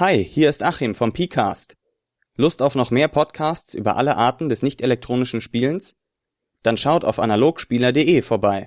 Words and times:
Hi, 0.00 0.24
hier 0.24 0.48
ist 0.48 0.62
Achim 0.62 0.94
vom 0.94 1.12
Pcast. 1.12 1.76
Lust 2.34 2.62
auf 2.62 2.74
noch 2.74 2.90
mehr 2.90 3.08
Podcasts 3.08 3.74
über 3.74 3.98
alle 3.98 4.16
Arten 4.16 4.48
des 4.48 4.62
nicht 4.62 4.80
elektronischen 4.80 5.42
Spielens? 5.42 5.94
Dann 6.62 6.78
schaut 6.78 7.04
auf 7.04 7.18
analogspieler.de 7.18 8.22
vorbei. 8.22 8.66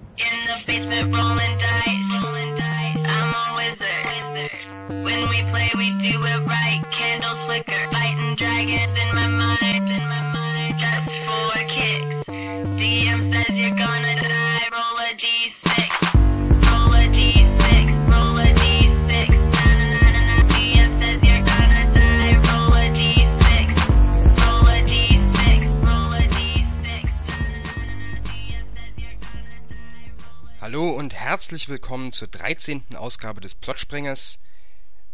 you're 13.56 13.72
gonna 13.72 14.16
die, 14.16 14.70
roll 14.72 15.00
a 15.00 15.14
d6. 15.16 15.83
Hallo 30.64 30.92
und 30.92 31.14
herzlich 31.14 31.68
willkommen 31.68 32.14
zur 32.14 32.30
13. 32.30 32.96
Ausgabe 32.96 33.42
des 33.42 33.54
Plotsprengers. 33.54 34.40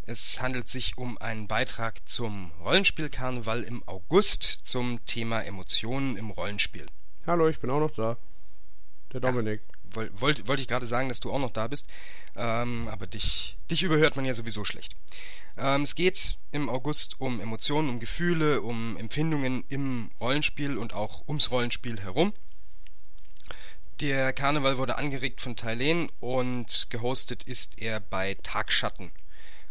Es 0.06 0.40
handelt 0.40 0.68
sich 0.68 0.96
um 0.96 1.18
einen 1.18 1.48
Beitrag 1.48 2.08
zum 2.08 2.52
Rollenspielkarneval 2.60 3.64
im 3.64 3.82
August 3.88 4.60
zum 4.62 5.04
Thema 5.06 5.40
Emotionen 5.42 6.16
im 6.16 6.30
Rollenspiel. 6.30 6.86
Hallo, 7.26 7.48
ich 7.48 7.58
bin 7.58 7.68
auch 7.68 7.80
noch 7.80 7.90
da. 7.90 8.16
Der 9.12 9.18
Dominik. 9.18 9.62
Woll- 9.92 10.12
Wollte 10.20 10.46
wollte 10.46 10.62
ich 10.62 10.68
gerade 10.68 10.86
sagen, 10.86 11.08
dass 11.08 11.18
du 11.18 11.32
auch 11.32 11.40
noch 11.40 11.50
da 11.50 11.66
bist, 11.66 11.88
ähm, 12.36 12.86
aber 12.86 13.08
dich, 13.08 13.56
dich 13.72 13.82
überhört 13.82 14.14
man 14.14 14.24
ja 14.24 14.34
sowieso 14.34 14.64
schlecht. 14.64 14.94
Ähm, 15.56 15.82
es 15.82 15.96
geht 15.96 16.38
im 16.52 16.68
August 16.68 17.20
um 17.20 17.40
Emotionen, 17.40 17.88
um 17.88 17.98
Gefühle, 17.98 18.62
um 18.62 18.96
Empfindungen 18.98 19.64
im 19.68 20.12
Rollenspiel 20.20 20.78
und 20.78 20.94
auch 20.94 21.26
ums 21.26 21.50
Rollenspiel 21.50 22.00
herum. 22.00 22.32
Der 24.00 24.32
Karneval 24.32 24.78
wurde 24.78 24.96
angeregt 24.96 25.42
von 25.42 25.56
Thailen 25.56 26.10
und 26.20 26.86
gehostet 26.88 27.44
ist 27.44 27.82
er 27.82 28.00
bei 28.00 28.34
Tagschatten. 28.42 29.12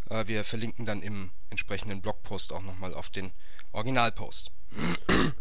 Äh, 0.08 0.28
wir 0.28 0.44
verlinken 0.44 0.86
dann 0.86 1.02
im 1.02 1.32
entsprechenden 1.50 2.00
Blogpost 2.02 2.54
auch 2.54 2.62
nochmal 2.62 2.94
auf 2.94 3.10
den 3.10 3.32
Originalpost. 3.72 4.52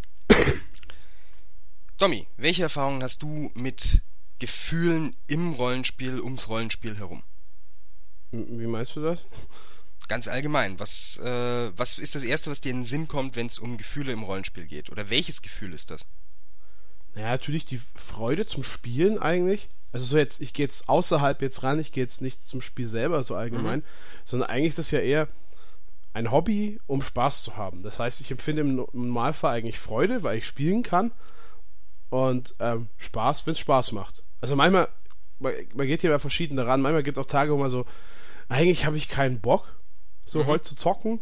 Domi, 1.99 2.27
welche 2.39 2.63
Erfahrungen 2.63 3.03
hast 3.03 3.21
du 3.21 3.51
mit 3.53 4.01
Gefühlen 4.39 5.15
im 5.27 5.53
Rollenspiel, 5.53 6.19
ums 6.21 6.49
Rollenspiel 6.49 6.97
herum? 6.97 7.23
Wie 8.31 8.67
meinst 8.67 8.97
du 8.97 9.03
das? 9.03 9.27
Ganz 10.07 10.29
allgemein, 10.29 10.81
was, 10.81 11.19
äh, 11.19 11.77
was 11.77 11.99
ist 11.99 12.15
das 12.15 12.23
Erste, 12.23 12.51
was 12.51 12.63
dir 12.63 12.71
in 12.71 12.79
den 12.79 12.87
Sinn 12.87 13.07
kommt, 13.07 13.37
wenn 13.37 13.49
es 13.49 13.59
um 13.59 13.77
Gefühle 13.77 14.13
im 14.13 14.23
Rollenspiel 14.23 14.67
geht? 14.67 14.89
Oder 14.89 15.11
welches 15.11 15.43
Gefühl 15.43 15.75
ist 15.75 15.91
das? 15.91 16.07
Naja, 17.19 17.31
natürlich 17.33 17.65
die 17.65 17.81
Freude 17.97 18.47
zum 18.47 18.63
Spielen 18.63 19.19
eigentlich. 19.19 19.69
Also 19.93 20.05
so 20.05 20.17
jetzt, 20.19 20.41
ich 20.41 20.53
gehe 20.55 20.65
jetzt 20.65 20.89
außerhalb 20.89 21.43
jetzt 21.43 21.65
ran, 21.65 21.81
ich 21.81 21.91
gehe 21.91 22.05
jetzt 22.05 22.23
nicht 22.23 22.43
zum 22.45 22.61
Spiel 22.61 22.87
selber 22.87 23.23
so 23.25 23.35
allgemein, 23.35 23.83
sondern 24.25 24.49
eigentlich 24.51 24.69
ist 24.71 24.79
das 24.79 24.91
ja 24.93 25.01
eher 25.01 25.27
ein 26.13 26.31
Hobby, 26.31 26.79
um 26.87 27.03
Spaß 27.03 27.43
zu 27.43 27.57
haben. 27.57 27.83
Das 27.83 27.99
heißt, 27.99 28.21
ich 28.21 28.31
empfinde 28.31 28.63
im 28.63 28.77
No- 28.77 28.89
im 28.93 29.09
Normalfall 29.09 29.57
eigentlich 29.57 29.81
Freude, 29.81 30.23
weil 30.23 30.39
ich 30.39 30.47
spielen 30.47 30.83
kann 30.85 31.11
und 32.11 32.55
ähm, 32.61 32.89
Spaß, 32.99 33.47
wenn 33.47 33.53
es 33.53 33.59
Spaß 33.59 33.91
macht. 33.93 34.23
Also 34.41 34.55
manchmal, 34.55 34.89
man, 35.41 35.55
man 35.75 35.87
geht 35.89 36.03
hier 36.03 36.11
bei 36.11 36.19
verschiedene 36.21 36.67
ran, 36.67 36.81
manchmal 36.83 37.03
gibt 37.03 37.19
es 37.19 37.25
auch 37.25 37.29
Tage, 37.29 37.53
wo 37.53 37.57
man 37.59 37.71
so, 37.71 37.85
eigentlich 38.49 38.87
habe 38.87 38.97
ich 38.97 39.09
keinen 39.09 39.41
Bock, 39.41 39.75
so 40.25 40.41
Mhm. 40.41 40.47
heute 40.47 40.65
zu 40.65 40.77
zocken. 40.77 41.19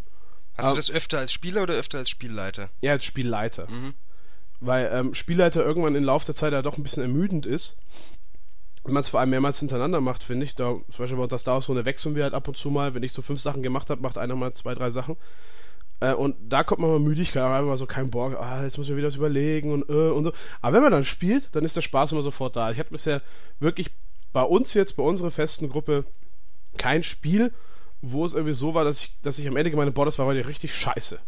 Hast 0.56 0.66
Aber- 0.66 0.74
du 0.74 0.76
das 0.76 0.90
öfter 0.90 1.18
als 1.18 1.32
Spieler 1.32 1.62
oder 1.62 1.74
öfter 1.74 1.98
als 1.98 2.10
Spielleiter? 2.10 2.68
Ja, 2.82 2.92
als 2.92 3.04
Spielleiter. 3.04 3.70
Mhm. 3.70 3.94
Weil 4.60 4.90
ähm, 4.92 5.14
Spielleiter 5.14 5.64
irgendwann 5.64 5.94
im 5.94 6.04
Laufe 6.04 6.26
der 6.26 6.34
Zeit 6.34 6.52
ja 6.52 6.62
doch 6.62 6.76
ein 6.76 6.82
bisschen 6.82 7.02
ermüdend 7.02 7.46
ist. 7.46 7.76
Wenn 8.84 8.94
man 8.94 9.00
es 9.00 9.08
vor 9.08 9.20
allem 9.20 9.30
mehrmals 9.30 9.58
hintereinander 9.58 10.00
macht, 10.00 10.22
finde 10.22 10.44
ich. 10.44 10.54
Da, 10.54 10.70
zum 10.70 10.84
Beispiel 10.96 11.16
bei 11.16 11.24
uns 11.24 11.30
der 11.30 11.38
Star 11.38 11.54
Wars 11.54 11.68
Runde 11.68 11.84
wechseln 11.84 12.14
wir 12.14 12.22
halt 12.22 12.34
ab 12.34 12.48
und 12.48 12.56
zu 12.56 12.70
mal. 12.70 12.94
Wenn 12.94 13.02
ich 13.02 13.12
so 13.12 13.20
fünf 13.20 13.40
Sachen 13.40 13.62
gemacht 13.62 13.90
habe, 13.90 14.00
macht 14.00 14.16
einer 14.16 14.36
mal 14.36 14.52
zwei, 14.54 14.74
drei 14.74 14.90
Sachen. 14.90 15.16
Äh, 16.00 16.14
und 16.14 16.36
da 16.40 16.62
kommt 16.62 16.80
man 16.80 16.90
mal 16.90 16.98
Müdigkeit, 16.98 17.42
aber 17.42 17.56
einfach 17.56 17.68
mal 17.70 17.76
so 17.78 17.86
kein 17.86 18.10
Bock. 18.10 18.34
Ah, 18.34 18.64
jetzt 18.64 18.78
muss 18.78 18.88
man 18.88 18.96
wieder 18.96 19.08
was 19.08 19.16
überlegen 19.16 19.72
und, 19.72 19.88
äh, 19.88 20.10
und 20.10 20.24
so. 20.24 20.32
Aber 20.62 20.76
wenn 20.76 20.82
man 20.82 20.92
dann 20.92 21.04
spielt, 21.04 21.54
dann 21.54 21.64
ist 21.64 21.76
der 21.76 21.82
Spaß 21.82 22.12
immer 22.12 22.22
sofort 22.22 22.56
da. 22.56 22.70
Ich 22.70 22.78
habe 22.78 22.90
bisher 22.90 23.22
wirklich 23.60 23.90
bei 24.32 24.42
uns 24.42 24.74
jetzt, 24.74 24.96
bei 24.96 25.02
unserer 25.02 25.30
festen 25.30 25.68
Gruppe, 25.68 26.04
kein 26.78 27.02
Spiel, 27.02 27.52
wo 28.02 28.24
es 28.24 28.34
irgendwie 28.34 28.54
so 28.54 28.74
war, 28.74 28.84
dass 28.84 29.00
ich, 29.00 29.20
dass 29.22 29.38
ich 29.38 29.48
am 29.48 29.56
Ende 29.56 29.70
gemeint 29.70 29.86
habe, 29.86 29.94
boah, 29.94 30.04
das 30.04 30.18
war 30.18 30.26
heute 30.26 30.46
richtig 30.46 30.74
scheiße. 30.74 31.18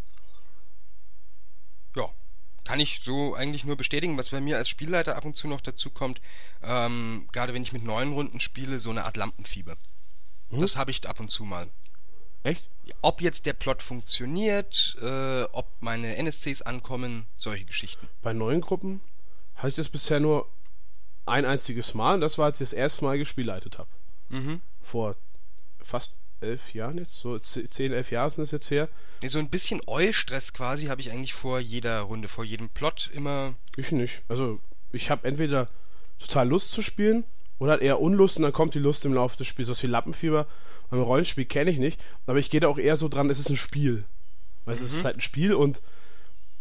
Kann 2.69 2.81
ich 2.81 3.01
so 3.03 3.35
eigentlich 3.35 3.65
nur 3.65 3.79
bestätigen, 3.79 4.19
was 4.19 4.29
bei 4.29 4.43
mir 4.43 4.59
als 4.59 4.69
Spielleiter 4.69 5.17
ab 5.17 5.25
und 5.25 5.35
zu 5.35 5.49
noch 5.49 5.63
dazu 5.63 5.89
kommt, 5.89 6.21
ähm, 6.63 7.27
gerade 7.33 7.55
wenn 7.55 7.63
ich 7.63 7.73
mit 7.73 7.83
neuen 7.83 8.13
Runden 8.13 8.41
spiele, 8.41 8.79
so 8.79 8.91
eine 8.91 9.07
Art 9.07 9.17
Lampenfieber. 9.17 9.79
Mhm. 10.51 10.61
Das 10.61 10.77
habe 10.77 10.91
ich 10.91 11.09
ab 11.09 11.19
und 11.19 11.31
zu 11.31 11.45
mal. 11.45 11.71
Echt? 12.43 12.69
Ob 13.01 13.23
jetzt 13.23 13.47
der 13.47 13.55
Plot 13.55 13.83
funktioniert, 13.83 14.99
äh, 15.01 15.45
ob 15.45 15.67
meine 15.81 16.17
NSCs 16.17 16.61
ankommen, 16.61 17.25
solche 17.39 17.65
Geschichten. 17.65 18.07
bei 18.21 18.35
neuen 18.35 18.61
Gruppen 18.61 19.01
hatte 19.57 19.71
ich 19.71 19.77
das 19.77 19.89
bisher 19.89 20.21
nur 20.21 20.47
ein 21.25 21.47
einziges 21.47 21.95
Mal 21.95 22.17
und 22.17 22.21
das 22.21 22.37
war, 22.37 22.45
als 22.45 22.61
ich 22.61 22.69
das 22.69 22.75
erste 22.75 23.03
Mal 23.03 23.17
gespielleitet 23.17 23.79
habe. 23.79 23.89
Mhm. 24.29 24.61
Vor 24.83 25.17
fast 25.81 26.19
elf 26.41 26.75
Jahren 26.75 26.99
jetzt, 26.99 27.17
so 27.19 27.39
ze- 27.39 27.69
zehn, 27.69 27.93
elf 27.93 28.11
Jahre 28.11 28.31
sind 28.31 28.45
es 28.45 28.51
jetzt 28.51 28.71
her. 28.71 28.89
So 29.27 29.39
ein 29.39 29.49
bisschen 29.49 29.81
Eulstress 29.87 30.53
quasi 30.53 30.87
habe 30.87 31.01
ich 31.01 31.11
eigentlich 31.11 31.35
vor 31.35 31.59
jeder 31.61 32.01
Runde, 32.01 32.29
vor 32.29 32.45
jedem 32.45 32.69
Plot 32.69 33.11
immer. 33.13 33.55
Ich 33.77 33.93
nicht. 33.93 34.23
Also 34.29 34.61
ich 34.93 35.11
habe 35.11 35.27
entweder 35.27 35.69
total 36.19 36.49
Lust 36.49 36.73
zu 36.73 36.83
spielen 36.83 37.25
oder 37.59 37.73
halt 37.73 37.83
eher 37.83 38.01
Unlust 38.01 38.37
und 38.37 38.45
dann 38.45 38.53
kommt 38.53 38.75
die 38.75 38.79
Lust 38.79 39.05
im 39.05 39.13
Laufe 39.15 39.37
des 39.37 39.47
Spiels. 39.47 39.69
So 39.69 39.83
wie 39.83 39.87
Lappenfieber 39.89 40.47
beim 40.91 41.01
Rollenspiel 41.03 41.45
kenne 41.45 41.71
ich 41.71 41.79
nicht, 41.79 42.01
aber 42.27 42.39
ich 42.39 42.49
gehe 42.51 42.61
da 42.61 42.69
auch 42.69 42.79
eher 42.79 42.97
so 42.97 43.09
dran, 43.09 43.29
es 43.31 43.39
ist 43.39 43.51
ein 43.51 43.57
Spiel. 43.57 44.05
Weil 44.65 44.75
es 44.75 44.83
ist 44.83 45.05
halt 45.05 45.17
ein 45.17 45.21
Spiel 45.21 45.55
und 45.55 45.81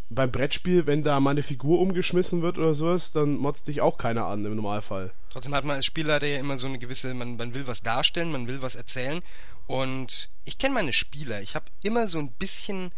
beim 0.10 0.32
Brettspiel, 0.32 0.86
wenn 0.86 1.04
da 1.04 1.20
mal 1.20 1.32
eine 1.32 1.44
Figur 1.44 1.80
umgeschmissen 1.80 2.42
wird 2.42 2.58
oder 2.58 2.74
sowas, 2.74 3.12
dann 3.12 3.36
motzt 3.36 3.68
dich 3.68 3.82
auch 3.82 3.98
keiner 3.98 4.26
an 4.26 4.46
im 4.46 4.56
Normalfall. 4.56 5.12
Trotzdem 5.30 5.54
hat 5.54 5.66
man 5.66 5.76
als 5.76 5.86
Spielleiter 5.86 6.26
ja 6.28 6.40
immer 6.40 6.58
so 6.58 6.68
eine 6.68 6.80
gewisse, 6.80 7.14
man, 7.14 7.36
man 7.36 7.54
will 7.54 7.68
was 7.68 7.82
darstellen, 7.84 8.32
man 8.32 8.48
will 8.48 8.62
was 8.62 8.76
erzählen. 8.76 9.22
Und 9.68 10.30
ich 10.46 10.58
kenne 10.58 10.74
meine 10.74 10.94
Spieler. 10.94 11.42
Ich 11.42 11.56
habe 11.56 11.66
immer 11.84 12.08
so 12.08 12.20
ein 12.20 12.32
bisschen 12.32 12.92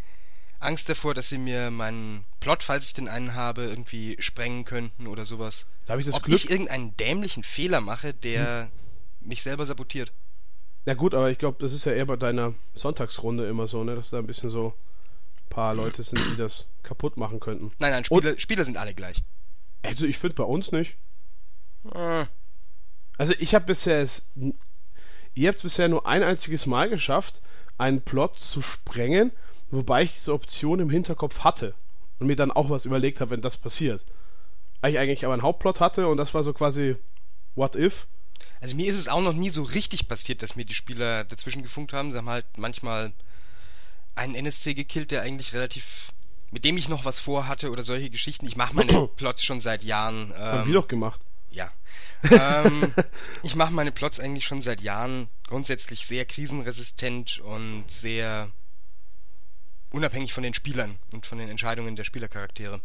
Angst 0.60 0.88
davor, 0.88 1.14
dass 1.14 1.28
sie 1.28 1.38
mir 1.38 1.70
meinen 1.70 2.24
Plot, 2.38 2.62
falls 2.62 2.86
ich 2.86 2.92
denn 2.92 3.08
einen 3.08 3.34
habe, 3.34 3.64
irgendwie 3.64 4.16
sprengen 4.20 4.64
könnten 4.64 5.06
oder 5.06 5.24
sowas. 5.24 5.66
Da 5.86 5.92
habe 5.92 6.00
ich 6.00 6.06
das 6.06 6.14
Ob 6.16 6.22
Glück. 6.24 6.36
ich 6.44 6.50
irgendeinen 6.50 6.96
dämlichen 6.96 7.42
Fehler 7.42 7.80
mache, 7.80 8.14
der 8.14 8.70
mich 9.20 9.42
selber 9.42 9.66
sabotiert. 9.66 10.12
Ja 10.86 10.94
gut, 10.94 11.14
aber 11.14 11.30
ich 11.30 11.38
glaube, 11.38 11.58
das 11.60 11.72
ist 11.72 11.84
ja 11.84 11.92
eher 11.92 12.06
bei 12.06 12.16
deiner 12.16 12.54
Sonntagsrunde 12.74 13.46
immer 13.48 13.66
so, 13.66 13.84
ne, 13.84 13.94
dass 13.94 14.10
da 14.10 14.18
ein 14.18 14.26
bisschen 14.26 14.50
so 14.50 14.74
ein 15.38 15.48
paar 15.50 15.74
Leute 15.74 16.02
sind, 16.02 16.20
die 16.32 16.36
das 16.36 16.66
kaputt 16.82 17.16
machen 17.16 17.40
könnten. 17.40 17.72
Nein, 17.78 17.90
nein, 17.90 18.04
Spieler, 18.04 18.38
Spieler 18.38 18.64
sind 18.64 18.76
alle 18.76 18.94
gleich. 18.94 19.22
Also 19.82 20.06
ich 20.06 20.18
finde 20.18 20.36
bei 20.36 20.44
uns 20.44 20.72
nicht. 20.72 20.96
Äh, 21.94 22.26
Also 23.18 23.34
ich 23.38 23.54
habe 23.54 23.66
bisher 23.66 24.00
es, 24.00 24.22
ihr 25.34 25.48
habt 25.48 25.58
es 25.58 25.62
bisher 25.62 25.88
nur 25.88 26.06
ein 26.06 26.22
einziges 26.22 26.66
Mal 26.66 26.88
geschafft, 26.88 27.40
einen 27.78 28.02
Plot 28.02 28.38
zu 28.38 28.62
sprengen, 28.62 29.32
wobei 29.70 30.02
ich 30.02 30.14
diese 30.14 30.32
Option 30.32 30.80
im 30.80 30.90
Hinterkopf 30.90 31.40
hatte 31.40 31.74
und 32.18 32.26
mir 32.26 32.36
dann 32.36 32.50
auch 32.50 32.70
was 32.70 32.84
überlegt 32.84 33.20
habe, 33.20 33.30
wenn 33.30 33.40
das 33.40 33.56
passiert. 33.56 34.04
Weil 34.80 34.92
ich 34.92 34.98
eigentlich 34.98 35.24
aber 35.24 35.34
einen 35.34 35.42
Hauptplot 35.42 35.80
hatte 35.80 36.08
und 36.08 36.16
das 36.16 36.34
war 36.34 36.42
so 36.42 36.52
quasi 36.52 36.96
What 37.54 37.76
if? 37.76 38.06
Also 38.60 38.76
mir 38.76 38.86
ist 38.86 38.96
es 38.96 39.08
auch 39.08 39.20
noch 39.20 39.32
nie 39.32 39.50
so 39.50 39.62
richtig 39.62 40.08
passiert, 40.08 40.42
dass 40.42 40.56
mir 40.56 40.64
die 40.64 40.74
Spieler 40.74 41.24
dazwischen 41.24 41.62
gefunkt 41.62 41.92
haben. 41.92 42.12
Sie 42.12 42.18
haben 42.18 42.28
halt 42.28 42.46
manchmal 42.56 43.12
einen 44.14 44.34
NSC 44.34 44.74
gekillt, 44.74 45.10
der 45.10 45.22
eigentlich 45.22 45.54
relativ, 45.54 46.12
mit 46.50 46.64
dem 46.64 46.76
ich 46.76 46.88
noch 46.88 47.04
was 47.04 47.18
vorhatte 47.18 47.70
oder 47.70 47.82
solche 47.82 48.10
Geschichten. 48.10 48.46
Ich 48.46 48.56
mache 48.56 48.74
meine 48.74 49.08
Plots 49.16 49.44
schon 49.44 49.60
seit 49.60 49.82
Jahren. 49.82 50.30
Das 50.30 50.38
haben 50.38 50.60
ähm, 50.60 50.66
wir 50.66 50.74
doch 50.74 50.88
gemacht. 50.88 51.20
Ja. 51.50 51.70
ähm, 52.30 52.92
ich 53.42 53.54
mache 53.56 53.72
meine 53.72 53.92
Plots 53.92 54.20
eigentlich 54.20 54.44
schon 54.44 54.62
seit 54.62 54.80
Jahren 54.80 55.28
grundsätzlich 55.46 56.06
sehr 56.06 56.24
krisenresistent 56.24 57.40
und 57.40 57.84
sehr 57.88 58.50
unabhängig 59.90 60.32
von 60.32 60.42
den 60.42 60.54
Spielern 60.54 60.98
und 61.12 61.26
von 61.26 61.38
den 61.38 61.48
Entscheidungen 61.48 61.96
der 61.96 62.04
Spielercharaktere. 62.04 62.80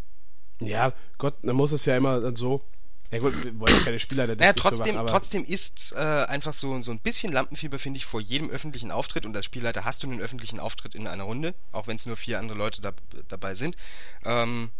Ja, 0.60 0.94
Gott, 1.18 1.36
dann 1.44 1.56
muss 1.56 1.72
es 1.72 1.86
ja 1.86 1.98
immer 1.98 2.20
dann 2.22 2.36
so. 2.36 2.64
Ja 3.12 3.20
gut, 3.20 3.34
wir 3.44 3.60
wollen 3.60 3.74
jetzt 3.74 3.86
keine 3.86 4.00
Spieler 4.00 4.26
der 4.26 4.36
Naja, 4.36 4.54
trotzdem, 4.54 4.96
trotzdem 5.08 5.46
ist 5.46 5.94
äh, 5.96 6.00
einfach 6.00 6.54
so, 6.54 6.82
so 6.82 6.92
ein 6.92 7.00
bisschen 7.00 7.32
Lampenfieber, 7.32 7.78
finde 7.78 7.98
ich, 7.98 8.06
vor 8.06 8.20
jedem 8.20 8.50
öffentlichen 8.50 8.92
Auftritt. 8.92 9.26
Und 9.26 9.36
als 9.36 9.46
Spielleiter 9.46 9.86
hast 9.86 10.04
du 10.04 10.10
einen 10.10 10.22
öffentlichen 10.22 10.60
Auftritt 10.60 10.96
in 10.96 11.08
einer 11.08 11.24
Runde, 11.24 11.54
auch 11.72 11.88
wenn 11.88 11.98
es 11.98 12.06
nur 12.06 12.18
vier 12.18 12.40
andere 12.40 12.58
Leute 12.58 12.82
da, 12.82 12.94
dabei 13.28 13.54
sind. 13.56 13.76
Ähm, 14.24 14.72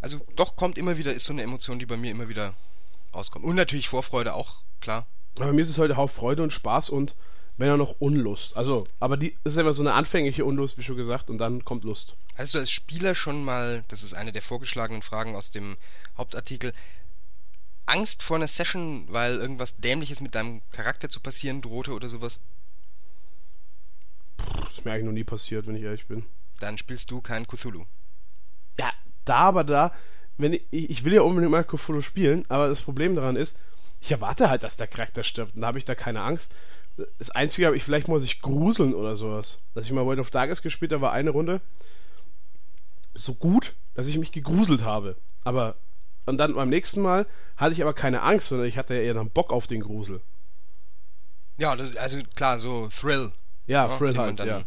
also 0.00 0.20
doch 0.36 0.56
kommt 0.56 0.78
immer 0.78 0.98
wieder, 0.98 1.12
ist 1.12 1.24
so 1.24 1.32
eine 1.32 1.42
Emotion, 1.42 1.78
die 1.78 1.86
bei 1.86 1.96
mir 1.96 2.10
immer 2.10 2.28
wieder 2.28 2.54
rauskommt. 3.14 3.44
Und 3.44 3.56
natürlich 3.56 3.88
Vorfreude 3.88 4.34
auch, 4.34 4.62
klar. 4.80 5.06
Aber 5.38 5.52
mir 5.52 5.62
ist 5.62 5.70
es 5.70 5.78
heute 5.78 5.96
Hauptfreude 5.96 6.42
und 6.42 6.52
Spaß 6.52 6.90
und 6.90 7.14
wenn 7.56 7.70
auch 7.70 7.76
noch 7.76 8.00
Unlust. 8.00 8.56
Also, 8.56 8.86
aber 9.00 9.16
die 9.18 9.36
ist 9.44 9.56
immer 9.58 9.74
so 9.74 9.82
eine 9.82 9.92
anfängliche 9.92 10.44
Unlust, 10.46 10.78
wie 10.78 10.82
schon 10.82 10.96
gesagt, 10.96 11.28
und 11.28 11.38
dann 11.38 11.64
kommt 11.64 11.84
Lust. 11.84 12.16
Hattest 12.34 12.54
du 12.54 12.58
als 12.58 12.70
Spieler 12.70 13.14
schon 13.14 13.44
mal, 13.44 13.84
das 13.88 14.02
ist 14.02 14.14
eine 14.14 14.32
der 14.32 14.40
vorgeschlagenen 14.40 15.02
Fragen 15.02 15.36
aus 15.36 15.50
dem 15.50 15.76
Hauptartikel, 16.16 16.72
Angst 17.84 18.22
vor 18.22 18.36
einer 18.36 18.48
Session, 18.48 19.06
weil 19.08 19.36
irgendwas 19.36 19.76
Dämliches 19.76 20.20
mit 20.20 20.34
deinem 20.34 20.62
Charakter 20.70 21.10
zu 21.10 21.20
passieren 21.20 21.60
drohte 21.60 21.92
oder 21.92 22.08
sowas? 22.08 22.38
Das 24.62 24.72
ist 24.72 24.84
mir 24.84 24.92
eigentlich 24.92 25.04
noch 25.04 25.12
nie 25.12 25.24
passiert, 25.24 25.66
wenn 25.66 25.76
ich 25.76 25.82
ehrlich 25.82 26.06
bin. 26.06 26.24
Dann 26.60 26.78
spielst 26.78 27.10
du 27.10 27.20
kein 27.20 27.46
Cthulhu. 27.46 27.84
Ja, 28.78 28.92
da 29.30 29.36
aber 29.36 29.64
da, 29.64 29.92
wenn 30.38 30.52
ich, 30.52 30.62
ich 30.70 31.04
will 31.04 31.14
ja 31.14 31.22
unbedingt 31.22 31.50
mal 31.50 31.64
Cthulhu 31.64 32.02
spielen, 32.02 32.44
aber 32.48 32.68
das 32.68 32.82
Problem 32.82 33.14
daran 33.16 33.36
ist, 33.36 33.56
ich 34.00 34.10
erwarte 34.10 34.48
halt, 34.50 34.62
dass 34.62 34.76
der 34.76 34.86
Charakter 34.86 35.22
stirbt 35.22 35.54
und 35.54 35.62
da 35.62 35.68
habe 35.68 35.78
ich 35.78 35.84
da 35.84 35.94
keine 35.94 36.22
Angst. 36.22 36.52
Das 37.18 37.30
Einzige, 37.30 37.68
aber 37.68 37.76
ich 37.76 37.84
vielleicht 37.84 38.08
muss 38.08 38.24
ich 38.24 38.42
gruseln 38.42 38.94
oder 38.94 39.16
sowas. 39.16 39.58
Dass 39.74 39.84
ich 39.84 39.92
mal 39.92 40.04
World 40.04 40.20
of 40.20 40.30
Darkness 40.30 40.60
gespielt 40.60 40.92
habe, 40.92 41.02
war 41.02 41.12
eine 41.12 41.30
Runde 41.30 41.60
so 43.14 43.34
gut, 43.34 43.74
dass 43.94 44.06
ich 44.06 44.18
mich 44.18 44.32
gegruselt 44.32 44.84
habe. 44.84 45.16
Aber 45.44 45.76
und 46.26 46.38
dann 46.38 46.54
beim 46.54 46.68
nächsten 46.68 47.00
Mal 47.00 47.26
hatte 47.56 47.72
ich 47.72 47.82
aber 47.82 47.94
keine 47.94 48.22
Angst, 48.22 48.48
sondern 48.48 48.66
ich 48.68 48.78
hatte 48.78 48.94
ja 48.94 49.00
eher 49.00 49.14
dann 49.14 49.30
Bock 49.30 49.52
auf 49.52 49.66
den 49.66 49.80
Grusel. 49.80 50.20
Ja, 51.58 51.72
also 51.72 52.18
klar, 52.36 52.58
so 52.58 52.88
Thrill. 52.88 53.32
Ja, 53.66 53.86
Ja, 53.86 53.96
Thrill 53.96 54.16
halt, 54.16 54.40
dann 54.40 54.48
ja. 54.48 54.64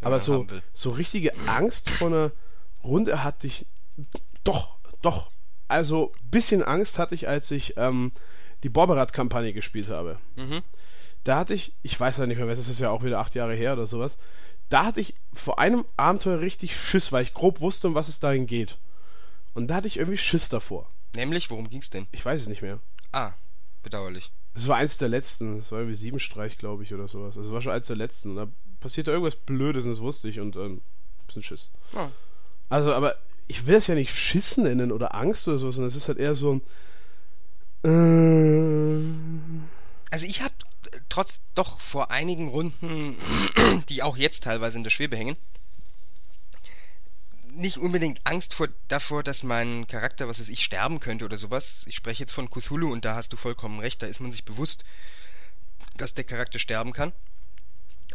Aber 0.00 0.18
so, 0.18 0.46
so 0.72 0.90
richtige 0.90 1.36
Angst 1.46 1.88
vor 1.88 2.08
einer 2.08 2.32
Runde 2.82 3.22
hatte 3.22 3.46
ich 3.46 3.66
doch, 4.44 4.76
doch. 5.02 5.30
Also 5.68 6.12
bisschen 6.30 6.62
Angst 6.62 6.98
hatte 6.98 7.14
ich, 7.14 7.28
als 7.28 7.50
ich 7.50 7.76
ähm, 7.76 8.12
die 8.62 8.68
Borberat-Kampagne 8.68 9.52
gespielt 9.52 9.88
habe. 9.88 10.18
Mhm. 10.36 10.62
Da 11.24 11.38
hatte 11.38 11.54
ich, 11.54 11.74
ich 11.82 11.98
weiß 11.98 12.18
ja 12.18 12.26
nicht 12.26 12.38
mehr, 12.38 12.46
das 12.46 12.68
ist 12.68 12.80
ja 12.80 12.90
auch 12.90 13.04
wieder 13.04 13.20
acht 13.20 13.34
Jahre 13.34 13.54
her 13.54 13.74
oder 13.74 13.86
sowas. 13.86 14.18
Da 14.68 14.84
hatte 14.86 15.00
ich 15.00 15.14
vor 15.32 15.58
einem 15.58 15.84
Abenteuer 15.96 16.40
richtig 16.40 16.76
Schiss, 16.76 17.12
weil 17.12 17.22
ich 17.22 17.34
grob 17.34 17.60
wusste, 17.60 17.88
um 17.88 17.94
was 17.94 18.08
es 18.08 18.20
dahin 18.20 18.46
geht. 18.46 18.78
Und 19.54 19.68
da 19.68 19.76
hatte 19.76 19.86
ich 19.86 19.98
irgendwie 19.98 20.18
Schiss 20.18 20.48
davor. 20.48 20.88
Nämlich, 21.14 21.50
worum 21.50 21.68
ging's 21.68 21.90
denn? 21.90 22.06
Ich 22.10 22.24
weiß 22.24 22.40
es 22.40 22.48
nicht 22.48 22.62
mehr. 22.62 22.80
Ah, 23.12 23.32
bedauerlich. 23.82 24.32
Das 24.54 24.68
war 24.68 24.76
eins 24.76 24.98
der 24.98 25.08
letzten. 25.08 25.58
Das 25.58 25.72
war 25.72 25.80
irgendwie 25.80 25.96
Siebenstreich, 25.96 26.58
glaube 26.58 26.82
ich, 26.82 26.92
oder 26.92 27.08
sowas. 27.08 27.34
Das 27.34 27.50
war 27.50 27.60
schon 27.60 27.72
eins 27.72 27.86
der 27.86 27.96
letzten. 27.96 28.30
Und 28.30 28.36
da 28.36 28.48
passierte 28.80 29.10
irgendwas 29.10 29.36
Blödes 29.36 29.84
und 29.84 29.90
das 29.90 30.00
wusste 30.00 30.28
ich 30.28 30.40
und 30.40 30.56
ähm, 30.56 30.76
ein 30.76 31.26
bisschen 31.26 31.42
Schiss. 31.42 31.70
Ja. 31.94 32.10
Also, 32.68 32.92
aber 32.92 33.16
ich 33.48 33.66
will 33.66 33.76
es 33.76 33.86
ja 33.86 33.94
nicht 33.94 34.16
Schiss 34.16 34.56
nennen 34.56 34.92
oder 34.92 35.14
Angst 35.14 35.46
oder 35.48 35.58
sowas, 35.58 35.74
sondern 35.76 35.88
es 35.88 35.96
ist 35.96 36.08
halt 36.08 36.18
eher 36.18 36.34
so 36.34 36.60
ein. 37.84 39.68
Also 40.10 40.26
ich 40.26 40.42
habe 40.42 40.54
trotz 41.08 41.40
doch 41.54 41.80
vor 41.80 42.10
einigen 42.10 42.48
Runden, 42.48 43.16
die 43.88 44.02
auch 44.02 44.16
jetzt 44.16 44.44
teilweise 44.44 44.78
in 44.78 44.84
der 44.84 44.90
Schwebe 44.90 45.16
hängen, 45.16 45.36
nicht 47.54 47.78
unbedingt 47.78 48.20
Angst 48.24 48.54
vor, 48.54 48.68
davor, 48.88 49.22
dass 49.22 49.42
mein 49.42 49.86
Charakter, 49.86 50.28
was 50.28 50.40
weiß 50.40 50.48
ich, 50.48 50.64
sterben 50.64 51.00
könnte 51.00 51.24
oder 51.24 51.38
sowas. 51.38 51.84
Ich 51.86 51.96
spreche 51.96 52.22
jetzt 52.22 52.32
von 52.32 52.50
Cthulhu 52.50 52.90
und 52.92 53.04
da 53.04 53.14
hast 53.14 53.32
du 53.32 53.36
vollkommen 53.36 53.80
recht, 53.80 54.02
da 54.02 54.06
ist 54.06 54.20
man 54.20 54.32
sich 54.32 54.44
bewusst, 54.44 54.84
dass 55.96 56.14
der 56.14 56.24
Charakter 56.24 56.58
sterben 56.58 56.92
kann. 56.92 57.12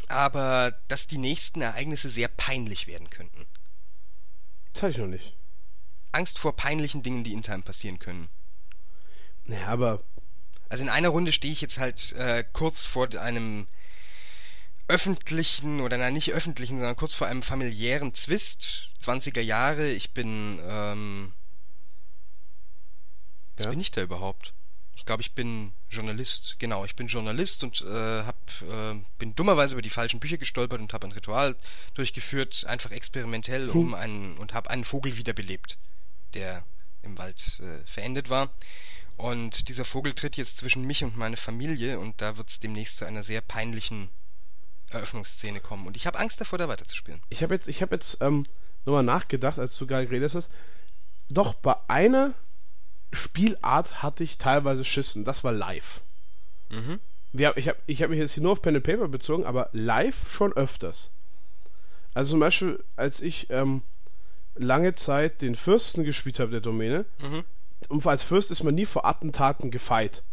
Aber 0.07 0.79
dass 0.87 1.07
die 1.07 1.17
nächsten 1.17 1.61
Ereignisse 1.61 2.09
sehr 2.09 2.29
peinlich 2.29 2.87
werden 2.87 3.09
könnten. 3.09 3.45
Das 4.77 4.83
hatte 4.83 4.91
ich 4.91 4.97
noch 4.99 5.07
nicht. 5.07 5.35
Angst 6.11 6.37
vor 6.37 6.55
peinlichen 6.55 7.01
Dingen, 7.01 7.23
die 7.23 7.33
in 7.33 7.41
Time 7.41 7.63
passieren 7.63 7.97
können. 7.97 8.29
Naja, 9.45 9.65
aber. 9.69 10.03
Also 10.69 10.83
in 10.83 10.89
einer 10.91 11.09
Runde 11.09 11.31
stehe 11.31 11.51
ich 11.51 11.61
jetzt 11.61 11.79
halt 11.79 12.13
äh, 12.13 12.43
kurz 12.53 12.85
vor 12.85 13.09
einem 13.19 13.65
öffentlichen 14.87 15.81
oder 15.81 15.97
nein, 15.97 16.13
nicht 16.13 16.31
öffentlichen, 16.31 16.77
sondern 16.77 16.95
kurz 16.95 17.15
vor 17.15 17.25
einem 17.25 17.41
familiären 17.41 18.13
Zwist, 18.13 18.91
20er 19.01 19.41
Jahre. 19.41 19.89
Ich 19.89 20.11
bin, 20.13 20.59
ähm, 20.61 21.33
was 23.55 23.63
Ja? 23.65 23.71
bin 23.71 23.79
ich 23.79 23.89
da 23.89 24.03
überhaupt? 24.03 24.53
Ich 24.95 25.05
glaube, 25.05 25.23
ich 25.23 25.33
bin 25.33 25.73
Journalist. 25.89 26.55
Genau, 26.59 26.85
ich 26.85 26.95
bin 26.95 27.07
Journalist 27.07 27.63
und 27.63 27.81
äh, 27.81 28.23
hab, 28.23 28.35
äh, 28.61 28.95
bin 29.19 29.35
dummerweise 29.35 29.75
über 29.75 29.81
die 29.81 29.89
falschen 29.89 30.19
Bücher 30.19 30.37
gestolpert 30.37 30.79
und 30.79 30.93
habe 30.93 31.07
ein 31.07 31.13
Ritual 31.13 31.55
durchgeführt, 31.93 32.65
einfach 32.67 32.91
experimentell, 32.91 33.69
um 33.69 33.93
einen 33.93 34.37
und 34.37 34.53
habe 34.53 34.69
einen 34.69 34.83
Vogel 34.83 35.17
wiederbelebt, 35.17 35.77
der 36.33 36.63
im 37.03 37.17
Wald 37.17 37.61
äh, 37.61 37.85
verendet 37.87 38.29
war. 38.29 38.49
Und 39.15 39.67
dieser 39.69 39.85
Vogel 39.85 40.13
tritt 40.13 40.37
jetzt 40.37 40.57
zwischen 40.57 40.83
mich 40.83 41.03
und 41.03 41.17
meine 41.17 41.37
Familie 41.37 41.99
und 41.99 42.21
da 42.21 42.37
wird 42.37 42.49
es 42.49 42.59
demnächst 42.59 42.97
zu 42.97 43.05
einer 43.05 43.23
sehr 43.23 43.41
peinlichen 43.41 44.09
Eröffnungsszene 44.89 45.59
kommen. 45.59 45.87
Und 45.87 45.97
ich 45.97 46.05
habe 46.05 46.19
Angst 46.19 46.39
davor, 46.39 46.59
da 46.59 46.67
weiterzuspielen. 46.67 47.21
Ich 47.29 47.41
habe 47.43 47.53
jetzt, 47.53 47.67
ich 47.67 47.81
habe 47.81 47.95
jetzt 47.95 48.19
ähm, 48.21 48.45
nochmal 48.85 49.03
nachgedacht, 49.03 49.57
als 49.57 49.77
du 49.77 49.87
gerade 49.87 50.07
geredet 50.07 50.33
hast. 50.33 50.49
Doch 51.29 51.55
bei 51.55 51.75
einer 51.87 52.35
Spielart 53.13 54.01
hatte 54.03 54.23
ich 54.23 54.37
teilweise 54.37 54.83
Schissen. 54.83 55.23
Das 55.25 55.43
war 55.43 55.51
live. 55.51 56.01
Mhm. 56.69 56.99
Wir, 57.33 57.55
ich 57.57 57.67
habe 57.67 57.77
ich 57.87 58.01
hab 58.01 58.09
mich 58.09 58.19
jetzt 58.19 58.33
hier 58.33 58.43
nur 58.43 58.53
auf 58.53 58.61
Pen 58.61 58.75
and 58.75 58.83
Paper 58.85 59.07
bezogen, 59.07 59.45
aber 59.45 59.69
live 59.73 60.29
schon 60.31 60.53
öfters. 60.53 61.11
Also 62.13 62.31
zum 62.31 62.39
Beispiel, 62.39 62.83
als 62.95 63.21
ich 63.21 63.47
ähm, 63.49 63.83
lange 64.55 64.95
Zeit 64.95 65.41
den 65.41 65.55
Fürsten 65.55 66.03
gespielt 66.03 66.39
habe 66.39 66.51
der 66.51 66.61
Domäne, 66.61 67.05
Mhm. 67.21 67.43
und 67.89 68.05
als 68.07 68.23
Fürst 68.23 68.49
ist 68.51 68.63
man 68.63 68.73
nie 68.75 68.85
vor 68.85 69.05
Attentaten 69.05 69.69
gefeit. 69.71 70.23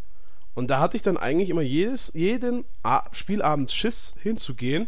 Und 0.54 0.68
da 0.68 0.78
hatte 0.78 0.96
ich 0.96 1.02
dann 1.02 1.16
eigentlich 1.18 1.50
immer 1.50 1.62
jedes, 1.62 2.10
jeden 2.14 2.64
A 2.84 3.04
Spielabend 3.12 3.70
Schiss 3.72 4.14
hinzugehen, 4.22 4.86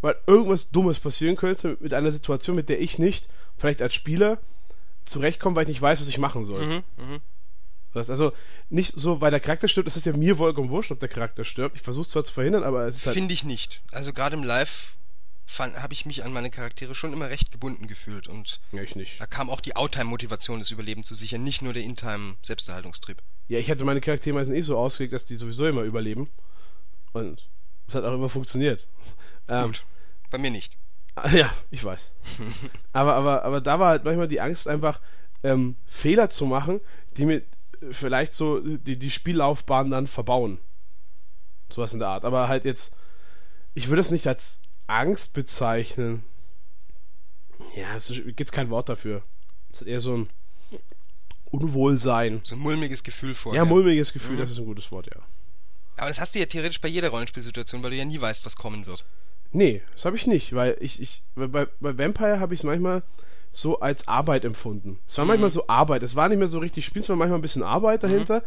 weil 0.00 0.16
irgendwas 0.26 0.70
Dummes 0.70 0.98
passieren 0.98 1.36
könnte 1.36 1.76
mit 1.80 1.94
einer 1.94 2.10
Situation, 2.12 2.56
mit 2.56 2.68
der 2.68 2.80
ich 2.80 2.98
nicht, 2.98 3.28
vielleicht 3.56 3.80
als 3.82 3.94
Spieler, 3.94 4.38
zurechtkomme, 5.04 5.56
weil 5.56 5.64
ich 5.64 5.68
nicht 5.68 5.82
weiß, 5.82 6.00
was 6.00 6.08
ich 6.08 6.18
machen 6.18 6.44
soll. 6.44 6.64
Mhm. 6.66 6.82
Das, 7.92 8.08
also 8.08 8.32
nicht 8.68 8.92
so, 8.96 9.20
weil 9.20 9.30
der 9.32 9.40
Charakter 9.40 9.66
stirbt, 9.66 9.88
es 9.88 9.96
ist 9.96 10.06
ja 10.06 10.16
mir 10.16 10.36
vollkommen 10.36 10.70
wurscht, 10.70 10.92
ob 10.92 11.00
der 11.00 11.08
Charakter 11.08 11.44
stirbt. 11.44 11.76
Ich 11.76 11.82
versuche 11.82 12.08
zwar 12.08 12.24
zu 12.24 12.32
verhindern, 12.32 12.62
aber 12.62 12.86
es 12.86 12.96
ist 12.96 13.06
halt. 13.06 13.16
Finde 13.16 13.34
ich 13.34 13.44
nicht. 13.44 13.82
Also 13.90 14.12
gerade 14.12 14.36
im 14.36 14.44
Live 14.44 14.96
habe 15.58 15.92
ich 15.92 16.06
mich 16.06 16.24
an 16.24 16.32
meine 16.32 16.50
Charaktere 16.50 16.94
schon 16.94 17.12
immer 17.12 17.28
recht 17.28 17.50
gebunden 17.50 17.88
gefühlt 17.88 18.28
und 18.28 18.60
Ja, 18.70 18.82
ich 18.82 18.94
nicht. 18.94 19.20
da 19.20 19.26
kam 19.26 19.50
auch 19.50 19.60
die 19.60 19.74
Outtime-Motivation, 19.74 20.60
das 20.60 20.70
Überleben 20.70 21.02
zu 21.02 21.14
sichern, 21.14 21.42
nicht 21.42 21.60
nur 21.62 21.72
der 21.72 21.82
In-Time-Selbsterhaltungstrieb. 21.82 23.18
Ja, 23.48 23.58
ich 23.58 23.68
hatte 23.68 23.84
meine 23.84 24.00
Charaktere 24.00 24.34
meistens 24.36 24.54
nicht 24.54 24.66
so 24.66 24.78
ausgelegt, 24.78 25.12
dass 25.12 25.24
die 25.24 25.34
sowieso 25.34 25.66
immer 25.66 25.82
überleben. 25.82 26.30
Und 27.12 27.48
es 27.88 27.96
hat 27.96 28.04
auch 28.04 28.14
immer 28.14 28.28
funktioniert. 28.28 28.86
Ähm, 29.48 29.66
Gut. 29.66 29.84
Bei 30.30 30.38
mir 30.38 30.52
nicht. 30.52 30.76
Ja, 31.32 31.50
ich 31.70 31.84
weiß. 31.84 32.10
aber, 32.92 33.14
aber, 33.14 33.44
aber 33.44 33.60
da 33.60 33.78
war 33.78 33.90
halt 33.90 34.04
manchmal 34.04 34.28
die 34.28 34.40
Angst, 34.40 34.68
einfach 34.68 35.00
ähm, 35.42 35.76
Fehler 35.86 36.30
zu 36.30 36.46
machen, 36.46 36.80
die 37.16 37.26
mir 37.26 37.42
vielleicht 37.90 38.34
so 38.34 38.60
die, 38.60 38.98
die 38.98 39.10
Spiellaufbahn 39.10 39.90
dann 39.90 40.06
verbauen. 40.06 40.58
Sowas 41.70 41.92
in 41.92 41.98
der 41.98 42.08
Art. 42.08 42.24
Aber 42.24 42.48
halt 42.48 42.64
jetzt, 42.64 42.94
ich 43.74 43.88
würde 43.88 44.00
es 44.00 44.10
nicht 44.10 44.26
als 44.26 44.58
Angst 44.86 45.32
bezeichnen. 45.32 46.24
Ja, 47.76 47.96
es 47.96 48.12
gibt 48.36 48.52
kein 48.52 48.70
Wort 48.70 48.88
dafür. 48.88 49.22
Es 49.72 49.82
ist 49.82 49.86
eher 49.86 50.00
so 50.00 50.16
ein 50.16 50.30
Unwohlsein. 51.44 52.40
So 52.44 52.54
ein 52.54 52.60
mulmiges 52.60 53.02
Gefühl 53.02 53.34
vor. 53.34 53.54
Ja, 53.54 53.64
mulmiges 53.64 54.12
Gefühl, 54.12 54.36
das 54.36 54.50
ist 54.50 54.58
ein 54.58 54.64
gutes 54.64 54.90
Wort, 54.90 55.06
ja. 55.06 55.20
Aber 55.96 56.08
das 56.08 56.18
hast 56.18 56.34
du 56.34 56.38
ja 56.38 56.46
theoretisch 56.46 56.80
bei 56.80 56.88
jeder 56.88 57.10
Rollenspielsituation, 57.10 57.82
weil 57.82 57.90
du 57.90 57.96
ja 57.96 58.04
nie 58.04 58.20
weißt, 58.20 58.44
was 58.46 58.56
kommen 58.56 58.86
wird. 58.86 59.04
Nee, 59.52 59.82
das 59.94 60.04
habe 60.04 60.16
ich 60.16 60.26
nicht, 60.26 60.54
weil 60.54 60.76
ich, 60.80 61.00
ich 61.00 61.22
bei, 61.34 61.46
bei 61.80 61.98
Vampire 61.98 62.38
habe 62.40 62.54
ich 62.54 62.60
es 62.60 62.64
manchmal 62.64 63.02
so 63.50 63.80
als 63.80 64.06
Arbeit 64.06 64.44
empfunden. 64.44 65.00
Es 65.08 65.18
war 65.18 65.24
manchmal 65.24 65.50
so 65.50 65.66
Arbeit, 65.66 66.02
es 66.04 66.14
war 66.14 66.28
nicht 66.28 66.38
mehr 66.38 66.46
so 66.48 66.60
richtig 66.60 66.84
Spiel, 66.86 67.02
es 67.02 67.08
war 67.08 67.16
manchmal 67.16 67.38
ein 67.38 67.42
bisschen 67.42 67.64
Arbeit 67.64 68.04
dahinter. 68.04 68.44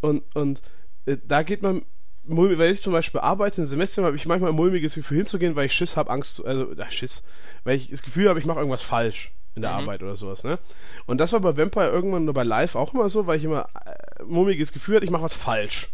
Und, 0.00 0.22
und 0.34 0.62
äh, 1.04 1.18
da 1.26 1.42
geht 1.42 1.60
man, 1.62 1.82
wenn 2.24 2.70
ich 2.72 2.80
zum 2.80 2.94
Beispiel 2.94 3.20
arbeite, 3.20 3.60
ein 3.60 3.66
Semester, 3.66 4.02
habe 4.02 4.16
ich 4.16 4.24
manchmal 4.26 4.50
ein 4.52 4.56
mulmiges 4.56 4.94
Gefühl 4.94 5.18
hinzugehen, 5.18 5.56
weil 5.56 5.66
ich 5.66 5.74
Schiss 5.74 5.96
habe, 5.98 6.08
Angst, 6.10 6.36
zu- 6.36 6.46
also 6.46 6.70
äh, 6.72 6.90
Schiss, 6.90 7.22
weil 7.64 7.76
ich 7.76 7.90
das 7.90 8.02
Gefühl 8.02 8.30
habe, 8.30 8.38
ich 8.38 8.46
mache 8.46 8.58
irgendwas 8.60 8.82
falsch 8.82 9.32
in 9.54 9.60
der 9.62 9.72
Mhm. 9.72 9.76
Arbeit 9.78 10.02
oder 10.02 10.16
sowas, 10.16 10.42
ne? 10.44 10.58
Und 11.06 11.18
das 11.18 11.32
war 11.34 11.40
bei 11.40 11.54
Vampire 11.56 11.90
irgendwann 11.90 12.24
nur 12.24 12.32
bei 12.32 12.44
Live 12.44 12.76
auch 12.76 12.94
immer 12.94 13.10
so, 13.10 13.26
weil 13.26 13.36
ich 13.36 13.44
immer 13.44 13.66
äh, 13.84 14.22
mulmiges 14.24 14.72
Gefühl 14.72 14.96
hatte, 14.96 15.04
ich 15.04 15.10
mache 15.10 15.24
was 15.24 15.34
falsch. 15.34 15.90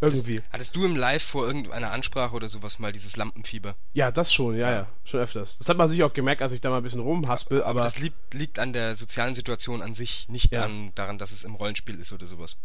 Irgendwie. 0.00 0.40
Hattest 0.50 0.74
du 0.76 0.84
im 0.84 0.96
Live 0.96 1.22
vor 1.22 1.46
irgendeiner 1.46 1.90
Ansprache 1.92 2.34
oder 2.34 2.48
sowas 2.48 2.78
mal 2.78 2.90
dieses 2.92 3.16
Lampenfieber? 3.16 3.74
Ja, 3.92 4.10
das 4.10 4.32
schon, 4.32 4.56
ja, 4.56 4.70
ja, 4.70 4.86
schon 5.04 5.20
öfters. 5.20 5.58
Das 5.58 5.68
hat 5.68 5.76
man 5.76 5.88
sich 5.90 6.02
auch 6.02 6.12
gemerkt, 6.14 6.40
als 6.42 6.52
ich 6.52 6.60
da 6.60 6.70
mal 6.70 6.78
ein 6.78 6.82
bisschen 6.82 7.00
rumhaspel, 7.02 7.60
Aber, 7.62 7.70
aber, 7.70 7.80
das 7.82 7.98
liegt, 7.98 8.32
liegt 8.32 8.58
an 8.58 8.72
der 8.72 8.96
sozialen 8.96 9.34
Situation 9.34 9.82
an 9.82 9.94
sich, 9.94 10.26
nicht 10.28 10.54
Ja. 10.54 10.64
an, 10.64 10.92
daran, 10.94 11.18
dass 11.18 11.32
es 11.32 11.44
im 11.44 11.54
Rollenspiel 11.54 12.00
ist 12.00 12.12
oder 12.12 12.26
sowas. 12.26 12.56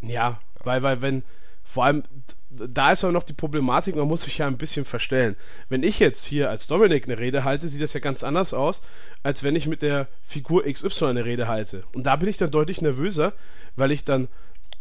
ja, 0.00 0.40
weil, 0.64 0.82
weil, 0.82 1.00
wenn, 1.00 1.22
vor 1.62 1.84
allem, 1.84 2.02
da 2.50 2.90
ist 2.90 3.04
auch 3.04 3.12
noch 3.12 3.22
die 3.22 3.32
Problematik, 3.34 3.94
man 3.94 4.08
muss 4.08 4.22
sich 4.22 4.38
ja 4.38 4.48
ein 4.48 4.58
bisschen 4.58 4.84
verstellen. 4.84 5.36
Wenn 5.68 5.84
ich 5.84 6.00
jetzt 6.00 6.24
hier 6.24 6.50
als 6.50 6.66
Dominik 6.66 7.04
eine 7.04 7.18
Rede 7.18 7.44
halte, 7.44 7.68
sieht 7.68 7.80
das 7.82 7.92
ja 7.92 8.00
ganz 8.00 8.24
anders 8.24 8.52
aus, 8.52 8.80
als 9.22 9.44
wenn 9.44 9.54
ich 9.54 9.68
mit 9.68 9.82
der 9.82 10.08
Figur 10.26 10.64
XY 10.64 11.04
eine 11.06 11.24
Rede 11.24 11.46
halte. 11.46 11.84
Und 11.94 12.04
da 12.04 12.16
bin 12.16 12.28
ich 12.28 12.38
dann 12.38 12.50
deutlich 12.50 12.82
nervöser, 12.82 13.32
weil 13.76 13.92
ich 13.92 14.04
dann 14.04 14.26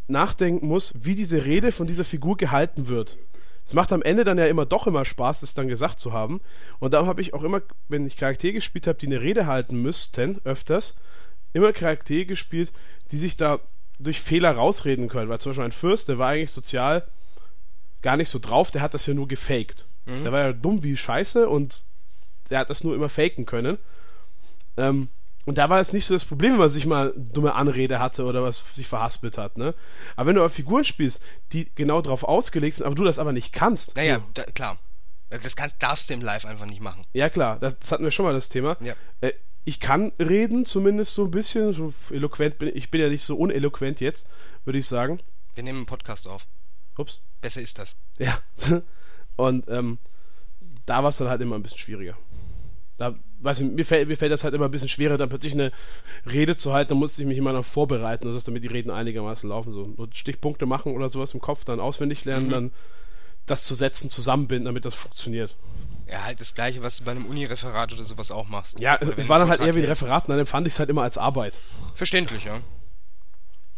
nachdenken 0.09 0.67
muss, 0.67 0.93
wie 0.95 1.15
diese 1.15 1.45
Rede 1.45 1.71
von 1.71 1.87
dieser 1.87 2.03
Figur 2.03 2.37
gehalten 2.37 2.87
wird. 2.87 3.17
Es 3.65 3.73
macht 3.73 3.93
am 3.93 4.01
Ende 4.01 4.23
dann 4.23 4.39
ja 4.39 4.47
immer 4.47 4.65
doch 4.65 4.87
immer 4.87 5.05
Spaß, 5.05 5.41
das 5.41 5.53
dann 5.53 5.67
gesagt 5.67 5.99
zu 5.99 6.11
haben. 6.11 6.41
Und 6.79 6.93
darum 6.93 7.07
habe 7.07 7.21
ich 7.21 7.35
auch 7.35 7.43
immer, 7.43 7.61
wenn 7.87 8.07
ich 8.07 8.17
Charaktere 8.17 8.53
gespielt 8.53 8.87
habe, 8.87 8.97
die 8.97 9.05
eine 9.05 9.21
Rede 9.21 9.45
halten 9.45 9.81
müssten, 9.81 10.39
öfters, 10.43 10.95
immer 11.53 11.71
Charaktere 11.71 12.25
gespielt, 12.25 12.71
die 13.11 13.17
sich 13.17 13.37
da 13.37 13.59
durch 13.99 14.21
Fehler 14.21 14.51
rausreden 14.51 15.07
können. 15.07 15.29
Weil 15.29 15.39
zum 15.39 15.51
Beispiel 15.51 15.65
ein 15.65 15.71
Fürst, 15.71 16.09
der 16.09 16.17
war 16.17 16.29
eigentlich 16.29 16.51
sozial 16.51 17.07
gar 18.01 18.17
nicht 18.17 18.29
so 18.29 18.39
drauf, 18.39 18.71
der 18.71 18.81
hat 18.81 18.93
das 18.93 19.05
ja 19.05 19.13
nur 19.13 19.27
gefaked. 19.27 19.85
Mhm. 20.05 20.23
Der 20.23 20.31
war 20.31 20.39
ja 20.39 20.53
dumm 20.53 20.83
wie 20.83 20.97
Scheiße 20.97 21.47
und 21.47 21.83
der 22.49 22.59
hat 22.59 22.69
das 22.69 22.83
nur 22.83 22.95
immer 22.95 23.09
faken 23.09 23.45
können. 23.45 23.77
Ähm, 24.77 25.09
und 25.49 25.57
da 25.57 25.67
war 25.67 25.79
es 25.79 25.93
nicht 25.93 26.05
so 26.05 26.13
das 26.13 26.25
Problem, 26.25 26.51
wenn 26.51 26.59
man 26.59 26.69
sich 26.69 26.85
mal 26.85 27.11
dumme 27.17 27.55
Anrede 27.55 27.99
hatte 27.99 28.25
oder 28.25 28.43
was 28.43 28.63
sich 28.75 28.87
verhaspelt 28.87 29.39
hat, 29.39 29.57
ne? 29.57 29.73
Aber 30.15 30.27
wenn 30.27 30.35
du 30.35 30.45
auf 30.45 30.53
Figuren 30.53 30.85
spielst, 30.85 31.23
die 31.53 31.71
genau 31.73 32.03
drauf 32.03 32.23
ausgelegt 32.23 32.75
sind, 32.77 32.85
aber 32.85 32.93
du 32.93 33.03
das 33.03 33.17
aber 33.17 33.33
nicht 33.33 33.51
kannst. 33.51 33.95
Naja, 33.95 34.19
so, 34.19 34.25
da, 34.35 34.43
klar. 34.43 34.77
Das 35.31 35.55
kannst, 35.55 35.77
darfst 35.79 36.07
du 36.07 36.13
im 36.13 36.21
Live 36.21 36.45
einfach 36.45 36.67
nicht 36.67 36.81
machen. 36.81 37.03
ja 37.13 37.31
klar, 37.31 37.57
das, 37.59 37.79
das 37.79 37.91
hatten 37.91 38.03
wir 38.03 38.11
schon 38.11 38.27
mal 38.27 38.33
das 38.33 38.49
Thema. 38.49 38.77
Ja. 38.79 38.93
Äh, 39.21 39.33
ich 39.65 39.79
kann 39.79 40.11
reden, 40.19 40.65
zumindest 40.65 41.15
so 41.15 41.25
ein 41.25 41.31
bisschen, 41.31 41.73
so 41.73 41.95
eloquent 42.11 42.59
bin 42.59 42.69
ich 42.75 42.91
bin 42.91 43.01
ja 43.01 43.09
nicht 43.09 43.23
so 43.23 43.35
uneloquent 43.35 44.01
jetzt, 44.01 44.27
würde 44.65 44.77
ich 44.77 44.85
sagen. 44.85 45.19
Wir 45.55 45.63
nehmen 45.63 45.79
einen 45.79 45.85
Podcast 45.87 46.27
auf. 46.27 46.45
Ups. 46.95 47.21
Besser 47.41 47.61
ist 47.61 47.79
das. 47.79 47.95
Ja. 48.19 48.37
Und 49.35 49.67
ähm, 49.67 49.97
da 50.85 51.01
war 51.01 51.09
es 51.09 51.17
dann 51.17 51.29
halt 51.29 51.41
immer 51.41 51.55
ein 51.55 51.63
bisschen 51.63 51.79
schwieriger. 51.79 52.15
Da, 52.99 53.15
weiß 53.39 53.61
ich, 53.61 53.71
mir 53.71 53.85
fällt, 53.85 54.07
mir 54.09 54.17
fällt 54.17 54.31
das 54.31 54.43
halt 54.43 54.53
immer 54.53 54.65
ein 54.65 54.71
bisschen 54.71 54.89
schwerer, 54.89 55.17
dann 55.17 55.29
plötzlich 55.29 55.53
eine 55.53 55.71
Rede 56.31 56.55
zu 56.57 56.73
halten, 56.73 56.89
da 56.89 56.95
musste 56.95 57.21
ich 57.21 57.27
mich 57.27 57.37
immer 57.37 57.53
noch 57.53 57.65
vorbereiten, 57.65 58.27
das 58.27 58.35
ist, 58.35 58.47
damit 58.47 58.63
die 58.63 58.67
Reden 58.67 58.91
einigermaßen 58.91 59.49
laufen. 59.49 59.71
So 59.73 59.85
Nur 59.97 60.09
Stichpunkte 60.13 60.65
machen 60.65 60.93
oder 60.93 61.07
sowas 61.09 61.33
im 61.33 61.39
Kopf, 61.39 61.63
dann 61.65 61.79
auswendig 61.79 62.25
lernen, 62.25 62.47
Mhm. 62.47 62.51
dann 62.51 62.71
das 63.45 63.63
zu 63.63 63.73
setzen, 63.73 64.09
zusammenbinden, 64.09 64.65
damit 64.65 64.85
das 64.85 64.93
funktioniert. 64.95 65.55
Ja, 66.11 66.23
halt 66.25 66.41
das 66.41 66.53
gleiche, 66.53 66.83
was 66.83 66.97
du 66.97 67.05
bei 67.05 67.11
einem 67.11 67.25
Uni-Referat 67.25 67.93
oder 67.93 68.03
sowas 68.03 68.31
auch 68.31 68.47
machst. 68.49 68.79
Ja, 68.79 68.99
Oder 69.01 69.17
es 69.17 69.29
war 69.29 69.39
dann 69.39 69.47
halt 69.49 69.61
eher 69.61 69.73
wie 69.75 69.79
ein. 69.79 69.85
Referat, 69.85 70.25
und 70.25 70.31
dann 70.31 70.39
empfand 70.39 70.67
ich 70.67 70.73
es 70.73 70.79
halt 70.79 70.89
immer 70.89 71.03
als 71.03 71.17
Arbeit. 71.17 71.59
Verständlich, 71.95 72.43
ja. 72.43 72.59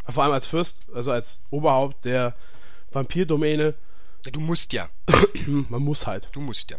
Vor 0.10 0.24
allem 0.24 0.34
als 0.34 0.48
Fürst, 0.48 0.82
also 0.94 1.12
als 1.12 1.42
Oberhaupt 1.52 2.06
der 2.06 2.36
Vampirdomäne, 2.92 3.76
Ja, 4.26 4.32
Du 4.32 4.40
musst 4.40 4.74
ja. 4.74 4.90
man 5.70 5.82
muss 5.84 6.08
halt. 6.08 6.30
Du 6.32 6.42
musst 6.42 6.72
ja. 6.72 6.78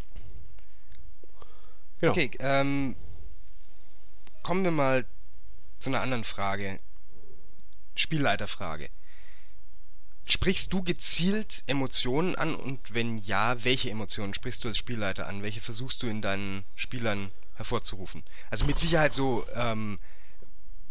Genau. 2.03 2.13
Okay, 2.13 2.31
ähm, 2.41 2.97
kommen 4.43 4.65
wir 4.65 4.73
mal 4.73 5.07
zu 5.79 5.89
einer 5.89 6.01
anderen 6.01 6.25
Frage. 6.25 6.81
Spielleiterfrage. 7.95 8.91
Sprichst 10.25 10.73
du 10.73 10.83
gezielt 10.83 11.63
Emotionen 11.67 12.35
an 12.35 12.55
und 12.55 12.93
wenn 12.95 13.19
ja, 13.19 13.65
welche 13.65 13.91
Emotionen 13.91 14.35
sprichst 14.35 14.65
du 14.65 14.69
als 14.69 14.79
Spielleiter 14.79 15.29
an? 15.29 15.43
Welche 15.43 15.61
versuchst 15.61 16.03
du 16.03 16.09
in 16.09 16.23
deinen 16.23 16.65
Spielern 16.75 17.31
hervorzurufen? 17.55 18.25
Also 18.51 18.65
mit 18.65 18.81
Sicherheit 18.81 19.15
so 19.15 19.47
ähm, 19.55 19.99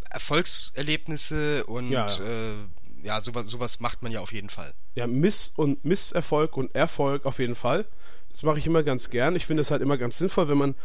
Erfolgserlebnisse 0.09 1.65
und 1.65 1.91
Ja, 1.91 2.07
ja. 2.07 2.23
Äh, 2.23 2.55
ja, 3.03 3.21
sowas, 3.21 3.47
sowas 3.47 3.79
macht 3.79 4.03
man 4.03 4.11
ja 4.11 4.21
auf 4.21 4.31
jeden 4.31 4.49
Fall. 4.49 4.73
ja, 4.95 5.07
Miss- 5.07 5.51
und 5.55 5.83
Misserfolg 5.83 6.55
und 6.55 6.73
Erfolg 6.75 7.25
auf 7.25 7.39
jeden 7.39 7.55
Fall. 7.55 7.85
Das 8.31 8.43
mache 8.43 8.59
ich 8.59 8.67
immer 8.67 8.83
ganz 8.83 9.09
gern. 9.09 9.35
Ich 9.35 9.45
finde 9.45 9.61
es 9.61 9.71
halt 9.71 9.81
immer 9.81 9.97
ganz 9.97 10.17
sinnvoll, 10.17 10.49
wenn 10.49 10.57
man 10.57 10.75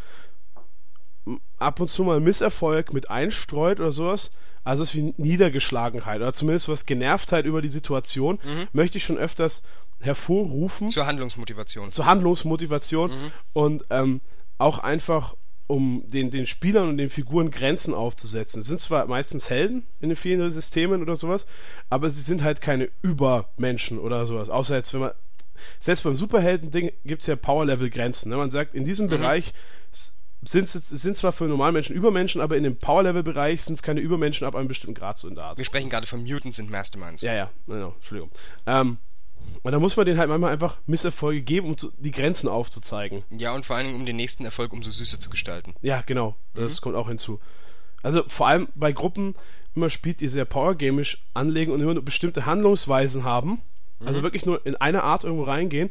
ab 1.58 1.80
und 1.80 1.88
zu 1.88 2.04
mal 2.04 2.20
Misserfolg 2.20 2.92
mit 2.92 3.10
einstreut 3.10 3.80
oder 3.80 3.90
sowas. 3.90 4.30
Also 4.62 4.82
es 4.82 4.90
ist 4.90 4.94
wie 4.96 5.14
Niedergeschlagenheit 5.16 6.20
oder 6.20 6.32
zumindest 6.32 6.68
was 6.68 6.86
Genervtheit 6.86 7.44
über 7.46 7.62
die 7.62 7.68
Situation, 7.68 8.38
möchte 8.72 8.98
ich 8.98 9.04
schon 9.04 9.18
öfters 9.18 9.62
hervorrufen 10.00 10.90
Zur 10.90 11.06
Handlungsmotivation. 11.06 11.90
zur 11.90 12.04
Handlungsmotivation 12.06 13.10
und 13.52 13.84
ähm, 13.90 14.20
auch 14.58 14.78
einfach 14.80 15.34
um 15.68 16.04
den, 16.06 16.30
den 16.30 16.46
Spielern 16.46 16.88
und 16.88 16.98
den 16.98 17.10
Figuren 17.10 17.50
Grenzen 17.50 17.92
aufzusetzen. 17.94 18.62
Es 18.62 18.68
sind 18.68 18.80
zwar 18.80 19.06
meistens 19.06 19.50
Helden 19.50 19.86
in 20.00 20.10
den 20.10 20.16
vielen 20.16 20.48
Systemen 20.50 21.02
oder 21.02 21.16
sowas, 21.16 21.46
aber 21.90 22.08
sie 22.10 22.22
sind 22.22 22.44
halt 22.44 22.60
keine 22.60 22.88
Übermenschen 23.02 23.98
oder 23.98 24.26
sowas. 24.26 24.48
Außer 24.50 24.76
jetzt, 24.76 24.92
wenn 24.94 25.00
man. 25.00 25.12
Selbst 25.80 26.02
beim 26.04 26.16
Superhelden-Ding 26.16 26.92
gibt 27.04 27.22
es 27.22 27.26
ja 27.28 27.36
Power-Level-Grenzen. 27.36 28.30
Ne? 28.30 28.36
Man 28.36 28.50
sagt, 28.50 28.74
in 28.74 28.84
diesem 28.84 29.08
Bereich 29.08 29.52
s- 29.92 30.12
sind 30.42 30.68
sind 30.68 31.16
zwar 31.16 31.32
für 31.32 31.44
Normalmenschen 31.44 31.94
Übermenschen, 31.96 32.40
aber 32.40 32.56
in 32.56 32.62
dem 32.62 32.76
Power-Level-Bereich 32.76 33.64
sind 33.64 33.74
es 33.74 33.82
keine 33.82 34.00
Übermenschen 34.00 34.46
ab 34.46 34.54
einem 34.54 34.68
bestimmten 34.68 34.94
Grad 34.94 35.18
so 35.18 35.28
in 35.28 35.34
der 35.34 35.44
Art. 35.44 35.58
Wir 35.58 35.64
sprechen 35.64 35.90
gerade 35.90 36.06
von 36.06 36.22
Mutants 36.22 36.58
und 36.58 36.70
Masterminds. 36.70 37.22
Ja, 37.22 37.34
ja, 37.34 37.50
genau, 37.66 37.92
Entschuldigung. 37.96 38.30
Ähm, 38.66 38.98
und 39.62 39.72
da 39.72 39.78
muss 39.78 39.96
man 39.96 40.06
denen 40.06 40.18
halt 40.18 40.28
manchmal 40.28 40.52
einfach 40.52 40.78
Misserfolge 40.86 41.40
geben, 41.40 41.68
um 41.68 41.78
zu, 41.78 41.92
die 41.98 42.10
Grenzen 42.10 42.48
aufzuzeigen. 42.48 43.24
Ja, 43.30 43.52
und 43.54 43.64
vor 43.66 43.76
allen 43.76 43.86
Dingen, 43.86 43.98
um 43.98 44.06
den 44.06 44.16
nächsten 44.16 44.44
Erfolg 44.44 44.72
umso 44.72 44.90
süßer 44.90 45.18
zu 45.18 45.30
gestalten. 45.30 45.74
Ja, 45.82 46.02
genau. 46.04 46.36
Das 46.54 46.80
kommt 46.80 46.94
auch 46.96 47.08
hinzu. 47.08 47.40
Also 48.02 48.22
vor 48.28 48.46
allem 48.48 48.68
bei 48.74 48.92
Gruppen, 48.92 49.34
wenn 49.74 49.80
man 49.80 49.90
spielt, 49.90 50.20
die 50.20 50.28
sehr 50.28 50.44
powergamisch 50.44 51.24
anlegen 51.34 51.72
und 51.72 51.80
immer 51.80 51.94
nur 51.94 52.04
bestimmte 52.04 52.46
Handlungsweisen 52.46 53.24
haben, 53.24 53.60
also 54.04 54.22
wirklich 54.22 54.46
nur 54.46 54.64
in 54.66 54.76
eine 54.76 55.02
Art 55.02 55.24
irgendwo 55.24 55.44
reingehen, 55.44 55.90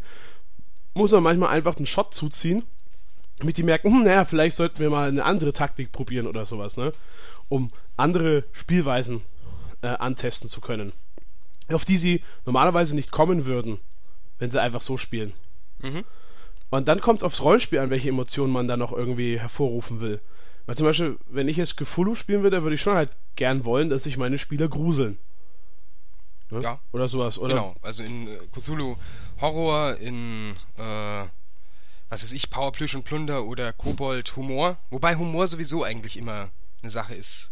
muss 0.93 1.11
man 1.11 1.23
manchmal 1.23 1.49
einfach 1.49 1.77
einen 1.77 1.85
Shot 1.85 2.13
zuziehen, 2.13 2.63
damit 3.39 3.57
die 3.57 3.63
merken, 3.63 3.91
hm, 3.91 4.03
naja, 4.03 4.25
vielleicht 4.25 4.55
sollten 4.55 4.79
wir 4.79 4.89
mal 4.89 5.09
eine 5.09 5.25
andere 5.25 5.53
Taktik 5.53 5.91
probieren 5.91 6.27
oder 6.27 6.45
sowas, 6.45 6.77
ne? 6.77 6.93
Um 7.49 7.71
andere 7.97 8.45
Spielweisen 8.53 9.21
äh, 9.81 9.87
antesten 9.87 10.49
zu 10.49 10.61
können. 10.61 10.93
Auf 11.71 11.85
die 11.85 11.97
sie 11.97 12.23
normalerweise 12.45 12.95
nicht 12.95 13.11
kommen 13.11 13.45
würden, 13.45 13.79
wenn 14.39 14.51
sie 14.51 14.61
einfach 14.61 14.81
so 14.81 14.97
spielen. 14.97 15.33
Mhm. 15.79 16.03
Und 16.69 16.87
dann 16.87 17.01
kommt 17.01 17.19
es 17.19 17.23
aufs 17.23 17.41
Rollenspiel 17.41 17.79
an, 17.79 17.89
welche 17.89 18.09
Emotionen 18.09 18.51
man 18.51 18.67
da 18.67 18.77
noch 18.77 18.91
irgendwie 18.91 19.39
hervorrufen 19.39 20.01
will. 20.01 20.21
Weil 20.65 20.75
zum 20.75 20.87
Beispiel, 20.87 21.17
wenn 21.27 21.47
ich 21.47 21.57
jetzt 21.57 21.77
Cthulhu 21.77 22.15
spielen 22.15 22.43
würde, 22.43 22.63
würde 22.63 22.75
ich 22.75 22.81
schon 22.81 22.95
halt 22.95 23.11
gern 23.35 23.65
wollen, 23.65 23.89
dass 23.89 24.03
sich 24.03 24.17
meine 24.17 24.39
Spieler 24.39 24.67
gruseln. 24.67 25.17
Ne? 26.49 26.61
Ja. 26.61 26.79
Oder 26.91 27.07
sowas. 27.07 27.37
Oder 27.37 27.55
Genau, 27.55 27.75
also 27.81 28.03
in 28.03 28.27
äh, 28.27 28.37
Cthulhu 28.51 28.95
Horror, 29.41 29.97
in 29.97 30.55
äh, 30.77 31.25
was 32.09 32.23
weiß 32.23 32.31
ich, 32.31 32.49
Power 32.49 32.71
Plüsch 32.71 32.93
und 32.95 33.03
Plunder 33.03 33.45
oder 33.45 33.73
Kobold 33.73 34.35
Humor. 34.35 34.77
Wobei 34.89 35.15
Humor 35.15 35.47
sowieso 35.47 35.83
eigentlich 35.83 36.17
immer 36.17 36.49
eine 36.81 36.91
Sache 36.91 37.15
ist, 37.15 37.49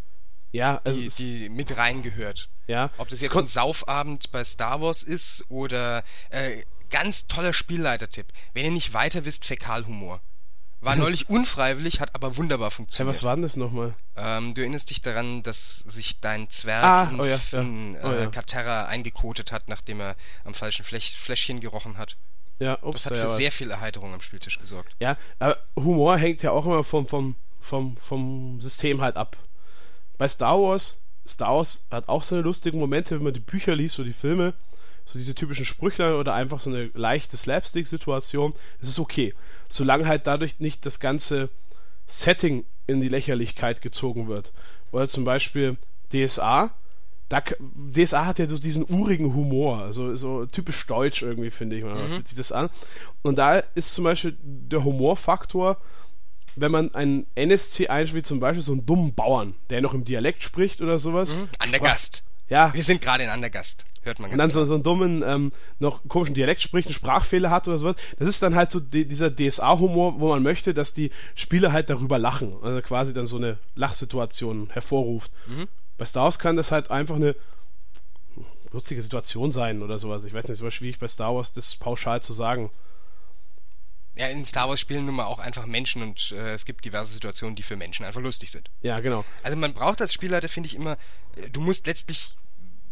Ja, 0.52 0.80
also 0.84 1.02
die, 1.02 1.10
die 1.10 1.50
mit 1.50 1.76
reingehört. 1.76 2.50
ja. 2.68 2.92
Ob 2.98 3.10
das 3.10 3.20
jetzt 3.22 3.36
ein 3.36 3.48
Saufabend 3.48 4.32
bei 4.32 4.44
Star 4.44 4.80
Wars 4.82 5.02
ist 5.02 5.46
oder 5.50 6.04
äh, 6.30 6.64
ganz 6.92 7.26
toller 7.26 7.54
Spielleitertipp. 7.54 8.28
Wenn 8.54 8.66
ihr 8.66 8.72
nicht 8.72 8.94
weiter 8.94 9.26
wisst, 9.26 9.46
Fäkalhumor. 9.46 10.22
War 10.84 10.96
neulich 10.96 11.30
unfreiwillig, 11.30 12.00
hat 12.00 12.14
aber 12.14 12.36
wunderbar 12.38 12.70
Hey, 12.70 12.76
funktioniert. 12.76 13.16
was 13.16 13.24
war 13.24 13.36
denn 13.36 13.44
das 13.44 13.56
nochmal? 13.56 13.94
Ähm, 14.16 14.54
du 14.54 14.62
erinnerst 14.62 14.90
dich 14.90 15.02
daran, 15.02 15.42
dass 15.44 15.80
sich 15.80 16.20
dein 16.20 16.50
Zwerg 16.50 16.84
Ah, 16.84 17.08
in, 17.12 17.20
oh 17.20 17.26
ja, 17.26 17.40
ja. 17.52 17.60
in 17.62 17.96
äh, 17.96 18.00
Oh 18.04 18.12
ja. 18.12 18.26
Katerra 18.28 18.86
eingekotet 18.86 19.52
hat, 19.52 19.70
nachdem 19.70 20.02
er 20.02 20.16
am 20.44 20.54
falschen 20.54 20.84
Fläch 20.86 21.18
Fläschchen 21.18 21.60
gerochen 21.60 21.98
hat. 21.98 22.18
Ja, 22.60 22.78
ups, 22.82 23.04
Das 23.04 23.06
hat 23.12 23.18
für 23.18 23.28
sehr 23.28 23.52
viel 23.52 23.72
Erheiterung 23.72 24.14
am 24.14 24.22
Spieltisch 24.22 24.60
gesorgt. 24.60 24.96
Ja, 25.00 25.18
aber 25.40 25.58
Humor 25.76 26.18
hängt 26.18 26.44
ja 26.44 26.52
auch 26.52 26.66
immer 26.66 26.84
vom, 26.84 27.08
vom, 27.08 27.36
vom, 27.60 27.98
vom 27.98 28.62
System 28.62 29.02
halt 29.02 29.16
ab. 29.18 29.38
Bei 30.18 30.28
Star 30.28 30.62
Wars, 30.62 30.98
Star 31.28 31.56
Wars 31.56 31.84
hat 31.90 32.10
auch 32.10 32.24
seine 32.24 32.42
lustigen 32.42 32.80
Momente, 32.80 33.16
wenn 33.18 33.24
man 33.24 33.34
die 33.34 33.40
Bücher 33.40 33.76
liest 33.76 33.98
oder 34.00 34.08
die 34.08 34.14
Filme, 34.14 34.54
so 35.06 35.20
diese 35.20 35.36
typischen 35.36 35.66
Sprüchlein 35.66 36.14
oder 36.14 36.34
einfach 36.34 36.60
so 36.60 36.70
eine 36.70 36.90
leichte 36.94 37.38
Slapstick-Situation, 37.38 38.54
das 38.80 38.90
ist 38.90 39.00
okay. 39.00 39.34
Solange 39.70 40.08
halt 40.08 40.28
dadurch 40.28 40.60
nicht 40.60 40.86
das 40.86 41.00
ganze 41.00 41.50
Setting 42.06 42.66
in 42.88 43.02
die 43.02 43.10
Lächerlichkeit 43.10 43.82
gezogen 43.82 44.28
wird. 44.28 44.54
Oder 44.92 45.08
zum 45.08 45.24
Beispiel 45.26 45.78
DSA, 46.12 46.72
da, 47.30 47.42
DSA 47.94 48.26
hat 48.26 48.40
ja 48.40 48.48
so 48.48 48.58
diesen 48.58 48.86
urigen 48.90 49.34
Humor, 49.34 49.80
also 49.80 50.16
so 50.16 50.46
typisch 50.46 50.86
deutsch 50.86 51.22
irgendwie, 51.22 51.50
finde 51.50 51.78
ich. 51.78 51.84
Man 51.84 52.18
Mhm. 52.18 52.26
sich 52.26 52.38
das 52.38 52.52
an. 52.52 52.70
Und 53.24 53.38
da 53.38 53.58
ist 53.76 53.94
zum 53.94 54.04
Beispiel 54.04 54.38
der 54.42 54.84
Humorfaktor, 54.84 55.78
wenn 56.56 56.72
man 56.72 56.94
einen 56.94 57.26
NSC 57.34 57.88
einspielt, 57.88 58.28
zum 58.28 58.40
Beispiel 58.40 58.62
so 58.62 58.74
einen 58.74 58.86
dummen 58.86 59.16
Bauern, 59.16 59.56
der 59.72 59.82
noch 59.82 59.94
im 59.96 60.06
Dialekt 60.06 60.44
spricht 60.44 60.82
oder 60.82 61.00
sowas. 61.00 61.36
An 61.58 61.72
der 61.72 61.80
Gast. 61.80 62.24
Ja, 62.50 62.74
Wir 62.74 62.84
sind 62.84 63.02
gerade 63.02 63.24
in 63.24 63.30
An 63.30 63.42
der 63.42 63.50
Gast. 63.50 63.86
Hört 64.04 64.20
man 64.20 64.32
und 64.32 64.38
ganz 64.38 64.54
dann 64.54 64.66
so, 64.66 64.66
so 64.66 64.74
einen 64.74 64.84
dummen, 64.84 65.24
ähm, 65.26 65.54
noch 65.80 66.02
komischen 66.10 66.36
Dialekt 66.36 66.62
spricht, 66.62 66.90
einen 66.90 66.96
Sprachfehler 66.96 67.50
hat 67.50 67.70
oder 67.70 67.80
sowas. 67.80 67.96
Das 68.20 68.28
ist 68.28 68.44
dann 68.44 68.54
halt 68.54 68.70
so 68.70 68.82
die, 68.82 69.08
dieser 69.08 69.34
DSA-Humor, 69.34 70.20
wo 70.20 70.30
man 70.30 70.44
möchte, 70.44 70.74
dass 70.74 70.94
die 70.94 71.10
Spieler 71.36 71.72
halt 71.72 71.90
darüber 71.90 72.20
lachen. 72.20 72.54
Also 72.62 72.82
quasi 72.82 73.14
dann 73.14 73.28
so 73.28 73.38
eine 73.38 73.60
Lachsituation 73.76 74.70
hervorruft. 74.72 75.32
Mhm. 75.48 75.68
Bei 75.98 76.04
Star 76.04 76.26
Wars 76.26 76.38
kann 76.38 76.58
das 76.58 76.72
halt 76.72 76.92
einfach 76.92 77.16
eine 77.16 77.36
lustige 78.74 79.02
Situation 79.02 79.52
sein 79.52 79.82
oder 79.82 80.00
sowas. 80.00 80.26
Ich 80.26 80.34
weiß 80.34 80.44
nicht, 80.46 80.52
es 80.52 80.58
ist 80.58 80.64
aber 80.64 80.72
schwierig 80.72 81.00
bei 81.00 81.08
Star 81.08 81.34
Wars 81.34 81.54
das 81.54 81.76
pauschal 81.76 82.22
zu 82.22 82.34
sagen. 82.34 82.72
Ja, 84.16 84.28
in 84.28 84.46
Star 84.46 84.70
Wars 84.70 84.80
spielen 84.80 85.06
nun 85.06 85.16
mal 85.16 85.26
auch 85.26 85.40
einfach 85.40 85.66
Menschen 85.66 86.04
und 86.04 86.32
äh, 86.34 86.54
es 86.54 86.66
gibt 86.66 86.86
diverse 86.86 87.14
Situationen, 87.14 87.56
die 87.56 87.64
für 87.64 87.76
Menschen 87.76 88.06
einfach 88.06 88.22
lustig 88.22 88.52
sind. 88.52 88.70
Ja, 88.82 89.00
genau. 89.00 89.26
Also 89.42 89.58
man 89.58 89.74
braucht 89.74 90.02
als 90.02 90.14
Spielleiter, 90.14 90.50
finde 90.50 90.68
ich 90.68 90.76
immer, 90.76 90.98
äh, 91.36 91.50
du 91.50 91.62
musst 91.62 91.88
letztlich 91.88 92.38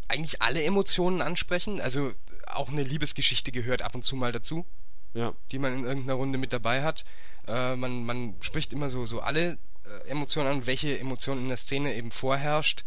eigentlich 0.07 0.41
alle 0.41 0.63
Emotionen 0.63 1.21
ansprechen. 1.21 1.79
Also 1.79 2.13
auch 2.47 2.69
eine 2.69 2.83
Liebesgeschichte 2.83 3.51
gehört 3.51 3.81
ab 3.81 3.93
und 3.95 4.03
zu 4.03 4.15
mal 4.15 4.31
dazu. 4.31 4.65
Ja. 5.13 5.33
die 5.51 5.59
man 5.59 5.73
in 5.79 5.83
irgendeiner 5.83 6.13
Runde 6.13 6.37
mit 6.37 6.53
dabei 6.53 6.83
hat. 6.83 7.03
Äh, 7.45 7.75
man, 7.75 8.05
man 8.05 8.35
spricht 8.39 8.71
immer 8.71 8.89
so, 8.89 9.05
so 9.05 9.19
alle 9.19 9.57
äh, 10.05 10.07
Emotionen 10.09 10.47
an. 10.49 10.65
Welche 10.67 10.97
Emotion 10.97 11.37
in 11.37 11.49
der 11.49 11.57
Szene 11.57 11.93
eben 11.95 12.11
vorherrscht, 12.11 12.85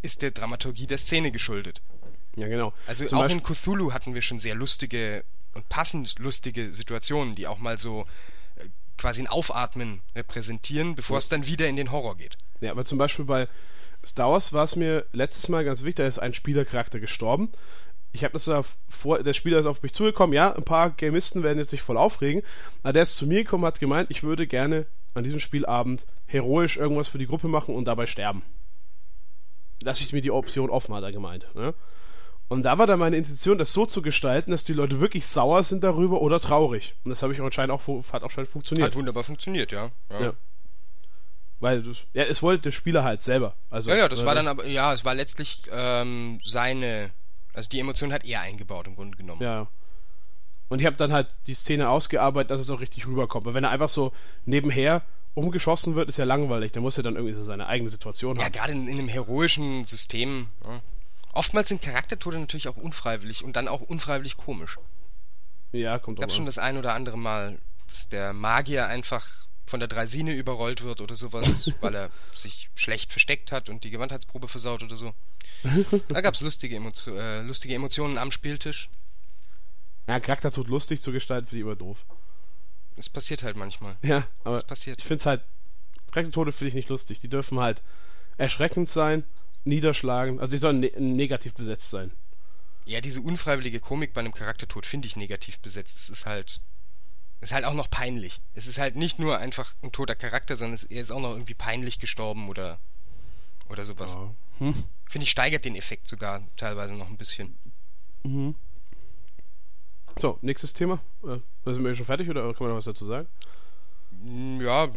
ist 0.00 0.22
der 0.22 0.30
Dramaturgie 0.30 0.86
der 0.86 0.96
Szene 0.96 1.30
geschuldet. 1.32 1.82
Ja, 2.36 2.48
genau. 2.48 2.72
Also 2.86 3.04
Zum 3.04 3.18
auch 3.18 3.22
Beispiel- 3.24 3.38
in 3.38 3.42
Cthulhu 3.44 3.92
hatten 3.92 4.14
wir 4.14 4.22
schon 4.22 4.38
sehr 4.38 4.54
lustige 4.54 5.24
und 5.56 5.68
passend 5.68 6.18
lustige 6.18 6.72
Situationen, 6.72 7.34
die 7.34 7.46
auch 7.46 7.58
mal 7.58 7.78
so 7.78 8.06
äh, 8.56 8.68
quasi 8.98 9.22
ein 9.22 9.26
Aufatmen 9.26 10.02
repräsentieren, 10.14 10.94
bevor 10.94 11.18
es 11.18 11.28
dann 11.28 11.46
wieder 11.46 11.66
in 11.66 11.76
den 11.76 11.90
Horror 11.90 12.16
geht. 12.16 12.36
Ja, 12.60 12.70
aber 12.70 12.84
zum 12.84 12.98
Beispiel 12.98 13.24
bei 13.24 13.48
Star 14.04 14.30
Wars 14.30 14.52
war 14.52 14.64
es 14.64 14.76
mir 14.76 15.06
letztes 15.12 15.48
Mal 15.48 15.64
ganz 15.64 15.80
wichtig, 15.80 15.96
da 15.96 16.06
ist 16.06 16.18
ein 16.18 16.34
Spielercharakter 16.34 17.00
gestorben. 17.00 17.50
Ich 18.12 18.22
habe 18.22 18.34
das 18.34 18.44
da 18.44 18.64
vor, 18.88 19.22
der 19.22 19.32
Spieler 19.32 19.58
ist 19.58 19.66
auf 19.66 19.82
mich 19.82 19.94
zugekommen, 19.94 20.34
ja, 20.34 20.54
ein 20.54 20.62
paar 20.62 20.90
Gamisten 20.90 21.42
werden 21.42 21.58
jetzt 21.58 21.70
sich 21.70 21.82
voll 21.82 21.96
aufregen, 21.96 22.42
aber 22.82 22.92
der 22.92 23.02
ist 23.02 23.16
zu 23.16 23.26
mir 23.26 23.44
gekommen, 23.44 23.64
hat 23.64 23.80
gemeint, 23.80 24.10
ich 24.10 24.22
würde 24.22 24.46
gerne 24.46 24.86
an 25.14 25.24
diesem 25.24 25.40
Spielabend 25.40 26.06
heroisch 26.26 26.76
irgendwas 26.76 27.08
für 27.08 27.18
die 27.18 27.26
Gruppe 27.26 27.48
machen 27.48 27.74
und 27.74 27.86
dabei 27.86 28.06
sterben. 28.06 28.42
Lass 29.82 30.00
ich 30.00 30.12
mir 30.12 30.22
die 30.22 30.30
Option 30.30 30.70
offen, 30.70 30.94
hat 30.94 31.02
er 31.02 31.12
gemeint. 31.12 31.48
Ne? 31.54 31.74
Und 32.48 32.62
da 32.62 32.78
war 32.78 32.86
dann 32.86 33.00
meine 33.00 33.16
Intention, 33.16 33.58
das 33.58 33.72
so 33.72 33.86
zu 33.86 34.02
gestalten, 34.02 34.52
dass 34.52 34.62
die 34.62 34.72
Leute 34.72 35.00
wirklich 35.00 35.26
sauer 35.26 35.62
sind 35.64 35.82
darüber 35.82 36.20
oder 36.22 36.38
traurig. 36.38 36.94
Und 37.04 37.10
das 37.10 37.22
habe 37.22 37.32
ich 37.32 37.40
auch 37.40 37.44
anscheinend 37.46 37.72
auch, 37.72 38.12
hat 38.12 38.22
auch 38.22 38.30
schon 38.30 38.46
funktioniert. 38.46 38.88
Hat 38.90 38.94
wunderbar 38.96 39.24
funktioniert, 39.24 39.72
ja. 39.72 39.90
Ja, 40.10 40.20
Ja. 40.20 40.32
Weil 41.58 41.82
das, 41.82 41.96
ja, 42.12 42.24
es 42.24 42.42
wollte 42.42 42.64
der 42.64 42.70
Spieler 42.70 43.02
halt 43.02 43.22
selber. 43.22 43.54
Also, 43.70 43.90
ja, 43.90 43.96
ja, 43.96 44.08
das 44.08 44.24
war 44.26 44.34
dann 44.34 44.46
aber, 44.46 44.66
ja, 44.66 44.92
es 44.92 45.04
war 45.06 45.14
letztlich 45.14 45.62
ähm, 45.72 46.38
seine, 46.44 47.10
also 47.54 47.68
die 47.70 47.80
Emotion 47.80 48.12
hat 48.12 48.26
er 48.26 48.42
eingebaut 48.42 48.86
im 48.86 48.94
Grunde 48.94 49.16
genommen. 49.16 49.42
Ja. 49.42 49.66
Und 50.68 50.80
ich 50.80 50.86
habe 50.86 50.96
dann 50.96 51.12
halt 51.12 51.28
die 51.46 51.54
Szene 51.54 51.88
ausgearbeitet, 51.88 52.50
dass 52.50 52.60
es 52.60 52.70
auch 52.70 52.80
richtig 52.80 53.06
rüberkommt. 53.06 53.46
Weil 53.46 53.54
wenn 53.54 53.64
er 53.64 53.70
einfach 53.70 53.88
so 53.88 54.12
nebenher 54.44 55.00
umgeschossen 55.34 55.94
wird, 55.94 56.08
ist 56.10 56.18
ja 56.18 56.24
langweilig. 56.26 56.72
Der 56.72 56.82
muss 56.82 56.96
ja 56.98 57.02
dann 57.02 57.14
irgendwie 57.14 57.32
so 57.34 57.42
seine 57.42 57.66
eigene 57.68 57.88
Situation 57.88 58.36
Ja, 58.36 58.44
haben. 58.44 58.52
gerade 58.52 58.72
in, 58.72 58.86
in 58.86 58.98
einem 58.98 59.08
heroischen 59.08 59.84
System. 59.84 60.48
Ja. 60.64 60.80
Oftmals 61.36 61.68
sind 61.68 61.82
Charaktertode 61.82 62.38
natürlich 62.38 62.68
auch 62.68 62.76
unfreiwillig 62.76 63.44
und 63.44 63.56
dann 63.56 63.68
auch 63.68 63.82
unfreiwillig 63.82 64.36
komisch. 64.36 64.78
Ja, 65.72 65.98
kommt 65.98 66.18
Gab 66.18 66.28
drauf 66.28 66.34
schon 66.34 66.44
an. 66.44 66.46
das 66.46 66.58
ein 66.58 66.78
oder 66.78 66.94
andere 66.94 67.18
Mal, 67.18 67.58
dass 67.90 68.08
der 68.08 68.32
Magier 68.32 68.86
einfach 68.86 69.26
von 69.66 69.80
der 69.80 69.88
Dreisine 69.88 70.32
überrollt 70.32 70.82
wird 70.82 71.00
oder 71.00 71.16
sowas, 71.16 71.70
weil 71.80 71.94
er 71.94 72.10
sich 72.32 72.70
schlecht 72.74 73.10
versteckt 73.12 73.52
hat 73.52 73.68
und 73.68 73.84
die 73.84 73.90
Gewandheitsprobe 73.90 74.48
versaut 74.48 74.82
oder 74.82 74.96
so. 74.96 75.12
Da 76.08 76.20
gab's 76.20 76.40
lustige, 76.40 76.76
Emotio 76.76 77.16
äh, 77.16 77.42
lustige 77.42 77.74
Emotionen 77.74 78.16
am 78.16 78.30
Spieltisch. 78.30 78.88
Ja, 80.06 80.20
Charaktertod 80.20 80.68
lustig 80.68 81.02
zu 81.02 81.12
gestalten, 81.12 81.48
finde 81.48 81.58
ich 81.60 81.66
immer 81.66 81.76
doof. 81.76 82.06
Das 82.94 83.10
passiert 83.10 83.42
halt 83.42 83.56
manchmal. 83.56 83.96
Ja, 84.02 84.26
aber 84.44 84.62
passiert. 84.62 85.00
ich 85.00 85.04
finde 85.04 85.20
es 85.20 85.26
halt, 85.26 85.42
Charaktertode 86.12 86.52
finde 86.52 86.68
ich 86.68 86.74
nicht 86.74 86.88
lustig. 86.88 87.20
Die 87.20 87.28
dürfen 87.28 87.60
halt 87.60 87.82
erschreckend 88.38 88.88
sein, 88.88 89.24
niederschlagen. 89.66 90.40
Also 90.40 90.52
die 90.52 90.58
sollen 90.58 90.80
ne 90.80 90.92
negativ 90.98 91.54
besetzt 91.54 91.90
sein. 91.90 92.12
Ja, 92.84 93.00
diese 93.00 93.20
unfreiwillige 93.20 93.80
Komik 93.80 94.12
bei 94.12 94.20
einem 94.20 94.32
Charaktertod 94.32 94.86
finde 94.86 95.08
ich 95.08 95.16
negativ 95.16 95.58
besetzt. 95.60 95.98
Das 95.98 96.08
ist 96.10 96.26
halt. 96.26 96.60
Ist 97.42 97.52
halt 97.52 97.64
auch 97.66 97.74
noch 97.74 97.90
peinlich. 97.90 98.40
Es 98.54 98.66
ist 98.66 98.78
halt 98.78 98.96
nicht 98.96 99.18
nur 99.18 99.38
einfach 99.38 99.74
ein 99.82 99.92
toter 99.92 100.14
Charakter, 100.14 100.56
sondern 100.56 100.74
es, 100.74 100.84
er 100.84 101.02
ist 101.02 101.10
auch 101.10 101.20
noch 101.20 101.32
irgendwie 101.32 101.54
peinlich 101.54 101.98
gestorben 101.98 102.48
oder. 102.48 102.78
oder 103.68 103.84
sowas. 103.84 104.14
Ja. 104.14 104.30
Hm. 104.58 104.84
Finde 105.08 105.24
ich, 105.24 105.30
steigert 105.30 105.64
den 105.64 105.76
Effekt 105.76 106.08
sogar 106.08 106.42
teilweise 106.56 106.94
noch 106.94 107.08
ein 107.08 107.18
bisschen. 107.18 107.58
Mhm. 108.22 108.54
So, 110.18 110.38
nächstes 110.40 110.72
Thema. 110.72 111.00
Äh, 111.24 111.38
sind 111.72 111.84
wir 111.84 111.94
schon 111.94 112.06
fertig 112.06 112.30
oder 112.30 112.42
kann 112.54 112.56
man 112.60 112.70
noch 112.70 112.78
was 112.78 112.86
dazu 112.86 113.04
sagen? 113.04 113.28
Mm, 114.10 114.60
Ja, 114.62 114.88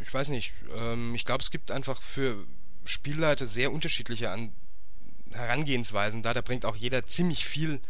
ich 0.00 0.12
weiß 0.12 0.30
nicht. 0.30 0.54
Ähm, 0.74 1.14
ich 1.14 1.24
glaube, 1.24 1.42
es 1.42 1.50
gibt 1.50 1.70
einfach 1.70 2.00
für 2.00 2.46
Spielleiter 2.84 3.46
sehr 3.46 3.72
unterschiedliche 3.72 4.30
An 4.30 4.52
Herangehensweisen 5.30 6.22
da. 6.22 6.34
Da 6.34 6.42
bringt 6.42 6.64
auch 6.64 6.76
jeder 6.76 7.04
ziemlich 7.04 7.44
viel 7.44 7.80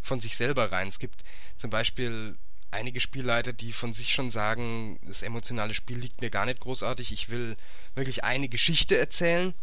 von 0.00 0.20
sich 0.20 0.36
selber 0.36 0.72
rein. 0.72 0.88
Es 0.88 0.98
gibt 0.98 1.24
zum 1.56 1.70
Beispiel 1.70 2.36
einige 2.70 3.00
Spielleiter, 3.00 3.52
die 3.52 3.72
von 3.72 3.94
sich 3.94 4.12
schon 4.12 4.30
sagen, 4.30 4.98
das 5.06 5.22
emotionale 5.22 5.74
Spiel 5.74 5.98
liegt 5.98 6.20
mir 6.20 6.30
gar 6.30 6.44
nicht 6.44 6.60
großartig. 6.60 7.12
Ich 7.12 7.28
will 7.28 7.56
wirklich 7.94 8.24
eine 8.24 8.48
Geschichte 8.48 8.96
erzählen 8.98 9.54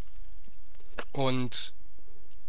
und 1.12 1.74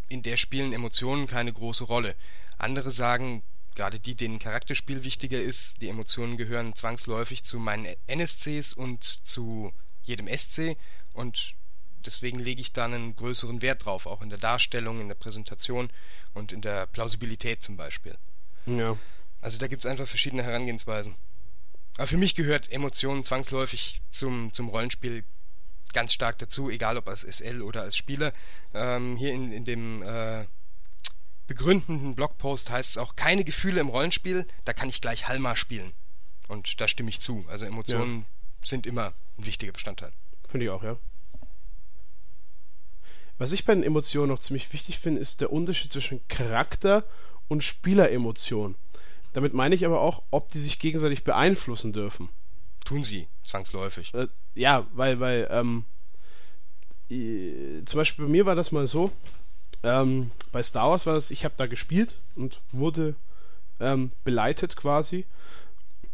in 0.08 0.22
der 0.22 0.36
spielen 0.36 0.72
Emotionen 0.72 1.26
keine 1.26 1.52
große 1.52 1.84
Rolle. 1.84 2.14
Andere 2.58 2.92
sagen, 2.92 3.42
gerade 3.74 3.98
die, 3.98 4.14
denen 4.14 4.38
Charakterspiel 4.38 5.04
wichtiger 5.04 5.40
ist, 5.40 5.80
die 5.82 5.88
Emotionen 5.88 6.36
gehören 6.36 6.74
zwangsläufig 6.74 7.44
zu 7.44 7.58
meinen 7.58 7.96
NSCs 8.06 8.74
und 8.74 9.02
zu 9.04 9.72
jedem 10.02 10.28
SC 10.28 10.76
und 11.12 11.54
deswegen 12.06 12.38
lege 12.38 12.60
ich 12.60 12.72
da 12.72 12.84
einen 12.84 13.16
größeren 13.16 13.62
Wert 13.62 13.84
drauf, 13.84 14.06
auch 14.06 14.22
in 14.22 14.28
der 14.28 14.38
Darstellung, 14.38 15.00
in 15.00 15.08
der 15.08 15.14
Präsentation 15.14 15.90
und 16.34 16.52
in 16.52 16.60
der 16.60 16.86
Plausibilität 16.86 17.62
zum 17.62 17.76
Beispiel. 17.76 18.16
Ja. 18.66 18.96
Also 19.40 19.58
da 19.58 19.66
gibt 19.66 19.84
es 19.84 19.90
einfach 19.90 20.06
verschiedene 20.06 20.42
Herangehensweisen. 20.42 21.14
Aber 21.96 22.06
für 22.06 22.16
mich 22.16 22.34
gehört 22.34 22.70
Emotionen 22.72 23.24
zwangsläufig 23.24 24.00
zum, 24.10 24.52
zum 24.54 24.68
Rollenspiel 24.68 25.24
ganz 25.92 26.12
stark 26.12 26.38
dazu, 26.38 26.70
egal 26.70 26.96
ob 26.96 27.08
als 27.08 27.22
SL 27.22 27.60
oder 27.60 27.82
als 27.82 27.96
Spieler. 27.96 28.32
Ähm, 28.72 29.16
hier 29.16 29.32
in, 29.32 29.52
in 29.52 29.64
dem 29.64 30.02
äh, 30.02 30.46
begründenden 31.46 32.14
Blogpost 32.14 32.70
heißt 32.70 32.90
es 32.90 32.96
auch, 32.96 33.14
keine 33.14 33.44
Gefühle 33.44 33.80
im 33.80 33.88
Rollenspiel, 33.88 34.46
da 34.64 34.72
kann 34.72 34.88
ich 34.88 35.00
gleich 35.00 35.28
Halma 35.28 35.54
spielen. 35.56 35.92
Und 36.48 36.80
da 36.80 36.88
stimme 36.88 37.10
ich 37.10 37.20
zu. 37.20 37.44
Also 37.48 37.66
Emotionen 37.66 38.26
sind 38.64 38.86
immer 38.86 39.12
ein 39.38 39.46
wichtiger 39.46 39.72
Bestandteil. 39.72 40.12
Finde 40.48 40.66
ich 40.66 40.70
auch, 40.70 40.82
ja. 40.82 40.96
Was 43.42 43.50
ich 43.50 43.64
bei 43.64 43.74
den 43.74 43.82
Emotionen 43.82 44.28
noch 44.28 44.38
ziemlich 44.38 44.72
wichtig 44.72 45.00
finde, 45.00 45.20
ist 45.20 45.40
der 45.40 45.52
Unterschied 45.52 45.92
zwischen 45.92 46.20
Charakter 46.28 47.02
und 47.48 47.64
Spieleremotion. 47.64 48.76
Damit 49.32 49.52
meine 49.52 49.74
ich 49.74 49.84
aber 49.84 50.00
auch, 50.00 50.22
ob 50.30 50.48
die 50.52 50.60
sich 50.60 50.78
gegenseitig 50.78 51.24
beeinflussen 51.24 51.92
dürfen. 51.92 52.28
Tun 52.84 53.02
sie 53.02 53.26
zwangsläufig. 53.42 54.14
Äh, 54.14 54.28
ja, 54.54 54.86
weil, 54.92 55.18
weil, 55.18 55.48
ähm, 55.50 55.86
äh, 57.10 57.84
zum 57.84 57.98
Beispiel 57.98 58.26
bei 58.26 58.30
mir 58.30 58.46
war 58.46 58.54
das 58.54 58.70
mal 58.70 58.86
so, 58.86 59.10
ähm, 59.82 60.30
bei 60.52 60.62
Star 60.62 60.90
Wars 60.90 61.06
war 61.06 61.14
das, 61.14 61.32
ich 61.32 61.44
habe 61.44 61.54
da 61.56 61.66
gespielt 61.66 62.18
und 62.36 62.60
wurde 62.70 63.16
ähm, 63.80 64.12
beleitet 64.22 64.76
quasi, 64.76 65.26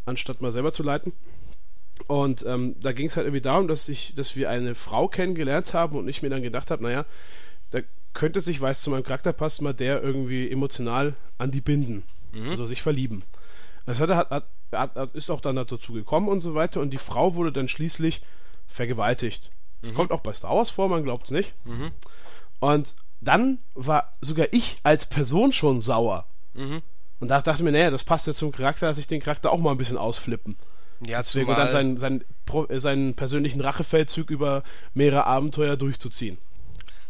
anstatt 0.07 0.41
mal 0.41 0.51
selber 0.51 0.73
zu 0.73 0.83
leiten. 0.83 1.13
Und 2.07 2.45
ähm, 2.47 2.77
da 2.81 2.93
ging 2.93 3.07
es 3.07 3.17
halt 3.17 3.27
irgendwie 3.27 3.41
darum, 3.41 3.69
dass 3.69 3.89
ich, 3.89 4.15
dass 4.15 4.37
wir 4.37 4.51
eine 4.51 4.75
Frau 4.75 5.09
kennengelernt 5.09 5.75
haben 5.75 5.99
und 5.99 6.09
ich 6.09 6.23
mir 6.23 6.31
dann 6.31 6.43
gedacht 6.43 6.71
habe, 6.71 6.83
naja, 6.83 7.05
da 7.71 7.81
könnte 8.15 8.41
sich, 8.41 8.61
weil 8.61 8.73
es 8.73 8.83
zu 8.83 8.91
meinem 8.91 9.05
Charakter 9.05 9.33
passt, 9.33 9.63
mal 9.63 9.75
der 9.75 10.03
irgendwie 10.03 10.51
emotional 10.51 11.15
an 11.37 11.51
die 11.51 11.61
binden. 11.61 12.05
Mhm. 12.33 12.51
Also 12.51 12.67
sich 12.67 12.83
verlieben. 12.83 13.23
Das 13.87 14.01
hat, 14.01 14.11
hat, 14.11 14.31
hat, 14.31 14.49
hat, 14.73 15.15
ist 15.15 15.31
auch 15.31 15.41
dann 15.41 15.57
dazu 15.57 15.93
gekommen 15.93 16.29
und 16.29 16.41
so 16.41 16.55
weiter 16.55 16.81
und 16.81 16.91
die 16.91 16.99
Frau 16.99 17.35
wurde 17.35 17.53
dann 17.53 17.69
schließlich 17.69 18.23
vergewaltigt. 18.67 19.51
Kommt 19.95 20.11
auch 20.11 20.21
bei 20.21 20.33
Star 20.33 20.57
Wars 20.57 20.71
vor, 20.71 20.89
man 20.89 21.05
glaubt 21.05 21.27
es 21.27 21.31
nicht. 21.31 21.55
Mhm. 21.65 21.93
Und 22.59 22.97
dann 23.21 23.59
war 23.75 24.13
sogar 24.21 24.49
ich 24.51 24.77
als 24.83 25.07
Person 25.07 25.53
schon 25.53 25.81
sauer. 25.81 26.27
Mhm. 26.55 26.83
Und 27.21 27.29
da 27.29 27.41
dachte 27.41 27.61
ich 27.61 27.65
mir, 27.65 27.73
naja, 27.73 27.91
das 27.91 28.05
passt 28.05 28.27
ja 28.27 28.35
zum 28.35 28.53
Charakter, 28.53 28.87
dass 28.87 28.99
ich 28.99 29.07
den 29.07 29.21
Charakter 29.21 29.51
auch 29.51 29.61
mal 29.61 29.73
ein 29.73 29.79
bisschen 29.79 29.99
ausflippen. 29.99 30.57
Ja, 31.01 31.19
Deswegen 31.19 31.55
dann 31.55 31.71
seinen, 31.71 31.97
seinen, 31.99 32.25
äh, 32.69 32.81
seinen 32.81 33.15
persönlichen 33.15 33.61
Rachefeldzug 33.61 34.31
über 34.31 34.63
mehrere 34.95 35.25
Abenteuer 35.25 35.77
durchzuziehen. 35.77 36.39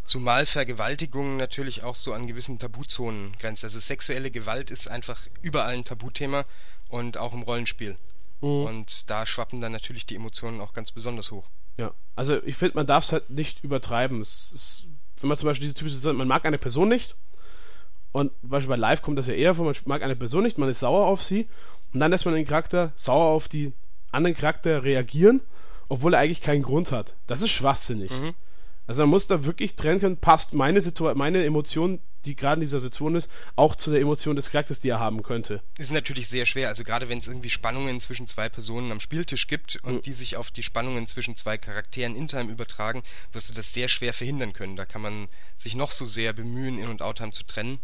Zumal 0.04 0.46
Vergewaltigung 0.46 1.36
natürlich 1.36 1.82
auch 1.84 1.94
so 1.94 2.12
an 2.14 2.26
gewissen 2.26 2.58
Tabuzonen 2.58 3.32
grenzt. 3.38 3.64
Also 3.64 3.78
sexuelle 3.78 4.30
Gewalt 4.30 4.70
ist 4.70 4.88
einfach 4.88 5.20
überall 5.42 5.74
ein 5.74 5.84
Tabuthema 5.84 6.44
und 6.88 7.18
auch 7.18 7.34
im 7.34 7.42
Rollenspiel. 7.42 7.96
Mhm. 8.40 8.64
Und 8.64 9.10
da 9.10 9.26
schwappen 9.26 9.60
dann 9.60 9.72
natürlich 9.72 10.06
die 10.06 10.14
Emotionen 10.14 10.60
auch 10.60 10.72
ganz 10.72 10.92
besonders 10.92 11.30
hoch. 11.30 11.48
Ja, 11.76 11.92
also 12.16 12.42
ich 12.42 12.56
finde, 12.56 12.76
man 12.76 12.86
darf 12.86 13.04
es 13.04 13.12
halt 13.12 13.30
nicht 13.30 13.62
übertreiben. 13.62 14.20
Ist, 14.20 14.86
wenn 15.20 15.28
man 15.28 15.36
zum 15.36 15.46
Beispiel 15.46 15.66
diese 15.66 15.74
typische 15.74 15.96
Situation, 15.96 16.16
man 16.16 16.28
mag 16.28 16.44
eine 16.44 16.58
Person 16.58 16.88
nicht 16.88 17.14
und 18.12 18.32
zum 18.40 18.48
Beispiel 18.48 18.70
bei 18.70 18.76
Live 18.76 19.02
kommt 19.02 19.18
das 19.18 19.26
ja 19.26 19.34
eher 19.34 19.54
vor, 19.54 19.64
man 19.64 19.74
mag 19.84 20.02
eine 20.02 20.16
Person 20.16 20.42
nicht, 20.42 20.58
man 20.58 20.68
ist 20.68 20.80
sauer 20.80 21.06
auf 21.06 21.22
sie 21.22 21.48
und 21.92 22.00
dann 22.00 22.10
lässt 22.10 22.24
man 22.26 22.34
den 22.34 22.46
Charakter 22.46 22.92
sauer 22.96 23.26
auf 23.30 23.48
die 23.48 23.72
anderen 24.10 24.36
Charakter 24.36 24.82
reagieren, 24.84 25.40
obwohl 25.88 26.14
er 26.14 26.20
eigentlich 26.20 26.40
keinen 26.40 26.62
Grund 26.62 26.92
hat. 26.92 27.14
Das 27.26 27.42
ist 27.42 27.50
schwachsinnig. 27.50 28.10
Mhm. 28.10 28.34
Also 28.86 29.02
man 29.02 29.10
muss 29.10 29.26
da 29.26 29.44
wirklich 29.44 29.76
trennen 29.76 30.00
können, 30.00 30.16
passt 30.16 30.54
meine 30.54 30.80
Situation, 30.80 31.18
meine 31.18 31.44
Emotion, 31.44 32.00
die 32.24 32.34
gerade 32.34 32.54
in 32.54 32.60
dieser 32.62 32.80
Situation 32.80 33.14
ist, 33.16 33.30
auch 33.54 33.76
zu 33.76 33.90
der 33.90 34.00
Emotion 34.00 34.34
des 34.34 34.50
Charakters, 34.50 34.80
die 34.80 34.88
er 34.88 34.98
haben 34.98 35.22
könnte. 35.22 35.62
Ist 35.76 35.92
natürlich 35.92 36.28
sehr 36.28 36.46
schwer. 36.46 36.68
Also 36.68 36.84
gerade 36.84 37.08
wenn 37.08 37.18
es 37.18 37.28
irgendwie 37.28 37.50
Spannungen 37.50 38.00
zwischen 38.00 38.26
zwei 38.26 38.48
Personen 38.48 38.90
am 38.90 39.00
Spieltisch 39.00 39.46
gibt 39.46 39.76
und 39.82 39.94
Mhm. 39.96 40.02
die 40.02 40.12
sich 40.14 40.36
auf 40.36 40.50
die 40.50 40.62
Spannungen 40.62 41.06
zwischen 41.06 41.36
zwei 41.36 41.58
Charakteren 41.58 42.16
in 42.16 42.28
Time 42.28 42.50
übertragen, 42.50 43.02
wirst 43.32 43.50
du 43.50 43.54
das 43.54 43.72
sehr 43.72 43.88
schwer 43.88 44.12
verhindern 44.14 44.52
können. 44.54 44.76
Da 44.76 44.84
kann 44.86 45.02
man 45.02 45.28
sich 45.58 45.74
noch 45.76 45.90
so 45.90 46.04
sehr 46.06 46.32
bemühen, 46.32 46.78
In- 46.78 46.88
und 46.88 47.02
Outtime 47.02 47.32
zu 47.32 47.44
trennen. 47.44 47.78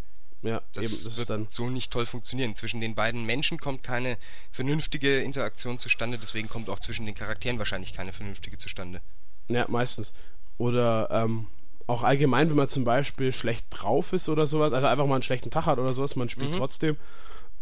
Ja, 0.45 0.63
Das, 0.75 0.85
eben, 0.85 1.05
das 1.05 1.29
wird 1.29 1.53
so 1.53 1.71
nicht 1.71 1.91
toll 1.91 2.07
funktionieren. 2.07 2.55
Zwischen 2.55 2.81
den 2.81 2.95
beiden 2.95 3.25
Menschen 3.25 3.59
kommt 3.59 3.83
keine 3.83 4.19
vernünftige 4.53 5.21
Interaktion 5.21 5.79
zustande, 5.79 6.19
deswegen 6.19 6.49
kommt 6.49 6.69
auch 6.69 6.79
zwischen 6.79 7.07
den 7.07 7.15
Charakteren 7.15 7.59
wahrscheinlich 7.59 7.93
keine 7.95 8.13
vernünftige 8.13 8.59
zustande. 8.59 9.01
Ja, 9.49 9.65
meistens. 9.69 10.13
Oder 10.59 11.09
ähm, 11.11 11.47
auch 11.87 12.03
allgemein, 12.03 12.49
wenn 12.51 12.57
man 12.57 12.69
zum 12.69 12.85
Beispiel 12.85 13.33
schlecht 13.33 13.67
drauf 13.71 14.13
ist 14.13 14.29
oder 14.29 14.47
sowas, 14.47 14.73
also 14.73 14.87
einfach 14.87 15.07
mal 15.07 15.15
einen 15.15 15.23
schlechten 15.23 15.51
Tag 15.51 15.67
hat 15.67 15.79
oder 15.79 15.95
sowas, 15.95 16.15
man 16.17 16.29
spielt 16.29 16.51
Mhm. 16.53 16.57
trotzdem, 16.57 16.97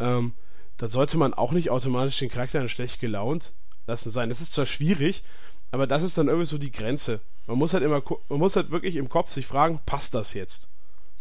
ähm, 0.00 0.34
dann 0.76 0.88
sollte 0.88 1.16
man 1.16 1.34
auch 1.34 1.52
nicht 1.52 1.70
automatisch 1.70 2.18
den 2.18 2.28
Charakter 2.30 2.58
dann 2.58 2.68
schlecht 2.68 3.00
gelaunt 3.00 3.52
lassen 3.86 4.10
sein. 4.10 4.28
Das 4.28 4.40
ist 4.40 4.52
zwar 4.52 4.66
schwierig, 4.66 5.22
aber 5.70 5.86
das 5.86 6.02
ist 6.02 6.18
dann 6.18 6.28
irgendwie 6.28 6.46
so 6.46 6.58
die 6.58 6.72
Grenze. 6.72 7.20
Man 7.46 7.58
muss 7.58 7.74
halt 7.74 7.82
immer, 7.84 8.02
man 8.28 8.38
muss 8.38 8.56
halt 8.56 8.70
wirklich 8.70 8.96
im 8.96 9.08
Kopf 9.08 9.30
sich 9.30 9.46
fragen, 9.46 9.80
passt 9.86 10.14
das 10.14 10.34
jetzt? 10.34 10.68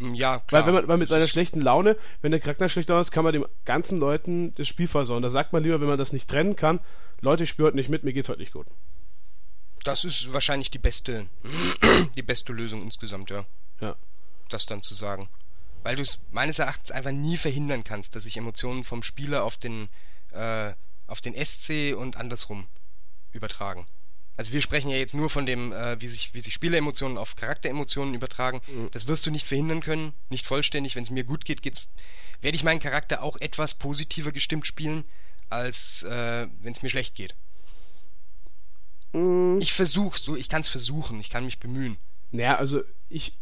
Hm, 0.02 0.14
Ja, 0.14 0.40
klar. 0.40 0.62
Weil, 0.62 0.66
wenn 0.66 0.74
man, 0.74 0.88
weil 0.88 0.98
mit 0.98 1.08
seiner 1.08 1.28
schlechten 1.28 1.60
Laune, 1.60 1.96
wenn 2.20 2.32
der 2.32 2.40
Charakter 2.40 2.68
schlecht 2.68 2.90
ist, 2.90 3.12
kann 3.12 3.24
man 3.24 3.32
dem 3.32 3.46
ganzen 3.64 3.98
Leuten 3.98 4.54
das 4.56 4.66
Spiel 4.68 4.88
versauen. 4.88 5.22
Da 5.22 5.30
sagt 5.30 5.52
man 5.52 5.62
lieber, 5.62 5.80
wenn 5.80 5.88
man 5.88 5.98
das 5.98 6.12
nicht 6.12 6.28
trennen 6.28 6.56
kann, 6.56 6.80
Leute, 7.20 7.44
ich 7.44 7.50
spiele 7.50 7.66
heute 7.66 7.76
nicht 7.76 7.88
mit, 7.88 8.02
mir 8.02 8.12
geht's 8.12 8.28
heute 8.28 8.40
nicht 8.40 8.52
gut. 8.52 8.66
Das 9.84 10.04
ist 10.04 10.32
wahrscheinlich 10.32 10.70
die 10.70 10.78
beste, 10.78 11.26
die 12.16 12.22
beste 12.22 12.52
Lösung 12.52 12.82
insgesamt, 12.82 13.30
ja. 13.30 13.44
Ja. 13.80 13.96
Das 14.48 14.66
dann 14.66 14.82
zu 14.82 14.94
sagen. 14.94 15.28
Weil 15.84 15.96
du 15.96 16.02
es 16.02 16.20
meines 16.30 16.58
Erachtens 16.58 16.90
einfach 16.90 17.10
nie 17.10 17.36
verhindern 17.36 17.82
kannst, 17.84 18.14
dass 18.14 18.24
sich 18.24 18.36
Emotionen 18.36 18.84
vom 18.84 19.02
Spieler 19.02 19.44
auf 19.44 19.56
den, 19.56 19.88
äh, 20.30 20.72
auf 21.06 21.20
den 21.20 21.34
SC 21.34 21.94
und 21.96 22.16
andersrum 22.16 22.66
übertragen. 23.32 23.86
Also 24.42 24.54
wir 24.54 24.60
sprechen 24.60 24.90
ja 24.90 24.96
jetzt 24.96 25.14
nur 25.14 25.30
von 25.30 25.46
dem, 25.46 25.70
äh, 25.72 26.00
wie 26.00 26.08
sich, 26.08 26.34
wie 26.34 26.40
sich 26.40 26.52
Spieleremotionen 26.52 27.16
auf 27.16 27.36
Charakteremotionen 27.36 28.12
übertragen. 28.12 28.60
Das 28.90 29.06
wirst 29.06 29.24
du 29.24 29.30
nicht 29.30 29.46
verhindern 29.46 29.80
können, 29.80 30.14
nicht 30.30 30.48
vollständig. 30.48 30.96
Wenn 30.96 31.04
es 31.04 31.10
mir 31.10 31.22
gut 31.22 31.44
geht, 31.44 31.62
geht's, 31.62 31.86
werde 32.40 32.56
ich 32.56 32.64
meinen 32.64 32.80
Charakter 32.80 33.22
auch 33.22 33.36
etwas 33.40 33.74
positiver 33.74 34.32
gestimmt 34.32 34.66
spielen, 34.66 35.04
als 35.48 36.02
äh, 36.02 36.48
wenn 36.60 36.72
es 36.72 36.82
mir 36.82 36.88
schlecht 36.88 37.14
geht. 37.14 37.36
Mm. 39.12 39.60
Ich 39.60 39.74
versuch's, 39.74 40.24
so, 40.24 40.34
ich 40.34 40.48
kann 40.48 40.62
es 40.62 40.68
versuchen, 40.68 41.20
ich 41.20 41.30
kann 41.30 41.44
mich 41.44 41.60
bemühen. 41.60 41.96
Naja, 42.32 42.56
also 42.56 42.82
ich 43.08 43.34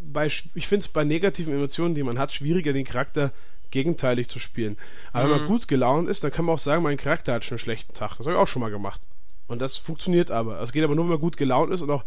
bei 0.00 0.26
ich 0.26 0.66
finde 0.66 0.80
es 0.80 0.88
bei 0.88 1.04
negativen 1.04 1.54
Emotionen, 1.54 1.94
die 1.94 2.02
man 2.02 2.18
hat, 2.18 2.32
schwieriger, 2.32 2.72
den 2.72 2.84
Charakter 2.84 3.32
gegenteilig 3.70 4.26
zu 4.28 4.40
spielen. 4.40 4.78
Aber 5.12 5.30
wenn 5.30 5.36
man 5.36 5.42
Mhm. 5.44 5.46
gut 5.52 5.68
gelaunt 5.68 6.08
ist, 6.08 6.24
dann 6.24 6.32
kann 6.32 6.44
man 6.44 6.56
auch 6.56 6.58
sagen, 6.58 6.82
mein 6.82 6.96
Charakter 6.96 7.34
hat 7.34 7.44
schon 7.44 7.54
einen 7.54 7.60
schlechten 7.60 7.94
Tag. 7.94 8.16
Das 8.16 8.26
habe 8.26 8.32
ich 8.32 8.42
auch 8.42 8.48
schon 8.48 8.62
mal 8.62 8.72
gemacht. 8.72 9.00
Und 9.46 9.60
das 9.60 9.76
funktioniert 9.76 10.30
aber. 10.30 10.60
Es 10.60 10.72
geht 10.72 10.84
aber 10.84 10.94
nur, 10.94 11.04
wenn 11.04 11.12
man 11.12 11.20
gut 11.20 11.36
gelaunt 11.36 11.72
ist 11.72 11.80
und 11.82 11.90
auch 11.90 12.04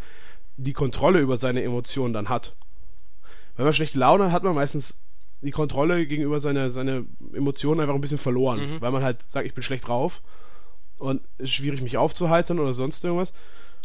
die 0.56 0.72
Kontrolle 0.72 1.20
über 1.20 1.36
seine 1.36 1.62
Emotionen 1.62 2.12
dann 2.12 2.28
hat. 2.28 2.56
Wenn 3.56 3.64
man 3.64 3.72
schlechte 3.74 3.98
Laune 3.98 4.24
hat, 4.26 4.32
hat 4.32 4.42
man 4.44 4.54
meistens 4.54 4.98
die 5.40 5.52
Kontrolle 5.52 6.04
gegenüber 6.06 6.40
seiner 6.40 6.68
seine 6.68 7.06
Emotionen 7.32 7.80
einfach 7.80 7.94
ein 7.94 8.00
bisschen 8.00 8.18
verloren, 8.18 8.58
Mhm. 8.74 8.80
weil 8.80 8.90
man 8.90 9.02
halt 9.04 9.22
sagt, 9.30 9.46
ich 9.46 9.54
bin 9.54 9.62
schlecht 9.62 9.86
drauf 9.86 10.20
und 10.98 11.22
es 11.38 11.44
ist 11.44 11.52
schwierig, 11.54 11.80
mich 11.80 11.96
aufzuheitern 11.96 12.58
oder 12.58 12.72
sonst 12.72 13.04
irgendwas. 13.04 13.32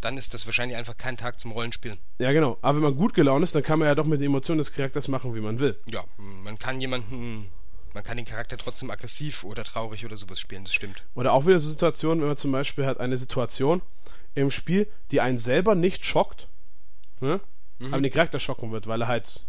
Dann 0.01 0.17
ist 0.17 0.33
das 0.33 0.45
wahrscheinlich 0.47 0.77
einfach 0.77 0.97
kein 0.97 1.15
Tag 1.15 1.39
zum 1.39 1.51
Rollenspielen. 1.51 1.99
Ja, 2.19 2.31
genau. 2.33 2.57
Aber 2.61 2.77
wenn 2.77 2.83
man 2.83 2.95
gut 2.95 3.13
gelaunt 3.13 3.43
ist, 3.43 3.53
dann 3.55 3.61
kann 3.63 3.77
man 3.79 3.87
ja 3.87 3.95
doch 3.95 4.05
mit 4.05 4.19
den 4.19 4.25
Emotionen 4.27 4.57
des 4.57 4.73
Charakters 4.73 5.07
machen, 5.07 5.35
wie 5.35 5.41
man 5.41 5.59
will. 5.59 5.77
Ja, 5.91 6.03
man 6.17 6.57
kann 6.57 6.81
jemanden, 6.81 7.49
man 7.93 8.03
kann 8.03 8.17
den 8.17 8.25
Charakter 8.25 8.57
trotzdem 8.57 8.89
aggressiv 8.91 9.43
oder 9.43 9.63
traurig 9.63 10.05
oder 10.05 10.17
sowas 10.17 10.39
spielen, 10.39 10.63
das 10.65 10.73
stimmt. 10.73 11.03
Oder 11.15 11.33
auch 11.33 11.45
wieder 11.45 11.59
so 11.59 11.69
Situationen, 11.69 12.21
wenn 12.21 12.27
man 12.29 12.37
zum 12.37 12.51
Beispiel 12.51 12.85
hat 12.85 12.99
eine 12.99 13.17
Situation 13.17 13.81
im 14.35 14.49
Spiel, 14.51 14.87
die 15.11 15.21
einen 15.21 15.37
selber 15.37 15.75
nicht 15.75 16.05
schockt, 16.05 16.47
ne? 17.19 17.39
aber 17.91 18.01
den 18.01 18.11
Charakter 18.11 18.39
schocken 18.39 18.71
wird, 18.71 18.87
weil 18.87 19.01
er 19.01 19.07
halt 19.07 19.43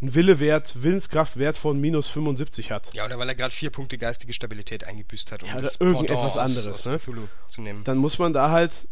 einen 0.00 0.14
Willewert, 0.14 0.82
Willenskraftwert 0.82 1.58
von 1.58 1.80
minus 1.80 2.08
75 2.08 2.70
hat. 2.70 2.92
Ja, 2.94 3.04
oder 3.04 3.18
weil 3.18 3.28
er 3.28 3.34
gerade 3.34 3.54
vier 3.54 3.70
Punkte 3.70 3.98
geistige 3.98 4.32
Stabilität 4.32 4.84
eingebüßt 4.84 5.32
hat, 5.32 5.42
um 5.42 5.48
Ja, 5.48 5.54
oder 5.54 5.62
das 5.62 5.76
irgendetwas 5.76 6.06
Pendant 6.06 6.30
aus- 6.30 6.36
anderes, 6.36 6.66
aus 6.68 6.86
ne? 6.86 6.98
Cthulhu 6.98 7.22
zu 7.48 7.62
nehmen. 7.62 7.84
Dann 7.84 7.98
muss 7.98 8.18
man 8.18 8.32
da 8.32 8.50
halt 8.50 8.88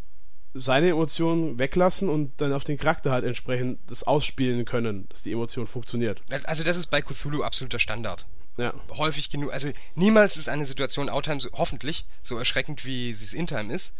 seine 0.53 0.89
Emotionen 0.89 1.59
weglassen 1.59 2.09
und 2.09 2.41
dann 2.41 2.53
auf 2.53 2.65
den 2.65 2.77
Charakter 2.79 3.11
halt 3.13 3.25
entsprechend 3.25 3.79
das 3.89 4.03
ausspielen 4.05 4.65
können, 4.65 5.07
dass 5.11 5.23
die 5.23 5.31
Emotion 5.33 5.67
funktioniert. 5.67 6.23
Also 6.45 6.65
das 6.65 6.77
ist 6.77 6.87
bei 6.89 7.03
Cthulhu 7.03 7.43
absoluter 7.43 7.79
Standard. 7.79 8.27
Ja. 8.57 8.73
Häufig 8.91 9.31
genug, 9.31 9.53
also 9.53 9.71
niemals 9.95 10.37
ist 10.37 10.49
eine 10.49 10.65
Situation 10.65 11.09
Outtime 11.09 11.41
so, 11.41 11.51
hoffentlich 11.53 12.07
so 12.23 12.37
erschreckend, 12.37 12.85
wie 12.85 13.13
sie 13.15 13.25
es 13.25 13.35
Intime 13.35 13.73
ist. 13.73 13.93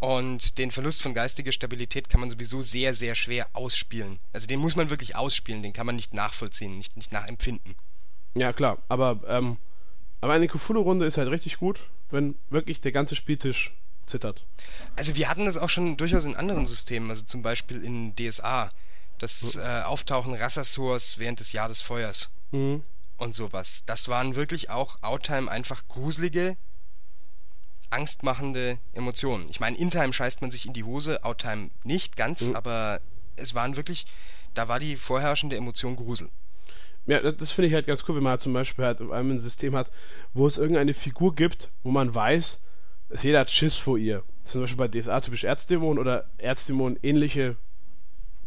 Und 0.00 0.58
den 0.58 0.70
Verlust 0.70 1.00
von 1.00 1.14
geistiger 1.14 1.52
Stabilität 1.52 2.10
kann 2.10 2.20
man 2.20 2.28
sowieso 2.28 2.60
sehr, 2.60 2.94
sehr 2.94 3.14
schwer 3.14 3.48
ausspielen. 3.52 4.18
Also 4.32 4.46
den 4.46 4.60
muss 4.60 4.76
man 4.76 4.90
wirklich 4.90 5.16
ausspielen, 5.16 5.62
den 5.62 5.72
kann 5.72 5.86
man 5.86 5.96
nicht 5.96 6.12
nachvollziehen, 6.12 6.76
nicht, 6.76 6.96
nicht 6.96 7.12
nachempfinden. 7.12 7.74
Ja, 8.34 8.52
klar. 8.52 8.78
Aber, 8.88 9.20
ähm, 9.28 9.56
aber 10.20 10.34
eine 10.34 10.48
Cthulhu-Runde 10.48 11.06
ist 11.06 11.16
halt 11.16 11.30
richtig 11.30 11.58
gut, 11.58 11.80
wenn 12.10 12.34
wirklich 12.50 12.80
der 12.80 12.92
ganze 12.92 13.16
Spieltisch 13.16 13.72
zittert. 14.04 14.44
Also 14.96 15.14
wir 15.14 15.28
hatten 15.28 15.46
das 15.46 15.56
auch 15.56 15.70
schon 15.70 15.96
durchaus 15.96 16.24
in 16.24 16.36
anderen 16.36 16.66
Systemen, 16.66 17.08
also 17.08 17.22
zum 17.22 17.42
Beispiel 17.42 17.82
in 17.82 18.14
DSA. 18.16 18.72
Das 19.18 19.56
äh, 19.56 19.82
Auftauchen 19.84 20.34
Rassasors 20.34 21.18
während 21.18 21.40
des 21.40 21.52
Jahr 21.52 21.68
des 21.68 21.80
Feuers 21.80 22.30
Mhm. 22.54 22.82
Und 23.16 23.34
sowas. 23.34 23.82
Das 23.86 24.08
waren 24.08 24.34
wirklich 24.36 24.70
auch 24.70 24.98
Outtime 25.02 25.50
einfach 25.50 25.86
gruselige, 25.88 26.56
angstmachende 27.90 28.78
Emotionen. 28.92 29.48
Ich 29.48 29.60
meine, 29.60 29.76
Intime 29.76 30.12
scheißt 30.12 30.42
man 30.42 30.50
sich 30.50 30.66
in 30.66 30.72
die 30.72 30.84
Hose, 30.84 31.22
Outtime 31.24 31.70
nicht 31.84 32.16
ganz, 32.16 32.48
Mhm. 32.48 32.56
aber 32.56 33.00
es 33.36 33.54
waren 33.54 33.76
wirklich, 33.76 34.06
da 34.54 34.68
war 34.68 34.80
die 34.80 34.96
vorherrschende 34.96 35.56
Emotion 35.56 35.96
Grusel. 35.96 36.28
Ja, 37.06 37.20
das, 37.32 37.52
finde 37.52 37.68
ich 37.68 37.74
halt 37.74 37.86
ganz 37.86 38.02
cool, 38.08 38.16
wenn 38.16 38.22
man 38.22 38.30
halt 38.32 38.40
zum 38.40 38.54
Beispiel 38.54 38.84
halt 38.84 39.00
ein 39.00 39.38
System 39.38 39.76
hat, 39.76 39.90
wo 40.32 40.46
es 40.46 40.56
irgendeine 40.56 40.94
Figur 40.94 41.34
gibt, 41.34 41.70
wo 41.82 41.90
man 41.90 42.14
weiß, 42.14 42.60
dass 43.10 43.22
jeder 43.22 43.40
hat 43.40 43.50
Schiss 43.50 43.76
vor 43.76 43.98
ihr. 43.98 44.22
Das 44.42 44.46
ist 44.46 44.52
zum 44.52 44.60
Beispiel 44.62 44.78
bei 44.78 44.88
DSA 44.88 45.20
typisch 45.20 45.44
Erzdämonen 45.44 45.98
oder 45.98 46.30
Erzdämonen 46.38 46.98
ähnliche 47.02 47.56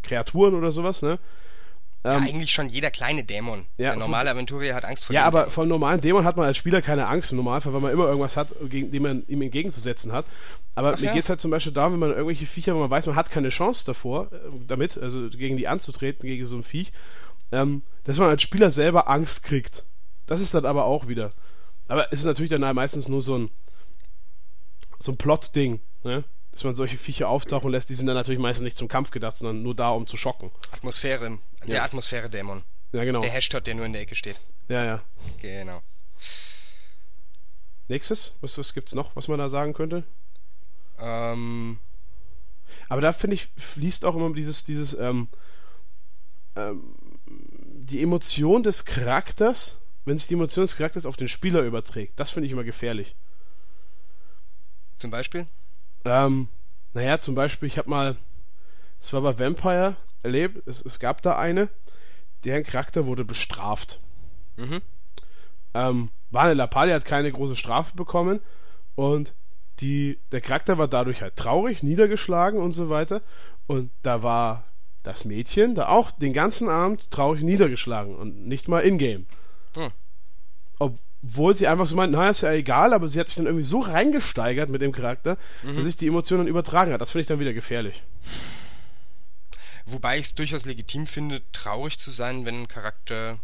Kreaturen 0.01 0.55
oder 0.55 0.71
sowas, 0.71 1.03
ne? 1.03 1.19
Ja, 2.07 2.17
Ähm, 2.17 2.23
eigentlich 2.23 2.51
schon 2.51 2.69
jeder 2.69 2.89
kleine 2.91 3.23
Dämon. 3.23 3.65
Ja, 3.77 3.89
Der 3.91 3.95
normale 3.97 4.29
Aventurier 4.29 4.73
hat 4.75 4.85
Angst 4.85 5.05
vor 5.05 5.13
ja, 5.13 5.23
aber 5.25 5.41
Dämon. 5.41 5.51
vom 5.51 5.67
normalen 5.67 6.01
Dämon 6.01 6.23
hat 6.23 6.37
man 6.37 6.45
als 6.45 6.57
Spieler 6.57 6.81
keine 6.81 7.07
Angst 7.07 7.31
im 7.31 7.37
Normalfall, 7.37 7.73
weil 7.73 7.81
man 7.81 7.91
immer 7.91 8.05
irgendwas 8.07 8.37
hat, 8.37 8.49
gegen 8.69 8.91
dem 8.91 9.03
man 9.03 9.23
ihm 9.27 9.41
entgegenzusetzen 9.41 10.11
hat. 10.11 10.25
Aber 10.75 10.93
Ach 10.93 10.99
mir 10.99 11.07
ja. 11.07 11.13
geht's 11.13 11.29
halt 11.29 11.41
zum 11.41 11.51
Beispiel 11.51 11.73
darum, 11.73 11.93
wenn 11.93 11.99
man 11.99 12.09
irgendwelche 12.11 12.45
Viecher, 12.45 12.75
wo 12.75 12.79
man 12.79 12.89
weiß, 12.89 13.07
man 13.07 13.15
hat 13.15 13.29
keine 13.31 13.49
Chance 13.49 13.85
davor, 13.85 14.31
äh, 14.31 14.37
damit, 14.67 14.97
also 14.97 15.29
gegen 15.29 15.57
die 15.57 15.67
anzutreten, 15.67 16.27
gegen 16.27 16.45
so 16.45 16.55
ein 16.55 16.63
Viech, 16.63 16.91
ähm, 17.51 17.81
dass 18.03 18.17
man 18.17 18.29
als 18.29 18.41
Spieler 18.41 18.71
selber 18.71 19.09
Angst 19.09 19.43
kriegt. 19.43 19.85
Das 20.27 20.39
ist 20.41 20.53
dann 20.53 20.65
aber 20.65 20.85
auch 20.85 21.07
wieder. 21.07 21.31
Aber 21.87 22.11
es 22.11 22.19
ist 22.19 22.25
natürlich 22.25 22.49
dann 22.51 22.61
meistens 22.75 23.07
nur 23.07 23.21
so 23.21 23.37
ein 23.37 23.49
so 24.99 25.11
ein 25.11 25.17
Plot-Ding, 25.17 25.79
ne? 26.03 26.23
Dass 26.51 26.63
man 26.63 26.73
solche 26.73 26.97
Viecher 26.97 27.29
auftauchen 27.29 27.71
lässt, 27.71 27.89
die 27.89 27.93
sind 27.93 28.07
dann 28.07 28.15
natürlich 28.15 28.39
meistens 28.39 28.63
nicht 28.63 28.77
zum 28.77 28.87
Kampf 28.87 29.11
gedacht, 29.11 29.37
sondern 29.37 29.61
nur 29.61 29.75
da, 29.75 29.91
um 29.91 30.07
zu 30.07 30.17
schocken. 30.17 30.49
Atmosphäre, 30.71 31.37
der 31.67 31.77
Ja. 31.77 31.83
Atmosphäre-Dämon. 31.83 32.63
Ja, 32.93 33.03
genau. 33.03 33.21
Der 33.21 33.29
Hashtag, 33.29 33.63
der 33.65 33.75
nur 33.75 33.85
in 33.85 33.93
der 33.93 34.01
Ecke 34.01 34.15
steht. 34.15 34.37
Ja, 34.69 34.83
ja. 34.85 35.03
Genau. 35.41 35.81
Nächstes? 37.87 38.33
Was, 38.41 38.57
was 38.57 38.73
gibt's 38.73 38.93
noch, 38.95 39.15
was 39.15 39.27
man 39.27 39.39
da 39.39 39.49
sagen 39.49 39.73
könnte? 39.73 40.03
Ähm, 40.99 41.79
Aber 42.89 43.01
da 43.01 43.13
finde 43.13 43.35
ich, 43.35 43.47
fließt 43.57 44.03
auch 44.05 44.15
immer 44.15 44.33
dieses, 44.33 44.63
dieses, 44.63 44.93
ähm, 44.93 45.27
ähm, 46.55 46.95
die 47.25 48.01
Emotion 48.01 48.63
des 48.63 48.83
Charakters, 48.85 49.77
wenn 50.05 50.17
sich 50.17 50.27
die 50.27 50.33
Emotion 50.33 50.63
des 50.63 50.75
Charakters 50.75 51.05
auf 51.05 51.15
den 51.17 51.29
Spieler 51.29 51.61
überträgt. 51.61 52.19
Das 52.19 52.31
finde 52.31 52.47
ich 52.47 52.51
immer 52.53 52.63
gefährlich. 52.63 53.15
zum 54.97 55.11
Beispiel? 55.11 55.47
Ähm, 56.05 56.47
naja, 56.93 57.19
zum 57.19 57.35
Beispiel, 57.35 57.67
ich 57.67 57.77
habe 57.77 57.89
mal, 57.89 58.17
es 58.99 59.13
war 59.13 59.21
bei 59.21 59.37
Vampire 59.37 59.95
erlebt, 60.23 60.67
es, 60.67 60.83
es 60.83 60.99
gab 60.99 61.21
da 61.21 61.37
eine, 61.37 61.69
deren 62.45 62.63
Charakter 62.63 63.05
wurde 63.05 63.25
bestraft. 63.25 63.99
Mhm. 64.57 64.81
Ähm, 65.73 66.09
Lappalie, 66.31 66.93
hat 66.93 67.05
keine 67.05 67.31
große 67.31 67.55
Strafe 67.55 67.95
bekommen 67.95 68.41
und 68.95 69.33
die, 69.79 70.19
der 70.31 70.41
Charakter 70.41 70.77
war 70.77 70.87
dadurch 70.87 71.21
halt 71.21 71.35
traurig, 71.35 71.83
niedergeschlagen 71.83 72.59
und 72.59 72.71
so 72.71 72.89
weiter. 72.89 73.21
Und 73.67 73.91
da 74.01 74.23
war 74.23 74.63
das 75.03 75.23
Mädchen 75.25 75.75
da 75.75 75.87
auch 75.87 76.11
den 76.11 76.33
ganzen 76.33 76.69
Abend 76.69 77.11
traurig 77.11 77.41
niedergeschlagen 77.41 78.15
und 78.15 78.47
nicht 78.47 78.67
mal 78.67 78.79
in-game. 78.79 79.25
Hm. 79.75 79.91
Obwohl 80.79 81.53
sie 81.53 81.67
einfach 81.67 81.87
so 81.87 81.95
meint, 81.95 82.11
naja, 82.11 82.29
ist 82.29 82.41
ja 82.41 82.51
egal, 82.51 82.93
aber 82.93 83.07
sie 83.07 83.19
hat 83.19 83.27
sich 83.27 83.37
dann 83.37 83.45
irgendwie 83.45 83.63
so 83.63 83.79
reingesteigert 83.79 84.69
mit 84.69 84.81
dem 84.81 84.91
Charakter, 84.91 85.37
dass 85.63 85.83
sich 85.83 85.97
die 85.97 86.07
Emotionen 86.07 86.47
übertragen 86.47 86.91
hat. 86.91 87.01
Das 87.01 87.11
finde 87.11 87.21
ich 87.21 87.27
dann 87.27 87.39
wieder 87.39 87.53
gefährlich. 87.53 88.03
Wobei 89.89 90.17
ich 90.19 90.25
es 90.27 90.35
durchaus 90.35 90.65
legitim 90.65 91.07
finde, 91.07 91.41
traurig 91.53 91.97
zu 91.97 92.11
sein, 92.11 92.45
wenn 92.45 92.63
ein 92.63 92.67
Charakter 92.67 93.39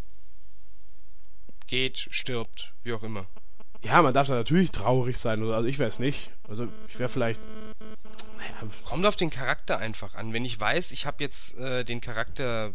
geht, 1.68 2.08
stirbt, 2.12 2.74
wie 2.84 2.94
auch 2.94 3.04
immer. 3.04 3.26
Ja, 3.82 4.02
man 4.02 4.14
darf 4.14 4.28
da 4.28 4.34
natürlich 4.36 4.72
traurig 4.72 5.18
sein. 5.18 5.42
oder- 5.42 5.56
Also 5.56 5.68
ich 5.70 5.80
wäre 5.80 5.90
es 5.90 6.00
nicht. 6.00 6.32
Also 6.48 6.68
ich 6.90 7.00
wäre 7.00 7.10
vielleicht. 7.10 7.40
Naja, 8.38 8.72
Kommt 8.86 9.06
auf 9.06 9.16
den 9.16 9.30
Charakter 9.30 9.78
einfach 9.78 10.16
an. 10.16 10.34
Wenn 10.34 10.44
ich 10.46 10.60
weiß, 10.60 10.92
ich 10.92 11.06
habe 11.06 11.24
jetzt 11.24 11.58
äh, 11.58 11.84
den 11.86 12.02
Charakter 12.02 12.74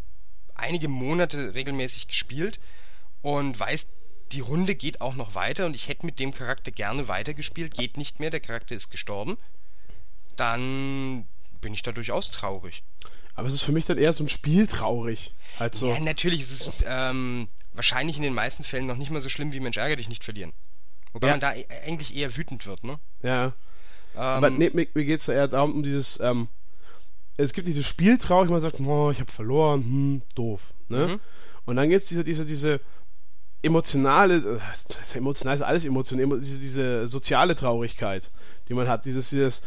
einige 0.54 0.88
Monate 0.88 1.54
regelmäßig 1.54 2.09
gespielt 2.09 2.61
und 3.22 3.59
weißt, 3.61 3.90
die 4.33 4.40
Runde 4.40 4.74
geht 4.74 5.00
auch 5.02 5.14
noch 5.14 5.35
weiter 5.35 5.66
und 5.66 5.76
ich 5.76 5.88
hätte 5.88 6.04
mit 6.07 6.18
dem 6.18 6.33
Charakter 6.35 6.70
gerne 6.70 7.07
weitergespielt, 7.09 7.74
geht 7.74 7.96
nicht 7.96 8.18
mehr, 8.20 8.31
der 8.31 8.40
Charakter 8.40 8.74
ist 8.74 8.90
gestorben, 8.90 9.38
dann 10.37 11.26
bin 11.61 11.72
ich 11.74 11.83
da 11.83 11.92
durchaus 11.92 12.31
traurig. 12.31 12.83
Aber 13.38 13.46
es 13.46 13.55
ist 13.55 13.62
für 13.62 13.70
mich 13.72 13.85
dann 13.87 13.98
eher 13.98 14.12
so 14.12 14.24
ein 14.24 14.29
Spiel 14.29 14.66
traurig. 14.66 15.33
Halt 15.61 15.74
so. 15.77 15.88
Ja, 15.92 16.01
natürlich 16.01 16.40
ist 16.40 16.51
es 16.66 16.70
ähm, 16.85 17.46
wahrscheinlich 17.72 18.16
in 18.16 18.24
den 18.24 18.35
meisten 18.35 18.64
Fällen 18.64 18.87
noch 18.87 18.96
nicht 18.96 19.11
mal 19.12 19.20
so 19.22 19.29
schlimm 19.29 19.53
wie 19.53 19.61
Mensch 19.61 19.77
ärger 19.77 19.94
dich 19.94 20.09
nicht 20.09 20.24
verlieren. 20.24 20.53
Wobei 21.12 21.29
Ja. 21.29 21.33
man 21.35 21.40
da 21.40 21.55
e- 21.55 21.64
eigentlich 21.87 22.16
eher 22.16 22.37
wütend 22.37 22.66
wird, 22.66 22.83
ne? 22.83 22.98
Ja. 23.22 23.46
Ähm, 24.16 24.20
Aber 24.20 24.51
nee, 24.51 24.70
mir, 24.74 24.88
mir 24.92 25.05
geht 25.05 25.20
es 25.20 25.29
eher 25.29 25.46
darum, 25.46 25.72
um 25.72 25.83
dieses, 25.85 26.18
ähm, 26.20 26.48
es 27.37 27.53
gibt 27.53 27.68
dieses 27.68 27.87
Spiel 27.87 28.18
traurig, 28.18 28.51
man 28.51 28.61
sagt, 28.61 28.81
oh, 28.81 29.11
ich 29.12 29.20
habe 29.20 29.31
verloren, 29.31 29.85
hm, 29.85 30.22
doof. 30.35 30.74
Ne? 30.88 31.07
Mhm. 31.07 31.20
Und 31.64 31.77
dann 31.77 31.88
gibt 31.88 32.03
es 32.03 32.09
diese, 32.09 32.24
diese, 32.24 32.44
diese 32.44 32.81
emotionale, 33.62 34.61
äh, 35.14 35.16
emotional 35.18 35.55
ist 35.57 35.62
alles 35.62 35.85
emotional, 35.85 36.24
emo- 36.24 36.38
diese, 36.40 36.59
diese 36.61 37.07
soziale 37.07 37.55
Traurigkeit, 37.55 38.31
die 38.68 38.74
man 38.74 38.88
hat, 38.88 39.05
dieses, 39.05 39.31
dieses, 39.31 39.62
"Oh, 39.62 39.64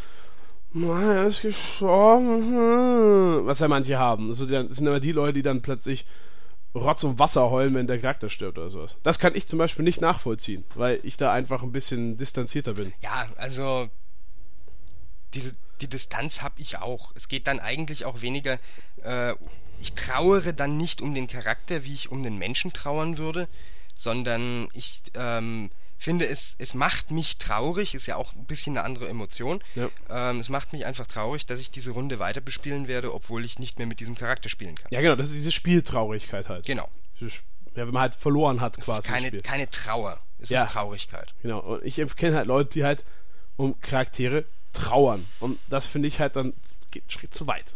er 0.73 1.27
ist 1.27 1.41
gestorben, 1.41 2.43
hm", 2.43 3.45
was 3.45 3.59
ja 3.59 3.67
manche 3.67 3.97
haben. 3.97 4.29
Also 4.29 4.45
das 4.45 4.77
sind 4.77 4.87
immer 4.87 4.99
die 4.99 5.11
Leute, 5.11 5.33
die 5.33 5.41
dann 5.41 5.61
plötzlich 5.61 6.05
Rotz 6.73 7.03
und 7.03 7.19
Wasser 7.19 7.51
heulen, 7.51 7.73
wenn 7.73 7.87
der 7.87 7.99
Charakter 7.99 8.29
stirbt 8.29 8.57
oder 8.57 8.69
sowas. 8.69 8.97
Das 9.03 9.19
kann 9.19 9.35
ich 9.35 9.47
zum 9.47 9.59
Beispiel 9.59 9.83
nicht 9.83 9.99
nachvollziehen, 9.99 10.63
weil 10.75 10.99
ich 11.03 11.17
da 11.17 11.31
einfach 11.33 11.63
ein 11.63 11.73
bisschen 11.73 12.17
distanzierter 12.17 12.75
bin. 12.75 12.93
Ja, 13.01 13.27
also 13.35 13.89
diese, 15.33 15.53
die 15.81 15.89
Distanz 15.89 16.41
habe 16.41 16.55
ich 16.59 16.77
auch. 16.77 17.11
Es 17.15 17.27
geht 17.27 17.47
dann 17.47 17.59
eigentlich 17.59 18.05
auch 18.05 18.21
weniger. 18.21 18.57
Äh, 19.03 19.33
ich 19.81 19.93
trauere 19.93 20.53
dann 20.53 20.77
nicht 20.77 21.01
um 21.01 21.13
den 21.13 21.27
Charakter, 21.27 21.83
wie 21.83 21.93
ich 21.93 22.11
um 22.11 22.23
den 22.23 22.37
Menschen 22.37 22.71
trauern 22.71 23.17
würde, 23.17 23.49
sondern 23.95 24.69
ich 24.73 25.01
ähm, 25.15 25.71
finde, 26.03 26.27
es, 26.27 26.55
es 26.57 26.73
macht 26.73 27.11
mich 27.11 27.37
traurig, 27.37 27.93
ist 27.95 28.05
ja 28.07 28.15
auch 28.15 28.33
ein 28.33 28.45
bisschen 28.45 28.77
eine 28.77 28.85
andere 28.85 29.07
Emotion. 29.07 29.63
Ja. 29.75 29.89
Ähm, 30.09 30.39
es 30.39 30.49
macht 30.49 30.73
mich 30.73 30.85
einfach 30.85 31.07
traurig, 31.07 31.45
dass 31.45 31.59
ich 31.59 31.69
diese 31.71 31.91
Runde 31.91 32.19
weiter 32.19 32.41
bespielen 32.41 32.87
werde, 32.87 33.13
obwohl 33.13 33.45
ich 33.45 33.59
nicht 33.59 33.77
mehr 33.77 33.87
mit 33.87 33.99
diesem 33.99 34.15
Charakter 34.15 34.49
spielen 34.49 34.75
kann. 34.75 34.87
Ja, 34.91 35.01
genau, 35.01 35.15
das 35.15 35.27
ist 35.27 35.35
diese 35.35 35.51
Spieltraurigkeit 35.51 36.49
halt. 36.49 36.65
Genau. 36.65 36.89
Ja, 37.19 37.27
wenn 37.85 37.93
man 37.93 38.01
halt 38.01 38.15
verloren 38.15 38.59
hat 38.61 38.77
Es 38.77 38.85
quasi. 38.85 38.99
ist 39.01 39.05
keine, 39.07 39.31
keine 39.41 39.69
Trauer, 39.69 40.19
es 40.39 40.49
Ja. 40.49 40.63
ist 40.63 40.71
Traurigkeit. 40.71 41.33
Genau. 41.41 41.59
Und 41.59 41.83
ich 41.85 41.95
kenne 42.15 42.35
halt 42.35 42.47
Leute, 42.47 42.69
die 42.71 42.83
halt 42.83 43.03
um 43.55 43.79
Charaktere 43.79 44.45
trauern. 44.73 45.27
Und 45.39 45.59
das 45.69 45.85
finde 45.85 46.07
ich 46.07 46.19
halt 46.19 46.35
dann 46.35 46.53
geht 46.89 47.03
einen 47.03 47.11
Schritt 47.11 47.33
zu 47.33 47.47
weit. 47.47 47.75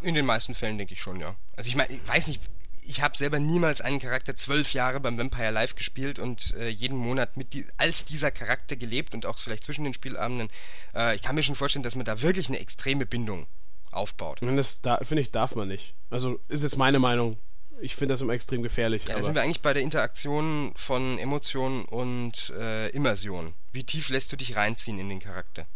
In 0.00 0.14
den 0.14 0.24
meisten 0.26 0.54
Fällen 0.54 0.78
denke 0.78 0.94
ich 0.94 1.00
schon, 1.02 1.20
ja. 1.20 1.34
Also 1.56 1.68
ich 1.68 1.76
meine, 1.76 1.92
ich 1.92 2.06
weiß 2.08 2.28
nicht, 2.28 2.40
ich 2.84 3.00
habe 3.00 3.16
selber 3.16 3.38
niemals 3.38 3.80
einen 3.80 4.00
Charakter 4.00 4.36
zwölf 4.36 4.72
Jahre 4.72 5.00
beim 5.00 5.16
Vampire 5.16 5.50
Live 5.50 5.76
gespielt 5.76 6.18
und 6.18 6.54
äh, 6.54 6.68
jeden 6.68 6.96
Monat 6.96 7.36
mit 7.36 7.54
die, 7.54 7.64
als 7.76 8.04
dieser 8.04 8.30
Charakter 8.30 8.76
gelebt 8.76 9.14
und 9.14 9.26
auch 9.26 9.38
vielleicht 9.38 9.64
zwischen 9.64 9.84
den 9.84 9.94
Spielabenden. 9.94 10.48
Äh, 10.94 11.14
ich 11.14 11.22
kann 11.22 11.34
mir 11.34 11.42
schon 11.42 11.54
vorstellen, 11.54 11.82
dass 11.82 11.96
man 11.96 12.04
da 12.04 12.22
wirklich 12.22 12.48
eine 12.48 12.58
extreme 12.58 13.06
Bindung 13.06 13.46
aufbaut. 13.90 14.40
Das 14.42 14.80
da, 14.80 14.98
finde 15.02 15.22
ich, 15.22 15.30
darf 15.30 15.54
man 15.54 15.68
nicht. 15.68 15.94
Also 16.10 16.40
ist 16.48 16.62
jetzt 16.62 16.76
meine 16.76 16.98
Meinung. 16.98 17.38
Ich 17.80 17.96
finde 17.96 18.14
das 18.14 18.20
immer 18.20 18.32
extrem 18.32 18.62
gefährlich. 18.62 19.06
Ja, 19.08 19.16
da 19.16 19.22
sind 19.22 19.34
wir 19.34 19.42
eigentlich 19.42 19.62
bei 19.62 19.74
der 19.74 19.82
Interaktion 19.82 20.72
von 20.76 21.18
Emotion 21.18 21.84
und 21.84 22.50
äh, 22.50 22.88
Immersion. 22.90 23.54
Wie 23.72 23.84
tief 23.84 24.08
lässt 24.08 24.32
du 24.32 24.36
dich 24.36 24.56
reinziehen 24.56 24.98
in 24.98 25.08
den 25.08 25.20
Charakter? 25.20 25.66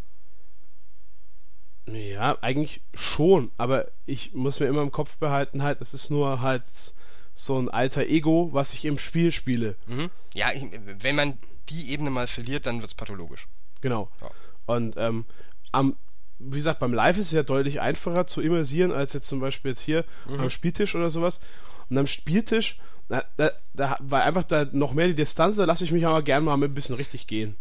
ja, 1.88 2.36
eigentlich 2.40 2.80
schon. 2.94 3.50
Aber 3.56 3.86
ich 4.06 4.34
muss 4.34 4.60
mir 4.60 4.66
immer 4.66 4.82
im 4.82 4.92
Kopf 4.92 5.16
behalten, 5.16 5.62
halt, 5.62 5.80
es 5.80 5.94
ist 5.94 6.10
nur 6.10 6.40
halt 6.40 6.64
so 7.38 7.58
ein 7.58 7.68
alter 7.68 8.06
Ego, 8.06 8.48
was 8.52 8.72
ich 8.72 8.84
im 8.86 8.98
Spiel 8.98 9.30
spiele. 9.30 9.76
Mhm. 9.86 10.10
Ja, 10.32 10.52
ich, 10.52 10.64
wenn 11.00 11.14
man 11.16 11.36
die 11.68 11.90
Ebene 11.92 12.08
mal 12.10 12.26
verliert, 12.26 12.64
dann 12.66 12.80
wird's 12.80 12.94
pathologisch. 12.94 13.46
Genau. 13.82 14.08
Ja. 14.22 14.30
Und 14.64 14.96
ähm, 14.96 15.26
am, 15.70 15.96
wie 16.38 16.56
gesagt, 16.56 16.80
beim 16.80 16.94
Live 16.94 17.18
ist 17.18 17.26
es 17.26 17.32
ja 17.32 17.42
deutlich 17.42 17.80
einfacher 17.80 18.26
zu 18.26 18.40
immersieren, 18.40 18.90
als 18.90 19.12
jetzt 19.12 19.28
zum 19.28 19.40
Beispiel 19.40 19.72
jetzt 19.72 19.80
hier 19.82 20.04
Mhm. 20.26 20.40
am 20.40 20.50
Spieltisch 20.50 20.94
oder 20.94 21.10
sowas. 21.10 21.40
Und 21.90 21.98
am 21.98 22.06
Spieltisch, 22.06 22.78
da, 23.08 23.22
da, 23.36 23.50
da 23.74 23.96
war 24.00 24.24
einfach 24.24 24.44
da 24.44 24.66
noch 24.72 24.94
mehr 24.94 25.06
die 25.08 25.14
Distanz, 25.14 25.56
da 25.56 25.64
lasse 25.66 25.84
ich 25.84 25.92
mich 25.92 26.06
aber 26.06 26.22
gern 26.22 26.42
mal 26.44 26.56
mit 26.56 26.70
ein 26.70 26.74
bisschen 26.74 26.96
richtig 26.96 27.26
gehen. 27.26 27.56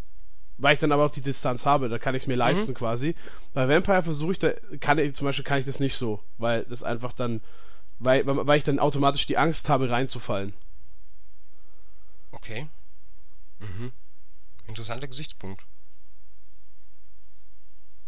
Weil 0.57 0.73
ich 0.73 0.79
dann 0.79 0.93
aber 0.93 1.05
auch 1.05 1.11
die 1.11 1.21
Distanz 1.21 1.65
habe, 1.65 1.89
da 1.89 1.99
kann 1.99 2.15
ich 2.15 2.23
es 2.23 2.27
mir 2.27 2.35
leisten 2.37 2.71
Mhm. 2.71 2.75
quasi. 2.75 3.15
Bei 3.53 3.67
Vampire 3.67 4.03
versuche 4.03 4.31
ich, 4.31 4.39
da 4.39 4.53
kann 4.79 4.97
ich, 4.99 5.13
zum 5.15 5.25
Beispiel 5.25 5.43
kann 5.43 5.59
ich 5.59 5.65
das 5.65 5.81
nicht 5.81 5.95
so, 5.95 6.23
weil 6.37 6.63
das 6.63 6.81
einfach 6.81 7.11
dann, 7.11 7.41
weil, 7.99 8.25
weil 8.25 8.57
ich 8.57 8.63
dann 8.63 8.79
automatisch 8.79 9.25
die 9.25 9.37
Angst 9.37 9.69
habe, 9.69 9.89
reinzufallen. 9.89 10.53
Okay. 12.31 12.67
Mhm. 13.59 13.91
Interessanter 14.67 15.07
Gesichtspunkt. 15.07 15.63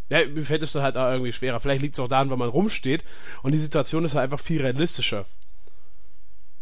Ja, 0.10 0.26
mir 0.26 0.46
fällt 0.46 0.64
es 0.64 0.72
dann 0.72 0.84
halt 0.84 0.98
auch 0.98 1.12
irgendwie 1.12 1.34
schwerer. 1.34 1.60
Vielleicht 1.60 1.82
liegt 1.82 1.96
es 1.96 2.00
auch 2.00 2.08
daran, 2.08 2.30
weil 2.30 2.38
man 2.38 2.50
rumsteht 2.50 3.04
und 3.44 3.52
die 3.52 3.58
Situation 3.58 4.06
ist 4.06 4.16
halt 4.16 4.24
einfach 4.24 4.44
viel 4.44 4.62
realistischer. 4.62 5.26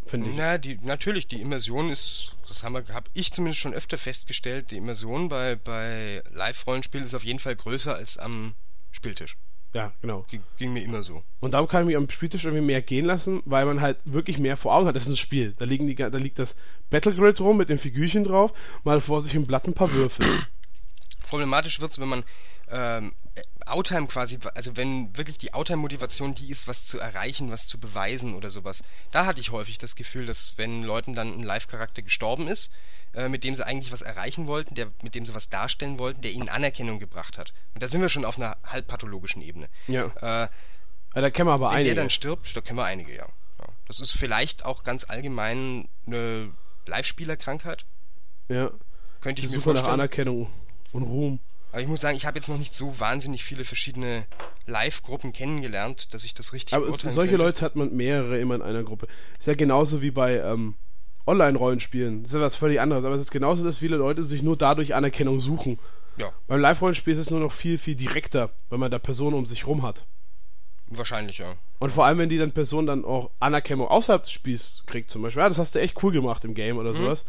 Finde 0.05 0.29
ich. 0.29 0.35
Na, 0.35 0.57
die, 0.57 0.79
natürlich, 0.81 1.27
die 1.27 1.41
Immersion 1.41 1.91
ist, 1.91 2.35
das 2.47 2.63
habe 2.63 2.85
hab 2.93 3.09
ich 3.13 3.31
zumindest 3.31 3.59
schon 3.59 3.73
öfter 3.73 3.97
festgestellt, 3.97 4.71
die 4.71 4.77
Immersion 4.77 5.29
bei, 5.29 5.55
bei 5.55 6.23
Live-Rollenspielen 6.31 7.05
ist 7.05 7.15
auf 7.15 7.23
jeden 7.23 7.39
Fall 7.39 7.55
größer 7.55 7.95
als 7.95 8.17
am 8.17 8.53
Spieltisch. 8.91 9.35
Ja, 9.75 9.91
genau. 10.01 10.25
Ging, 10.29 10.41
ging 10.57 10.71
mir 10.71 10.83
immer 10.83 11.03
so. 11.03 11.21
Und 11.41 11.53
darum 11.53 11.67
kann 11.67 11.81
ich 11.81 11.87
mich 11.87 11.97
am 11.97 12.09
Spieltisch 12.09 12.45
irgendwie 12.45 12.63
mehr 12.63 12.81
gehen 12.81 13.03
lassen, 13.03 13.43
weil 13.43 13.65
man 13.65 13.81
halt 13.81 13.97
wirklich 14.05 14.37
mehr 14.37 14.55
vor 14.55 14.73
Augen 14.73 14.87
hat. 14.87 14.95
Das 14.95 15.03
ist 15.03 15.09
ein 15.09 15.17
Spiel. 15.17 15.53
Da, 15.57 15.65
liegen 15.65 15.85
die, 15.85 15.95
da 15.95 16.07
liegt 16.07 16.39
das 16.39 16.55
Battlegrid 16.89 17.41
rum 17.41 17.57
mit 17.57 17.67
den 17.67 17.77
Figürchen 17.77 18.23
drauf, 18.23 18.53
mal 18.85 19.01
vor 19.01 19.21
sich 19.21 19.35
im 19.35 19.45
Blatt 19.45 19.67
ein 19.67 19.73
paar 19.73 19.91
Würfel. 19.91 20.25
Problematisch 21.27 21.81
wird's, 21.81 21.99
wenn 21.99 22.07
man 22.07 22.23
ähm, 22.69 23.11
äh, 23.35 23.41
Outtime 23.65 24.07
quasi, 24.07 24.39
also 24.53 24.77
wenn 24.77 25.15
wirklich 25.17 25.39
die 25.39 25.53
Outtime-Motivation 25.53 26.35
die 26.35 26.51
ist, 26.51 26.69
was 26.69 26.85
zu 26.85 26.97
erreichen, 26.97 27.51
was 27.51 27.67
zu 27.67 27.77
beweisen 27.77 28.33
oder 28.33 28.49
sowas. 28.49 28.81
Da 29.11 29.25
hatte 29.25 29.41
ich 29.41 29.51
häufig 29.51 29.77
das 29.77 29.97
Gefühl, 29.97 30.25
dass 30.25 30.53
wenn 30.55 30.83
Leuten 30.83 31.15
dann 31.15 31.37
ein 31.37 31.43
Live-Charakter 31.43 32.01
gestorben 32.01 32.47
ist, 32.47 32.71
äh, 33.15 33.29
mit 33.29 33.43
dem 33.43 33.55
sie 33.55 33.65
eigentlich 33.65 33.91
was 33.91 34.01
erreichen 34.01 34.47
wollten, 34.47 34.75
der, 34.75 34.87
mit 35.01 35.15
dem 35.15 35.25
sie 35.25 35.33
was 35.33 35.49
darstellen 35.49 35.97
wollten, 35.99 36.21
der 36.21 36.31
ihnen 36.31 36.49
Anerkennung 36.49 36.99
gebracht 36.99 37.37
hat. 37.37 37.53
Und 37.73 37.81
da 37.83 37.87
sind 37.87 38.01
wir 38.01 38.09
schon 38.09 38.25
auf 38.25 38.37
einer 38.37 38.57
halbpathologischen 38.65 39.41
Ebene. 39.41 39.69
Ja. 39.87 40.05
Äh, 40.21 40.47
Ja, 41.15 41.21
da 41.21 41.29
kennen 41.29 41.47
wir 41.49 41.53
aber 41.53 41.69
wenn 41.69 41.77
einige. 41.77 41.95
der 41.95 42.03
dann 42.03 42.09
stirbt, 42.09 42.55
da 42.55 42.61
kennen 42.61 42.77
wir 42.77 42.85
einige, 42.85 43.15
ja. 43.15 43.27
ja. 43.59 43.65
Das 43.87 43.99
ist 43.99 44.11
vielleicht 44.17 44.65
auch 44.65 44.83
ganz 44.83 45.05
allgemein 45.09 45.87
eine 46.05 46.51
Live-Spielerkrankheit. 46.85 47.85
ja. 48.49 48.71
Könnte 49.21 49.41
Die 49.41 49.47
ich 49.47 49.53
mir 49.53 49.57
Suche 49.59 49.69
nach 49.69 49.75
vorstellen. 49.77 49.93
Anerkennung 49.93 50.49
und 50.91 51.01
Ruhm. 51.03 51.39
Aber 51.71 51.81
ich 51.81 51.87
muss 51.87 51.99
sagen, 52.01 52.15
ich 52.15 52.27
habe 52.27 52.37
jetzt 52.37 52.47
noch 52.47 52.59
nicht 52.59 52.75
so 52.75 52.99
wahnsinnig 52.99 53.43
viele 53.43 53.65
verschiedene 53.65 54.25
Live-Gruppen 54.67 55.33
kennengelernt, 55.33 56.13
dass 56.13 56.23
ich 56.25 56.35
das 56.35 56.53
richtig 56.53 56.75
Aber 56.75 56.85
solche 56.95 57.31
könnte. 57.31 57.35
Leute 57.37 57.61
hat 57.65 57.75
man 57.75 57.95
mehrere 57.95 58.37
immer 58.37 58.53
in 58.55 58.61
einer 58.61 58.83
Gruppe. 58.83 59.07
Ist 59.39 59.47
ja 59.47 59.55
genauso 59.55 60.03
wie 60.03 60.11
bei 60.11 60.37
ähm, 60.39 60.75
Online-Rollenspielen. 61.27 62.23
Das 62.23 62.31
ist 62.31 62.35
ja 62.39 62.41
was 62.45 62.55
völlig 62.55 62.79
anderes. 62.79 63.03
Aber 63.05 63.15
es 63.15 63.21
ist 63.21 63.31
genauso, 63.31 63.63
dass 63.63 63.79
viele 63.79 63.97
Leute 63.97 64.23
sich 64.23 64.43
nur 64.43 64.57
dadurch 64.57 64.93
Anerkennung 64.95 65.39
suchen. 65.39 65.79
Ja, 66.17 66.31
Beim 66.47 66.61
Live-Rollenspiel 66.61 67.13
ist 67.13 67.19
es 67.19 67.31
nur 67.31 67.39
noch 67.41 67.51
viel, 67.51 67.77
viel 67.77 67.95
direkter, 67.95 68.49
weil 68.69 68.79
man 68.79 68.89
da 68.91 68.99
Personen 68.99 69.35
um 69.35 69.45
sich 69.45 69.67
rum 69.67 69.83
hat. 69.83 70.05
wahrscheinlich, 70.87 71.39
ja. 71.39 71.55
Und 71.79 71.91
vor 71.91 72.05
allem, 72.05 72.19
wenn 72.19 72.29
die 72.29 72.37
dann 72.37 72.51
Person 72.51 72.85
dann 72.85 73.03
auch 73.03 73.31
Anerkennung 73.39 73.87
außerhalb 73.87 74.23
des 74.23 74.31
Spiels 74.31 74.83
kriegt, 74.85 75.09
zum 75.09 75.23
Beispiel, 75.23 75.41
ja, 75.41 75.49
das 75.49 75.59
hast 75.59 75.75
du 75.75 75.79
echt 75.79 76.01
cool 76.03 76.13
gemacht 76.13 76.45
im 76.45 76.53
Game 76.53 76.77
oder 76.77 76.93
sowas. 76.93 77.25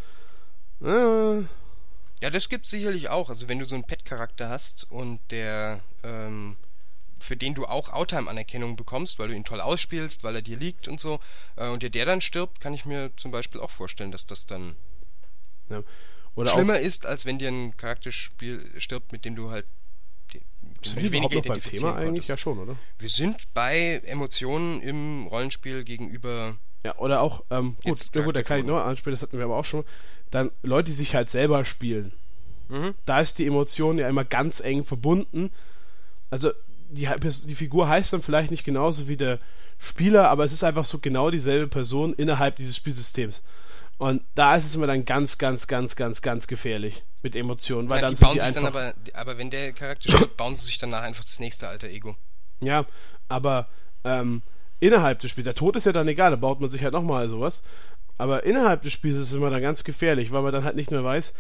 Äh, 0.85 1.43
Ja, 2.23 2.31
das 2.31 2.49
gibt's 2.49 2.71
sicherlich 2.71 3.09
auch. 3.09 3.29
Also 3.29 3.49
wenn 3.49 3.59
du 3.59 3.65
so 3.65 3.75
einen 3.75 3.85
Pet-Charakter 3.85 4.49
hast 4.49 4.87
und 4.91 5.19
der, 5.31 5.81
ähm, 6.03 6.57
für 7.19 7.37
den 7.37 7.55
du 7.55 7.67
auch 7.67 7.91
Outtime-Anerkennung 7.91 8.77
bekommst, 8.77 9.19
weil 9.19 9.29
du 9.29 9.35
ihn 9.35 9.45
toll 9.45 9.61
ausspielst, 9.61 10.23
weil 10.25 10.37
er 10.37 10.43
dir 10.43 10.57
liegt 10.57 10.89
und 10.89 11.01
so, 11.01 11.21
äh, 11.57 11.69
und 11.69 11.83
dir 11.83 11.91
der 11.91 12.07
dann 12.07 12.21
stirbt, 12.21 12.61
kann 12.61 12.75
ich 12.75 12.85
mir 12.85 13.11
zum 13.17 13.31
Beispiel 13.31 13.61
auch 13.61 13.71
vorstellen, 13.71 14.13
dass 14.13 14.27
das 14.27 14.47
dann 14.47 14.77
ja. 15.69 15.83
Oder 16.35 16.53
schlimmer 16.53 16.79
ist, 16.79 17.07
als 17.07 17.25
wenn 17.25 17.39
dir 17.39 17.49
ein 17.49 17.77
Charakter 17.77 18.13
stirbt, 18.13 19.11
mit 19.11 19.25
dem 19.25 19.35
du 19.35 19.51
halt 19.51 19.65
sind 20.83 21.03
wir 21.03 21.09
überhaupt 21.09 21.35
noch 21.35 21.43
beim 21.43 21.63
Thema 21.63 21.95
eigentlich? 21.95 22.07
konntest. 22.07 22.29
Ja, 22.29 22.37
schon, 22.37 22.59
oder? 22.59 22.77
Wir 22.99 23.09
sind 23.09 23.53
bei 23.55 24.03
Emotionen 24.05 24.81
im 24.83 25.27
Rollenspiel 25.27 25.85
gegenüber 25.85 26.57
Ja, 26.85 26.97
oder 26.99 27.21
auch, 27.21 27.45
ähm, 27.51 27.77
gut, 27.85 27.99
na 28.15 28.23
gut, 28.23 28.37
da 28.37 28.43
kann 28.43 28.61
ich 28.61 28.67
nur 28.67 28.85
anspielen, 28.85 29.15
das 29.15 29.23
hatten 29.23 29.39
wir 29.39 29.45
aber 29.45 29.57
auch 29.57 29.65
schon. 29.65 29.85
Dann 30.31 30.51
Leute, 30.63 30.91
die 30.91 30.97
sich 30.97 31.15
halt 31.15 31.31
selber 31.31 31.65
spielen. 31.65 32.13
Mhm. 32.69 32.95
Da 33.05 33.21
ist 33.21 33.39
die 33.39 33.47
Emotion 33.47 33.99
ja 33.99 34.09
immer 34.09 34.25
ganz 34.25 34.61
eng 34.61 34.85
verbunden. 34.85 35.51
Also, 36.31 36.53
die, 36.91 37.09
die 37.47 37.55
Figur 37.55 37.89
heißt 37.89 38.13
dann 38.13 38.23
vielleicht 38.23 38.51
nicht 38.51 38.65
genauso 38.65 39.09
wie 39.09 39.17
der 39.17 39.39
Spieler, 39.79 40.31
aber 40.31 40.45
es 40.45 40.53
ist 40.53 40.65
einfach 40.65 40.85
so 40.85 40.99
genau 40.99 41.31
dieselbe 41.31 41.69
Person 41.69 42.15
innerhalb 42.15 42.57
dieses 42.57 42.77
Spielsystems. 42.77 43.43
Und 43.99 44.23
da 44.35 44.57
ist 44.57 44.67
es 44.67 44.75
immer 44.75 44.87
dann 44.87 45.05
ganz, 45.05 45.39
ganz, 45.39 45.67
ganz, 45.67 45.97
ganz, 45.97 46.21
ganz 46.23 46.47
gefährlich 46.47 47.03
mit 47.23 47.35
Emotionen, 47.35 47.89
weil 47.89 47.97
Ja, 47.99 48.03
dann 48.03 48.11
die 48.11 48.17
sind 48.17 48.27
bauen 48.27 48.35
die 48.35 48.41
sich 48.41 48.49
einfach. 48.49 48.63
dann 48.63 48.69
aber, 48.73 48.95
aber 49.15 49.39
wenn 49.39 49.51
der 49.51 49.73
Charakter 49.73 50.11
stirbt, 50.11 50.37
bauen 50.37 50.55
sie 50.57 50.67
sich 50.67 50.79
danach 50.79 51.03
einfach 51.03 51.25
das 51.25 51.41
nächste 51.41 51.67
alter 51.69 51.89
Ego. 51.89 52.17
Ja, 52.61 52.85
aber 53.29 53.69
ähm, 54.05 54.43
innerhalb 54.81 55.21
des 55.21 55.31
Spiels, 55.31 55.45
der 55.47 55.55
Tod 55.55 55.77
ist 55.77 55.85
ja 55.87 55.93
dann 55.93 56.09
egal, 56.09 56.31
da 56.31 56.37
baut 56.37 56.61
man 56.61 56.71
sich 56.71 56.83
halt 56.83 56.93
nochmal 56.93 57.29
sowas. 57.29 57.63
Aber 58.19 58.45
innerhalb 58.45 58.83
des 58.83 58.93
Spiels 58.93 59.17
ist 59.17 59.29
es 59.29 59.33
immer 59.35 59.51
dann 59.51 59.63
ganz 59.63 59.83
gefährlich, 59.85 60.31
weil 60.31 60.43
man 60.43 60.53
dann 60.53 60.65
halt 60.65 60.77
nicht 60.77 60.91
mehr 60.91 61.05
weiß, 61.05 61.33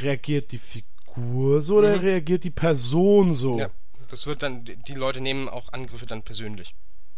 reagiert 0.00 0.50
die 0.52 0.58
Figur 0.58 1.60
so 1.60 1.76
oder 1.78 1.96
Mhm. 1.96 2.00
reagiert 2.04 2.44
die 2.44 2.50
Person 2.50 3.34
so. 3.34 3.58
Ja. 3.58 3.70
Das 4.08 4.26
wird 4.26 4.42
dann, 4.42 4.64
die 4.64 4.94
Leute 4.94 5.20
nehmen 5.20 5.48
auch 5.48 5.72
Angriffe 5.72 6.06
dann 6.06 6.22
persönlich. 6.22 6.74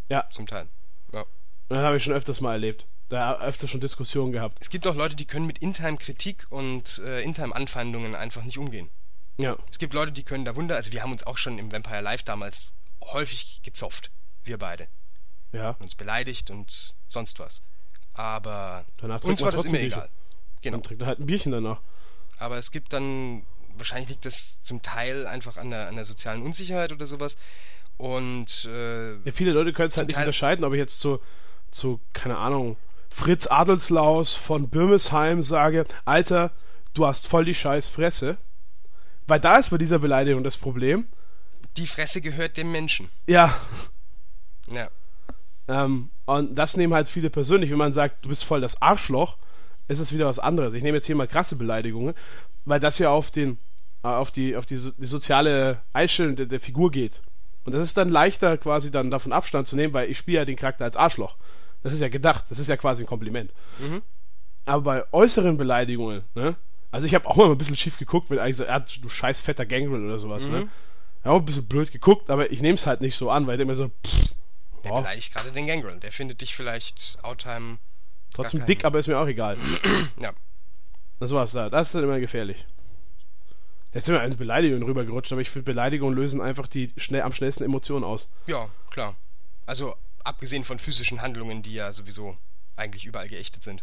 Ja. 0.09 0.27
Zum 0.31 0.46
Teil. 0.46 0.68
Ja. 1.12 1.24
Das 1.68 1.79
habe 1.79 1.96
ich 1.96 2.05
schon 2.05 2.12
öfters 2.12 2.40
mal 2.40 2.53
erlebt. 2.53 2.87
Da 3.09 3.38
öfter 3.40 3.66
schon 3.66 3.81
Diskussionen 3.81 4.33
gehabt. 4.33 4.59
Es 4.61 4.68
gibt 4.68 4.87
auch 4.87 4.94
Leute, 4.94 5.16
die 5.16 5.24
können 5.24 5.46
mit 5.46 5.59
Intime-Kritik 5.59 6.46
und 6.51 6.98
äh, 7.05 7.22
Intime-Anfeindungen 7.22 8.14
einfach 8.14 8.44
nicht 8.44 8.59
umgehen. 8.59 8.90
Ja. 9.40 9.57
Es 9.70 9.79
gibt 9.79 9.94
Leute, 9.94 10.12
die 10.12 10.24
können 10.24 10.44
da 10.44 10.57
Wunder, 10.57 10.77
also 10.77 10.92
wir 10.92 11.03
haben 11.03 11.12
uns 11.12 11.24
auch 11.24 11.38
schon 11.38 11.59
im 11.59 11.72
Vampire 11.72 12.01
Live 12.01 12.22
damals 12.22 12.66
häufig 13.03 13.61
gezopft. 13.62 14.11
Wir 14.44 14.59
beide. 14.59 14.88
Ja. 15.53 15.77
Uns 15.79 15.94
beleidigt 15.94 16.51
und 16.51 16.94
sonst 17.07 17.38
was. 17.38 17.62
Aber 18.14 18.85
Danach 18.98 19.22
uns 19.24 19.40
man 19.40 19.53
war 19.53 19.59
das 19.59 19.66
immer 19.66 19.81
egal. 19.81 20.09
Genau. 20.61 20.79
Dann 20.79 20.83
trinkt 20.83 21.07
halt 21.07 21.20
ein 21.20 21.27
Bierchen 21.27 21.53
danach. 21.53 21.81
Aber 22.38 22.57
es 22.57 22.70
gibt 22.70 22.92
dann, 22.92 23.44
wahrscheinlich 23.79 24.09
liegt 24.11 24.25
das 24.25 24.61
zum 24.62 24.83
Teil 24.83 25.27
einfach 25.27 25.57
an 25.57 25.71
der, 25.71 25.88
an 25.88 25.97
der 25.97 26.05
sozialen 26.05 26.43
Unsicherheit 26.43 26.93
oder 26.93 27.07
sowas. 27.07 27.37
Und 27.97 28.64
äh, 28.67 29.14
Ja, 29.25 29.33
viele 29.33 29.53
Leute 29.53 29.73
können 29.73 29.88
es 29.88 29.97
halt 29.97 30.09
nicht 30.09 30.14
Teil- 30.17 30.25
unterscheiden, 30.25 30.64
ob 30.64 30.73
ich 30.73 30.79
jetzt 30.79 31.01
zu, 31.01 31.21
zu, 31.71 32.01
keine 32.12 32.38
Ahnung, 32.38 32.77
Fritz 33.11 33.47
Adelslaus 33.47 34.35
von 34.35 34.69
Birmesheim 34.69 35.43
sage, 35.43 35.87
Alter, 36.05 36.53
du 36.95 37.07
hast 37.07 37.27
voll 37.27 37.45
die 37.45 37.55
scheiß 37.55 37.88
Fresse. 37.88 38.37
Weil 39.27 39.41
da 39.41 39.57
ist 39.57 39.71
bei 39.71 39.79
dieser 39.79 39.99
Beleidigung 39.99 40.43
das 40.45 40.57
Problem. 40.57 41.07
die 41.77 41.87
Fresse 41.87 42.21
gehört 42.21 42.57
dem 42.57 42.71
Menschen. 42.73 43.09
Ja, 43.27 43.55
Ja. 44.71 44.88
ähm, 45.69 46.11
und 46.27 46.55
das 46.55 46.77
nehmen 46.77 46.93
halt 46.95 47.09
viele 47.09 47.31
persönlich. 47.31 47.71
Wenn 47.71 47.79
man 47.79 47.93
sagt, 47.93 48.25
du 48.25 48.29
bist 48.29 48.45
voll 48.45 48.61
das 48.61 48.81
Arschloch, 48.83 49.37
ist 49.87 49.99
es 50.01 50.12
wieder 50.12 50.27
was 50.27 50.38
anderes. 50.38 50.75
Ich 50.75 50.83
nehme 50.83 50.97
jetzt 50.99 51.07
hier 51.07 51.17
mal 51.17 51.27
krasse 51.29 51.57
Beleidigungen, 51.57 52.14
weil 52.67 52.81
das 52.81 52.99
ja 52.99 53.11
auf 53.11 53.31
den, 53.31 53.59
auf 54.02 54.30
die, 54.30 54.56
auf 54.56 54.66
die, 54.66 54.76
so- 54.76 54.92
die 54.92 55.06
soziale 55.06 55.80
Einstellung 55.92 56.37
der, 56.37 56.46
der 56.46 56.61
Figur 56.61 56.90
geht. 56.90 57.22
Und 57.64 57.72
das 57.72 57.82
ist 57.82 57.96
dann 57.96 58.08
leichter, 58.08 58.56
quasi 58.56 58.90
dann 58.90 59.11
davon 59.11 59.32
Abstand 59.32 59.66
zu 59.68 59.76
nehmen, 59.76 59.92
weil 59.92 60.11
ich 60.11 60.18
spiele 60.18 60.38
ja 60.38 60.44
den 60.44 60.56
Charakter 60.56 60.84
als 60.84 60.96
Arschloch. 60.96 61.37
Das 61.82 61.92
ist 61.92 62.00
ja 62.00 62.08
gedacht, 62.08 62.46
das 62.48 62.58
ist 62.58 62.68
ja 62.68 62.76
quasi 62.76 63.02
ein 63.02 63.06
Kompliment. 63.06 63.52
Mhm. 63.78 64.02
Aber 64.66 64.82
bei 64.82 65.12
äußeren 65.12 65.56
Beleidigungen, 65.56 66.22
ne? 66.34 66.56
Also 66.90 67.06
ich 67.06 67.14
habe 67.14 67.26
auch 67.28 67.37
mal 67.37 67.50
ein 67.50 67.58
bisschen 67.58 67.76
schief 67.76 67.98
geguckt, 67.98 68.30
wenn 68.30 68.38
eigentlich 68.38 68.56
so, 68.56 68.66
ah, 68.66 68.80
du 68.80 69.08
scheiß 69.08 69.40
fetter 69.42 69.66
Gangrel 69.66 70.04
oder 70.06 70.18
sowas, 70.18 70.44
Mhm. 70.44 70.52
ne? 70.52 70.68
Ja, 71.24 71.32
auch 71.32 71.38
ein 71.40 71.44
bisschen 71.44 71.66
blöd 71.66 71.92
geguckt, 71.92 72.30
aber 72.30 72.50
ich 72.50 72.62
nehme 72.62 72.76
es 72.76 72.87
halt 72.87 73.00
nicht 73.02 73.16
so 73.16 73.30
an, 73.30 73.46
weil 73.46 73.54
ich 73.54 73.58
denke 73.58 73.72
mir 73.72 73.76
so, 73.76 73.88
pff, 74.06 74.34
Der 74.84 74.90
boah, 74.90 75.02
beleidigt 75.02 75.34
gerade 75.34 75.50
den 75.52 75.66
Gangrel. 75.66 75.98
Der 76.00 76.12
findet 76.12 76.40
dich 76.40 76.54
vielleicht 76.56 77.18
outtime. 77.22 77.78
trotzdem 78.32 78.64
dick, 78.64 78.84
aber 78.84 78.98
ist 78.98 79.08
mir 79.08 79.18
auch 79.18 79.26
egal. 79.26 79.56
Ja. 80.20 80.32
Das 81.20 81.32
war's 81.32 81.52
da. 81.52 81.68
Das 81.68 81.88
ist 81.88 81.94
dann 81.94 82.04
immer 82.04 82.20
gefährlich. 82.20 82.64
Jetzt 83.92 84.05
sind 84.07 84.14
wir 84.14 84.22
ins 84.22 84.37
Beleidigungen 84.37 84.83
rübergerutscht, 84.83 85.33
aber 85.33 85.40
ich 85.40 85.51
finde, 85.51 85.64
Beleidigungen 85.64 86.14
lösen 86.14 86.40
einfach 86.40 86.66
die 86.66 86.92
schnell, 86.96 87.22
am 87.22 87.33
schnellsten 87.33 87.64
Emotionen 87.64 88.05
aus. 88.05 88.29
Ja, 88.46 88.68
klar. 88.90 89.14
Also 89.66 89.94
abgesehen 90.24 90.64
von 90.64 90.79
physischen 90.79 91.22
Handlungen, 91.22 91.62
die 91.62 91.72
ja 91.74 91.92
sowieso 91.92 92.37
eigentlich 92.77 93.07
überall 93.07 93.29
geächtet 93.29 93.64
sind. 93.64 93.83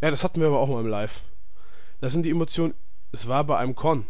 Ja, 0.00 0.10
das 0.10 0.24
hatten 0.24 0.40
wir 0.40 0.48
aber 0.48 0.58
auch 0.58 0.68
mal 0.68 0.80
im 0.80 0.88
Live. 0.88 1.20
Das 2.00 2.12
sind 2.12 2.24
die 2.24 2.30
Emotionen, 2.30 2.74
es 3.12 3.28
war 3.28 3.44
bei 3.44 3.56
einem 3.58 3.74
Con. 3.76 4.06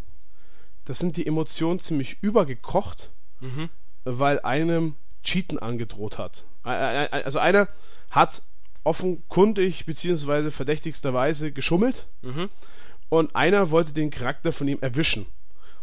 Das 0.87 0.99
sind 0.99 1.17
die 1.17 1.27
Emotionen 1.27 1.79
ziemlich 1.81 2.17
übergekocht, 2.23 3.11
Mhm. 3.41 3.69
weil 4.05 4.41
einem 4.41 4.95
Cheaten 5.23 5.59
angedroht 5.59 6.17
hat. 6.19 6.45
Also 6.63 7.39
einer 7.39 7.69
hat 8.11 8.43
offenkundig 8.85 9.85
beziehungsweise 9.85 10.51
verdächtigsterweise 10.51 11.53
geschummelt 11.53 12.07
Mhm. 12.23 12.49
Und 13.09 13.35
einer 13.37 13.71
wollte 13.71 13.93
den 13.93 14.11
Charakter 14.11 14.53
von 14.53 14.69
ihm 14.69 14.79
erwischen. 14.81 15.27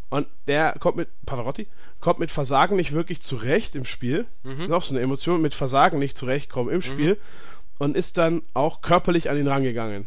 Und 0.10 0.28
der 0.48 0.76
kommt 0.80 0.98
mit, 0.98 1.10
Pavarotti, 1.26 1.68
kommt 2.00 2.20
mit 2.20 2.30
Versagen 2.32 2.76
nicht 2.76 2.92
wirklich 2.92 3.22
zurecht 3.22 3.74
im 3.76 3.86
Spiel. 3.86 4.28
Mhm. 4.44 4.58
Das 4.58 4.68
ist 4.68 4.72
auch 4.74 4.84
so 4.84 4.94
eine 4.94 5.02
Emotion, 5.02 5.42
mit 5.42 5.56
Versagen 5.56 5.98
nicht 6.00 6.18
zurechtkommen 6.18 6.72
im 6.72 6.82
Spiel. 6.84 7.20
Und 7.80 7.98
ist 7.98 8.18
dann 8.18 8.44
auch 8.54 8.82
körperlich 8.82 9.30
an 9.32 9.38
ihn 9.38 9.48
rangegangen. 9.48 10.06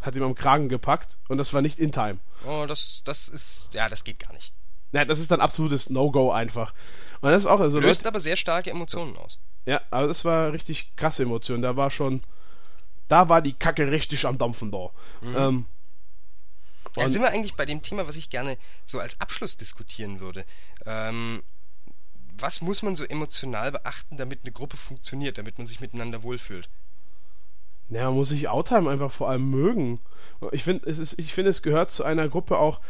Hat 0.00 0.16
ihm 0.16 0.22
am 0.22 0.34
Kragen 0.34 0.68
gepackt 0.68 1.18
und 1.28 1.36
das 1.38 1.52
war 1.52 1.60
nicht 1.62 1.78
in 1.78 1.92
time. 1.92 2.18
Oh, 2.46 2.64
das, 2.66 3.02
das 3.04 3.28
ist. 3.28 3.70
Ja, 3.74 3.88
das 3.88 4.04
geht 4.04 4.18
gar 4.18 4.32
nicht. 4.32 4.52
Ja, 4.92 5.04
das 5.04 5.18
ist 5.20 5.30
dann 5.30 5.40
absolutes 5.40 5.90
No-Go 5.90 6.30
einfach. 6.30 6.72
Und 7.20 7.30
das 7.30 7.40
ist 7.42 7.46
auch, 7.46 7.60
also 7.60 7.80
Löst 7.80 8.02
Leute, 8.02 8.08
aber 8.08 8.20
sehr 8.20 8.36
starke 8.36 8.70
Emotionen 8.70 9.16
aus. 9.16 9.38
ja, 9.66 9.80
aber 9.90 10.06
das 10.06 10.24
war 10.24 10.52
richtig 10.52 10.94
krasse 10.96 11.22
Emotion. 11.24 11.62
Da 11.62 11.76
war 11.76 11.90
schon, 11.90 12.22
da 13.08 13.28
war 13.28 13.42
die 13.42 13.52
Kacke 13.54 13.90
richtig 13.90 14.24
am 14.26 14.38
Dampfen 14.38 14.70
da. 14.70 14.90
Ähm, 15.22 15.32
Ja, 15.34 15.73
jetzt 17.02 17.12
sind 17.12 17.22
wir 17.22 17.30
eigentlich 17.30 17.54
bei 17.54 17.66
dem 17.66 17.82
Thema, 17.82 18.06
was 18.06 18.16
ich 18.16 18.30
gerne 18.30 18.56
so 18.86 18.98
als 19.00 19.20
Abschluss 19.20 19.56
diskutieren 19.56 20.20
würde. 20.20 20.44
Ähm, 20.86 21.42
was 22.38 22.60
muss 22.60 22.82
man 22.82 22.96
so 22.96 23.04
emotional 23.04 23.72
beachten, 23.72 24.16
damit 24.16 24.40
eine 24.42 24.52
Gruppe 24.52 24.76
funktioniert, 24.76 25.38
damit 25.38 25.58
man 25.58 25.66
sich 25.66 25.80
miteinander 25.80 26.22
wohlfühlt? 26.22 26.68
Ja, 27.90 28.04
man 28.06 28.14
muss 28.14 28.30
sich 28.30 28.48
Outtime 28.48 28.90
einfach 28.90 29.12
vor 29.12 29.28
allem 29.28 29.50
mögen. 29.50 30.00
Ich 30.52 30.64
finde, 30.64 30.88
es, 30.88 30.98
ist- 30.98 31.18
ich 31.18 31.32
finde, 31.34 31.50
es 31.50 31.62
gehört 31.62 31.90
zu 31.90 32.02
einer 32.04 32.28
Gruppe 32.28 32.58
auch. 32.58 32.80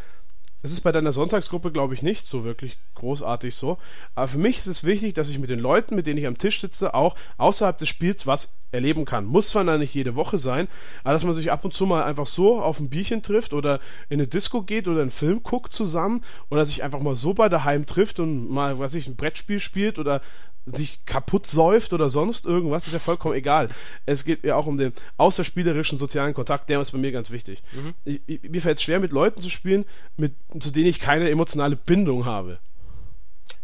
Es 0.64 0.72
ist 0.72 0.80
bei 0.80 0.92
deiner 0.92 1.12
Sonntagsgruppe, 1.12 1.72
glaube 1.72 1.92
ich, 1.92 2.02
nicht 2.02 2.26
so 2.26 2.42
wirklich 2.42 2.78
großartig 2.94 3.54
so. 3.54 3.76
Aber 4.14 4.28
für 4.28 4.38
mich 4.38 4.56
ist 4.56 4.66
es 4.66 4.82
wichtig, 4.82 5.12
dass 5.12 5.28
ich 5.28 5.38
mit 5.38 5.50
den 5.50 5.58
Leuten, 5.58 5.94
mit 5.94 6.06
denen 6.06 6.16
ich 6.16 6.26
am 6.26 6.38
Tisch 6.38 6.62
sitze, 6.62 6.94
auch 6.94 7.16
außerhalb 7.36 7.76
des 7.76 7.90
Spiels 7.90 8.26
was 8.26 8.56
erleben 8.72 9.04
kann. 9.04 9.26
Muss 9.26 9.50
zwar 9.50 9.62
nicht 9.76 9.92
jede 9.92 10.16
Woche 10.16 10.38
sein, 10.38 10.68
aber 11.02 11.12
dass 11.12 11.22
man 11.22 11.34
sich 11.34 11.52
ab 11.52 11.66
und 11.66 11.74
zu 11.74 11.84
mal 11.84 12.04
einfach 12.04 12.26
so 12.26 12.62
auf 12.62 12.80
ein 12.80 12.88
Bierchen 12.88 13.22
trifft 13.22 13.52
oder 13.52 13.78
in 14.08 14.20
eine 14.20 14.26
Disco 14.26 14.62
geht 14.62 14.88
oder 14.88 15.02
einen 15.02 15.10
Film 15.10 15.42
guckt 15.42 15.70
zusammen 15.70 16.22
oder 16.48 16.64
sich 16.64 16.82
einfach 16.82 17.00
mal 17.00 17.14
so 17.14 17.34
bei 17.34 17.50
daheim 17.50 17.84
trifft 17.84 18.18
und 18.18 18.48
mal, 18.48 18.78
was 18.78 18.94
ich, 18.94 19.06
ein 19.06 19.16
Brettspiel 19.16 19.60
spielt 19.60 19.98
oder 19.98 20.22
sich 20.66 21.04
kaputt 21.04 21.46
säuft 21.46 21.92
oder 21.92 22.08
sonst 22.08 22.46
irgendwas, 22.46 22.86
ist 22.86 22.92
ja 22.92 22.98
vollkommen 22.98 23.34
egal. 23.34 23.68
Es 24.06 24.24
geht 24.24 24.44
ja 24.44 24.56
auch 24.56 24.66
um 24.66 24.78
den 24.78 24.92
außerspielerischen 25.16 25.98
sozialen 25.98 26.34
Kontakt, 26.34 26.70
der 26.70 26.80
ist 26.80 26.92
bei 26.92 26.98
mir 26.98 27.12
ganz 27.12 27.30
wichtig. 27.30 27.62
Ich, 28.04 28.20
ich, 28.26 28.42
mir 28.42 28.62
fällt 28.62 28.78
es 28.78 28.82
schwer, 28.82 29.00
mit 29.00 29.12
Leuten 29.12 29.42
zu 29.42 29.50
spielen, 29.50 29.84
mit, 30.16 30.34
zu 30.58 30.70
denen 30.70 30.86
ich 30.86 31.00
keine 31.00 31.28
emotionale 31.30 31.76
Bindung 31.76 32.24
habe. 32.24 32.58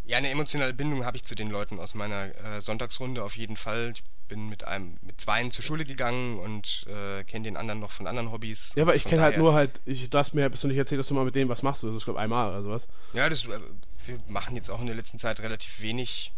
Ja, 0.04 0.18
eine 0.18 0.30
emotionale 0.30 0.74
Bindung 0.74 1.04
habe 1.04 1.16
ich 1.16 1.24
zu 1.24 1.34
den 1.34 1.50
Leuten 1.50 1.78
aus 1.78 1.94
meiner 1.94 2.34
äh, 2.44 2.60
Sonntagsrunde 2.60 3.22
auf 3.22 3.36
jeden 3.36 3.56
Fall. 3.56 3.92
Ich 3.94 4.02
bin 4.26 4.48
mit 4.48 4.64
einem, 4.64 4.98
mit 5.02 5.20
zweien 5.20 5.50
zur 5.50 5.62
Schule 5.62 5.84
gegangen 5.84 6.38
und 6.38 6.84
äh, 6.88 7.22
kenne 7.24 7.44
den 7.44 7.56
anderen 7.56 7.80
noch 7.80 7.92
von 7.92 8.06
anderen 8.06 8.32
Hobbys. 8.32 8.72
Ja, 8.76 8.86
weil 8.86 8.96
ich 8.96 9.04
kenne 9.04 9.22
halt 9.22 9.38
nur 9.38 9.54
halt, 9.54 9.80
ich, 9.84 10.10
du 10.10 10.18
hast 10.18 10.34
mir 10.34 10.48
persönlich 10.50 10.78
erzählt, 10.78 10.98
dass 10.98 11.08
du 11.08 11.14
mal 11.14 11.24
mit 11.24 11.36
denen 11.36 11.48
was 11.48 11.62
machst. 11.62 11.84
Das 11.84 11.94
ist, 11.94 12.04
glaube 12.04 12.18
ich, 12.18 12.22
einmal 12.24 12.50
oder 12.50 12.62
sowas. 12.62 12.88
Ja, 13.12 13.28
das, 13.28 13.44
äh, 13.44 13.60
wir 14.06 14.20
machen 14.26 14.56
jetzt 14.56 14.68
auch 14.68 14.80
in 14.80 14.86
der 14.86 14.96
letzten 14.96 15.18
Zeit 15.18 15.40
relativ 15.40 15.80
wenig 15.80 16.32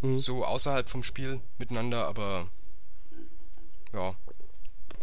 Mhm. 0.00 0.18
so 0.18 0.44
außerhalb 0.44 0.88
vom 0.88 1.02
Spiel 1.02 1.40
miteinander, 1.58 2.06
aber 2.06 2.48
ja, 3.92 4.14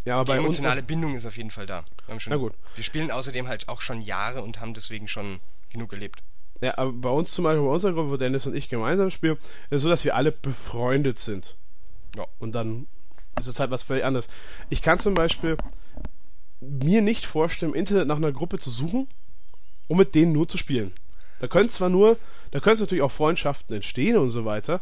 Ja, 0.05 0.19
aber 0.19 0.33
die 0.33 0.39
emotionale 0.39 0.81
Bindung 0.81 1.15
ist 1.15 1.25
auf 1.25 1.37
jeden 1.37 1.51
Fall 1.51 1.65
da. 1.65 1.83
Wir, 2.07 2.19
schon, 2.19 2.31
Na 2.31 2.37
gut. 2.37 2.53
wir 2.75 2.83
spielen 2.83 3.11
außerdem 3.11 3.47
halt 3.47 3.67
auch 3.67 3.81
schon 3.81 4.01
Jahre 4.01 4.41
und 4.41 4.59
haben 4.59 4.73
deswegen 4.73 5.07
schon 5.07 5.39
genug 5.69 5.91
erlebt. 5.93 6.23
Ja, 6.61 6.77
aber 6.77 6.91
bei 6.91 7.09
uns 7.09 7.31
zum 7.33 7.43
Beispiel, 7.43 7.63
bei 7.63 7.69
unserer 7.69 7.93
Gruppe, 7.93 8.11
wo 8.11 8.17
Dennis 8.17 8.47
und 8.47 8.55
ich 8.55 8.69
gemeinsam 8.69 9.11
spielen, 9.11 9.35
ist 9.35 9.43
es 9.69 9.81
so, 9.83 9.89
dass 9.89 10.03
wir 10.05 10.15
alle 10.15 10.31
befreundet 10.31 11.19
sind. 11.19 11.55
Ja. 12.15 12.25
Und 12.39 12.53
dann 12.53 12.87
ist 13.37 13.45
es 13.47 13.59
halt 13.59 13.69
was 13.69 13.83
völlig 13.83 14.03
anderes. 14.05 14.27
Ich 14.69 14.81
kann 14.81 14.97
zum 14.99 15.13
Beispiel 15.13 15.57
mir 16.61 17.01
nicht 17.03 17.25
vorstellen, 17.27 17.73
im 17.73 17.79
Internet 17.79 18.07
nach 18.07 18.15
einer 18.17 18.31
Gruppe 18.31 18.57
zu 18.57 18.71
suchen, 18.71 19.07
um 19.87 19.97
mit 19.97 20.15
denen 20.15 20.31
nur 20.31 20.47
zu 20.49 20.57
spielen. 20.57 20.93
Da 21.39 21.47
können 21.47 21.69
zwar 21.69 21.89
nur, 21.89 22.17
da 22.51 22.59
können 22.59 22.79
natürlich 22.79 23.03
auch 23.03 23.11
Freundschaften 23.11 23.75
entstehen 23.75 24.17
und 24.17 24.29
so 24.29 24.45
weiter, 24.45 24.81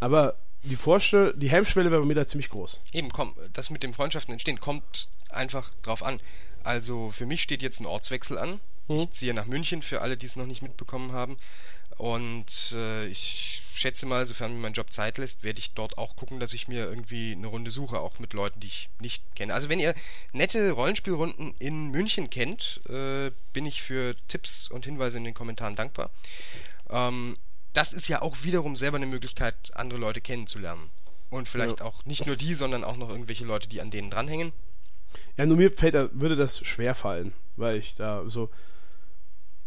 aber 0.00 0.36
die 0.62 0.76
Vorstell 0.76 1.34
die 1.36 1.50
Hemmschwelle 1.50 1.90
wäre 1.90 2.00
bei 2.00 2.06
mir 2.06 2.14
da 2.14 2.26
ziemlich 2.26 2.48
groß. 2.48 2.80
Eben, 2.92 3.10
komm, 3.10 3.34
das 3.52 3.70
mit 3.70 3.82
dem 3.82 3.92
Freundschaften 3.92 4.32
entstehen 4.32 4.60
kommt 4.60 5.08
einfach 5.30 5.70
drauf 5.82 6.02
an. 6.02 6.20
Also 6.62 7.10
für 7.10 7.26
mich 7.26 7.42
steht 7.42 7.62
jetzt 7.62 7.80
ein 7.80 7.86
Ortswechsel 7.86 8.38
an. 8.38 8.60
Mhm. 8.88 8.96
Ich 8.96 9.10
ziehe 9.12 9.34
nach 9.34 9.46
München, 9.46 9.82
für 9.82 10.00
alle, 10.00 10.16
die 10.16 10.26
es 10.26 10.36
noch 10.36 10.46
nicht 10.46 10.62
mitbekommen 10.62 11.12
haben. 11.12 11.36
Und 11.98 12.72
äh, 12.72 13.06
ich 13.06 13.62
schätze 13.74 14.06
mal, 14.06 14.26
sofern 14.26 14.52
mir 14.52 14.60
mein 14.60 14.72
Job 14.72 14.92
Zeit 14.92 15.18
lässt, 15.18 15.42
werde 15.42 15.58
ich 15.58 15.72
dort 15.72 15.98
auch 15.98 16.16
gucken, 16.16 16.40
dass 16.40 16.52
ich 16.52 16.68
mir 16.68 16.84
irgendwie 16.84 17.32
eine 17.32 17.46
Runde 17.46 17.70
suche, 17.70 17.98
auch 17.98 18.18
mit 18.18 18.32
Leuten, 18.32 18.60
die 18.60 18.68
ich 18.68 18.88
nicht 19.00 19.22
kenne. 19.34 19.54
Also 19.54 19.68
wenn 19.68 19.80
ihr 19.80 19.94
nette 20.32 20.70
Rollenspielrunden 20.72 21.54
in 21.58 21.90
München 21.90 22.30
kennt, 22.30 22.80
äh, 22.88 23.30
bin 23.52 23.66
ich 23.66 23.82
für 23.82 24.16
Tipps 24.28 24.68
und 24.68 24.84
Hinweise 24.84 25.18
in 25.18 25.24
den 25.24 25.34
Kommentaren 25.34 25.76
dankbar. 25.76 26.10
Ähm, 26.90 27.36
das 27.72 27.92
ist 27.92 28.08
ja 28.08 28.22
auch 28.22 28.36
wiederum 28.42 28.76
selber 28.76 28.96
eine 28.96 29.06
Möglichkeit, 29.06 29.54
andere 29.74 29.98
Leute 29.98 30.20
kennenzulernen. 30.20 30.90
Und 31.30 31.48
vielleicht 31.48 31.80
Ja. 31.80 31.86
auch 31.86 32.04
nicht 32.04 32.26
nur 32.26 32.36
die, 32.36 32.54
sondern 32.54 32.84
auch 32.84 32.96
noch 32.96 33.08
irgendwelche 33.08 33.44
Leute, 33.44 33.68
die 33.68 33.80
an 33.80 33.90
denen 33.90 34.10
dranhängen. 34.10 34.52
Ja, 35.36 35.46
nur 35.46 35.56
mir 35.56 35.72
fällt, 35.72 35.94
würde 36.12 36.36
das 36.36 36.64
schwer 36.64 36.94
fallen, 36.94 37.32
weil 37.56 37.76
ich 37.76 37.96
da 37.96 38.24
so. 38.28 38.50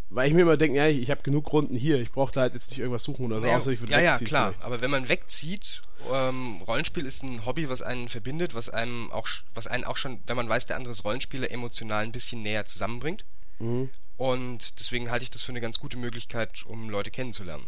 Weil 0.10 0.30
ich 0.30 0.34
mir 0.34 0.42
immer 0.42 0.56
denke, 0.56 0.78
ja, 0.78 0.88
ich, 0.88 1.12
habe 1.12 1.22
genug 1.22 1.52
Runden 1.52 1.76
hier, 1.76 2.00
ich 2.00 2.12
brauche 2.12 2.32
da 2.32 2.42
halt 2.42 2.54
jetzt 2.54 2.70
nicht 2.70 2.80
irgendwas 2.80 3.04
suchen 3.04 3.26
oder 3.26 3.42
so, 3.42 3.48
Ja, 3.48 3.58
außer 3.58 3.72
ich 3.72 3.82
würde 3.82 3.92
ja, 3.92 4.00
ja, 4.00 4.18
klar. 4.18 4.52
vielleicht. 4.54 4.66
Aber 4.66 4.80
wenn 4.80 4.90
man 4.90 5.10
wegzieht, 5.10 5.82
ähm, 6.14 6.62
Rollenspiel 6.66 7.06
ist 7.06 7.24
ein 7.24 7.46
Hobby, 7.46 7.70
was 7.70 7.82
einen 7.82 8.08
verbindet, 8.08 8.54
was 8.54 8.70
einem 8.70 9.12
auch, 9.12 9.28
was 9.54 9.68
einen 9.68 9.84
auch 9.84 9.98
schon, 9.98 10.22
wenn 10.26 10.38
man 10.38 10.48
weiß, 10.48 10.66
der 10.68 10.78
andere 10.78 10.94
ist 10.94 11.04
Rollenspieler, 11.04 11.52
emotional 11.52 12.04
ein 12.04 12.14
bisschen 12.14 12.42
näher 12.42 12.66
zusammenbringt. 12.66 13.26
Mhm. 13.60 13.90
Und 14.16 14.80
deswegen 14.80 15.12
halte 15.12 15.24
ich 15.24 15.30
das 15.30 15.44
für 15.44 15.52
eine 15.52 15.62
ganz 15.62 15.78
gute 15.78 15.98
Möglichkeit, 15.98 16.64
um 16.66 16.90
Leute 16.90 17.12
kennenzulernen. 17.12 17.68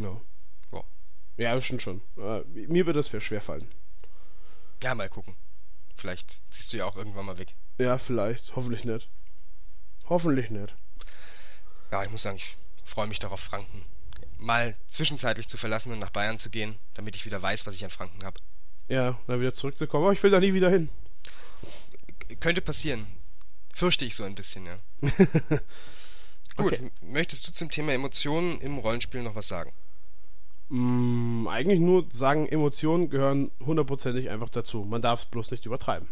Ja. 0.00 0.20
Ja. 1.36 1.60
Stimmt 1.60 1.82
schon. 1.82 2.00
Äh, 2.16 2.42
mir 2.46 2.86
wird 2.86 2.96
das 2.96 3.08
schwer 3.08 3.20
schwerfallen. 3.20 3.68
Ja, 4.82 4.94
mal 4.94 5.08
gucken. 5.08 5.36
Vielleicht 5.96 6.40
ziehst 6.50 6.72
du 6.72 6.78
ja 6.78 6.86
auch 6.86 6.96
irgendwann 6.96 7.26
mal 7.26 7.38
weg. 7.38 7.54
Ja, 7.78 7.98
vielleicht. 7.98 8.56
Hoffentlich 8.56 8.84
nicht. 8.84 9.10
Hoffentlich 10.08 10.50
nicht. 10.50 10.74
Ja, 11.90 12.04
ich 12.04 12.10
muss 12.10 12.22
sagen, 12.22 12.36
ich 12.36 12.56
freue 12.84 13.06
mich 13.06 13.18
darauf, 13.18 13.40
Franken 13.40 13.82
mal 14.38 14.76
zwischenzeitlich 14.90 15.48
zu 15.48 15.56
verlassen 15.56 15.92
und 15.92 15.98
nach 15.98 16.10
Bayern 16.10 16.38
zu 16.38 16.50
gehen, 16.50 16.76
damit 16.94 17.16
ich 17.16 17.24
wieder 17.24 17.40
weiß, 17.40 17.66
was 17.66 17.74
ich 17.74 17.84
an 17.84 17.90
Franken 17.90 18.24
habe. 18.24 18.38
Ja, 18.88 19.18
dann 19.26 19.40
wieder 19.40 19.52
zurückzukommen. 19.52 20.04
Aber 20.04 20.12
ich 20.12 20.22
will 20.22 20.30
da 20.30 20.40
nie 20.40 20.54
wieder 20.54 20.70
hin. 20.70 20.88
Könnte 22.40 22.60
passieren. 22.60 23.06
Fürchte 23.74 24.04
ich 24.04 24.14
so 24.14 24.24
ein 24.24 24.34
bisschen, 24.34 24.66
ja. 24.66 24.78
Gut, 26.56 26.72
Okay. 26.72 26.90
möchtest 27.02 27.46
du 27.46 27.52
zum 27.52 27.70
Thema 27.70 27.92
Emotionen 27.92 28.60
im 28.60 28.78
Rollenspiel 28.78 29.22
noch 29.22 29.34
was 29.34 29.48
sagen? 29.48 29.72
Mm, 30.68 31.46
eigentlich 31.48 31.80
nur 31.80 32.06
sagen, 32.10 32.46
Emotionen 32.46 33.10
gehören 33.10 33.50
hundertprozentig 33.60 34.30
einfach 34.30 34.48
dazu. 34.48 34.84
Man 34.84 35.02
darf 35.02 35.22
es 35.22 35.26
bloß 35.26 35.50
nicht 35.50 35.66
übertreiben. 35.66 36.08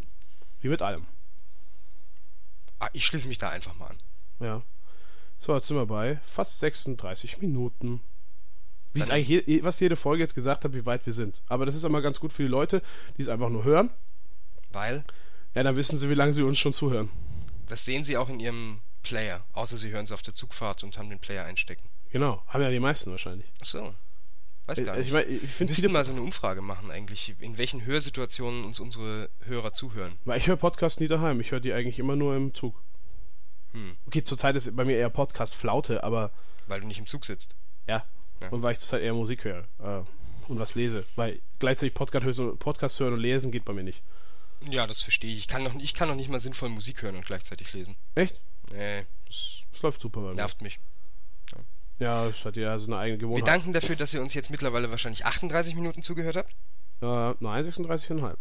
Wie 0.60 0.68
mit 0.68 0.82
allem. 0.82 1.06
Ah, 2.78 2.88
ich 2.92 3.06
schließe 3.06 3.28
mich 3.28 3.38
da 3.38 3.48
einfach 3.48 3.74
mal 3.76 3.86
an. 3.88 3.98
Ja. 4.40 4.62
So, 5.44 5.54
jetzt 5.54 5.66
sind 5.66 5.76
wir 5.76 5.86
bei 5.86 6.18
fast 6.24 6.58
36 6.60 7.40
Minuten. 7.42 8.00
Wie 8.94 9.00
es 9.00 9.10
eigentlich 9.10 9.46
je, 9.46 9.62
was 9.64 9.80
jede 9.80 9.96
Folge 9.96 10.22
jetzt 10.22 10.34
gesagt 10.34 10.64
hat, 10.64 10.72
wie 10.72 10.86
weit 10.86 11.04
wir 11.04 11.12
sind. 11.12 11.42
Aber 11.48 11.66
das 11.66 11.74
ist 11.74 11.84
immer 11.84 12.00
ganz 12.00 12.20
gut 12.20 12.32
für 12.32 12.44
die 12.44 12.48
Leute, 12.48 12.80
die 13.18 13.22
es 13.22 13.28
einfach 13.28 13.50
nur 13.50 13.64
hören. 13.64 13.90
Weil, 14.72 15.04
Ja, 15.54 15.62
dann 15.62 15.76
wissen 15.76 15.98
sie, 15.98 16.08
wie 16.08 16.14
lange 16.14 16.32
sie 16.32 16.42
uns 16.42 16.58
schon 16.58 16.72
zuhören. 16.72 17.10
das 17.68 17.84
sehen 17.84 18.04
sie 18.04 18.16
auch 18.16 18.28
in 18.30 18.40
ihrem 18.40 18.80
Player. 19.02 19.44
Außer 19.52 19.76
sie 19.76 19.90
hören 19.90 20.04
es 20.04 20.12
auf 20.12 20.22
der 20.22 20.34
Zugfahrt 20.34 20.82
und 20.84 20.96
haben 20.96 21.10
den 21.10 21.18
Player 21.18 21.44
einstecken. 21.44 21.88
Genau, 22.10 22.42
haben 22.46 22.62
ja 22.62 22.70
die 22.70 22.80
meisten 22.80 23.10
wahrscheinlich. 23.10 23.50
Ach 23.60 23.66
so. 23.66 23.94
Weiß 24.66 24.82
gar 24.82 24.96
Ich, 24.96 24.98
nicht. 24.98 25.06
ich, 25.08 25.12
mein, 25.12 25.28
ich 25.28 25.60
wir 25.60 25.68
viele, 25.68 25.88
mal 25.90 26.04
so 26.06 26.12
eine 26.12 26.22
Umfrage 26.22 26.62
machen 26.62 26.90
eigentlich, 26.90 27.34
in 27.40 27.58
welchen 27.58 27.84
Hörsituationen 27.84 28.64
uns 28.64 28.80
unsere 28.80 29.28
Hörer 29.44 29.74
zuhören. 29.74 30.12
weil 30.24 30.38
ich 30.38 30.46
höre 30.46 30.56
Podcasts 30.56 31.00
nie 31.00 31.08
daheim. 31.08 31.40
Ich 31.40 31.50
höre 31.50 31.60
die 31.60 31.74
eigentlich 31.74 31.98
immer 31.98 32.16
nur 32.16 32.34
im 32.34 32.54
Zug. 32.54 32.80
Hm, 33.74 33.96
Okay, 34.06 34.24
zurzeit 34.24 34.56
ist 34.56 34.74
bei 34.74 34.84
mir 34.84 34.96
eher 34.96 35.10
Podcast 35.10 35.54
Flaute, 35.54 36.02
aber 36.04 36.30
weil 36.66 36.80
du 36.80 36.86
nicht 36.86 36.98
im 36.98 37.06
Zug 37.06 37.24
sitzt. 37.26 37.54
ja. 37.86 38.04
Ja. 38.40 38.48
Und 38.48 38.62
weil 38.62 38.72
ich 38.72 38.80
zurzeit 38.80 39.00
eher 39.02 39.14
Musik 39.14 39.44
höre 39.44 39.64
äh, 39.78 40.02
und 40.48 40.58
was 40.58 40.74
lese. 40.74 41.04
Weil 41.14 41.40
gleichzeitig 41.60 41.94
Podcast, 41.94 42.26
hören- 42.26 42.58
Podcast 42.58 42.98
hören 42.98 43.12
und 43.14 43.20
lesen 43.20 43.52
geht 43.52 43.64
bei 43.64 43.72
mir 43.72 43.84
nicht. 43.84 44.02
Ja, 44.68 44.86
das 44.88 45.00
verstehe 45.02 45.30
ich. 45.32 45.38
Ich 45.38 45.48
kann, 45.48 45.62
noch, 45.62 45.74
ich 45.76 45.94
kann 45.94 46.08
noch 46.08 46.16
nicht 46.16 46.28
mal 46.28 46.40
sinnvoll 46.40 46.68
Musik 46.68 47.02
hören 47.02 47.14
und 47.14 47.24
gleichzeitig 47.24 47.72
lesen. 47.72 47.94
Echt? 48.16 48.40
Nee, 48.72 49.04
das 49.26 49.62
Das 49.72 49.82
läuft 49.82 50.00
super 50.00 50.20
bei 50.20 50.28
mir. 50.30 50.34
nervt 50.34 50.60
mich. 50.62 50.80
Ja, 52.00 52.26
das 52.26 52.44
hat 52.44 52.56
ja 52.56 52.76
so 52.78 52.86
eine 52.90 52.98
eigene 53.00 53.18
Wir 53.20 53.28
Gewohnheit. 53.28 53.46
danken 53.46 53.72
dafür, 53.72 53.94
dass 53.94 54.12
ihr 54.12 54.20
uns 54.20 54.34
jetzt 54.34 54.50
mittlerweile 54.50 54.90
wahrscheinlich 54.90 55.24
38 55.26 55.76
Minuten 55.76 56.02
zugehört 56.02 56.36
habt. 56.36 56.50
Äh, 57.00 57.34
nein, 57.40 57.64
36,5. 57.64 58.36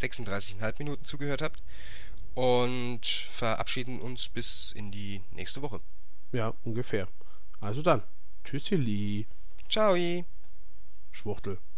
36,5 0.00 0.74
Minuten 0.78 1.04
zugehört 1.04 1.42
habt. 1.42 1.60
Und 2.34 3.06
verabschieden 3.06 4.00
uns 4.00 4.28
bis 4.28 4.72
in 4.72 4.90
die 4.90 5.22
nächste 5.30 5.62
Woche. 5.62 5.80
Ja, 6.32 6.52
ungefähr. 6.64 7.06
Also 7.60 7.80
dann. 7.82 8.02
Tschüssi, 8.44 9.26
Ciao. 9.70 9.96
Schwuchtel. 11.12 11.58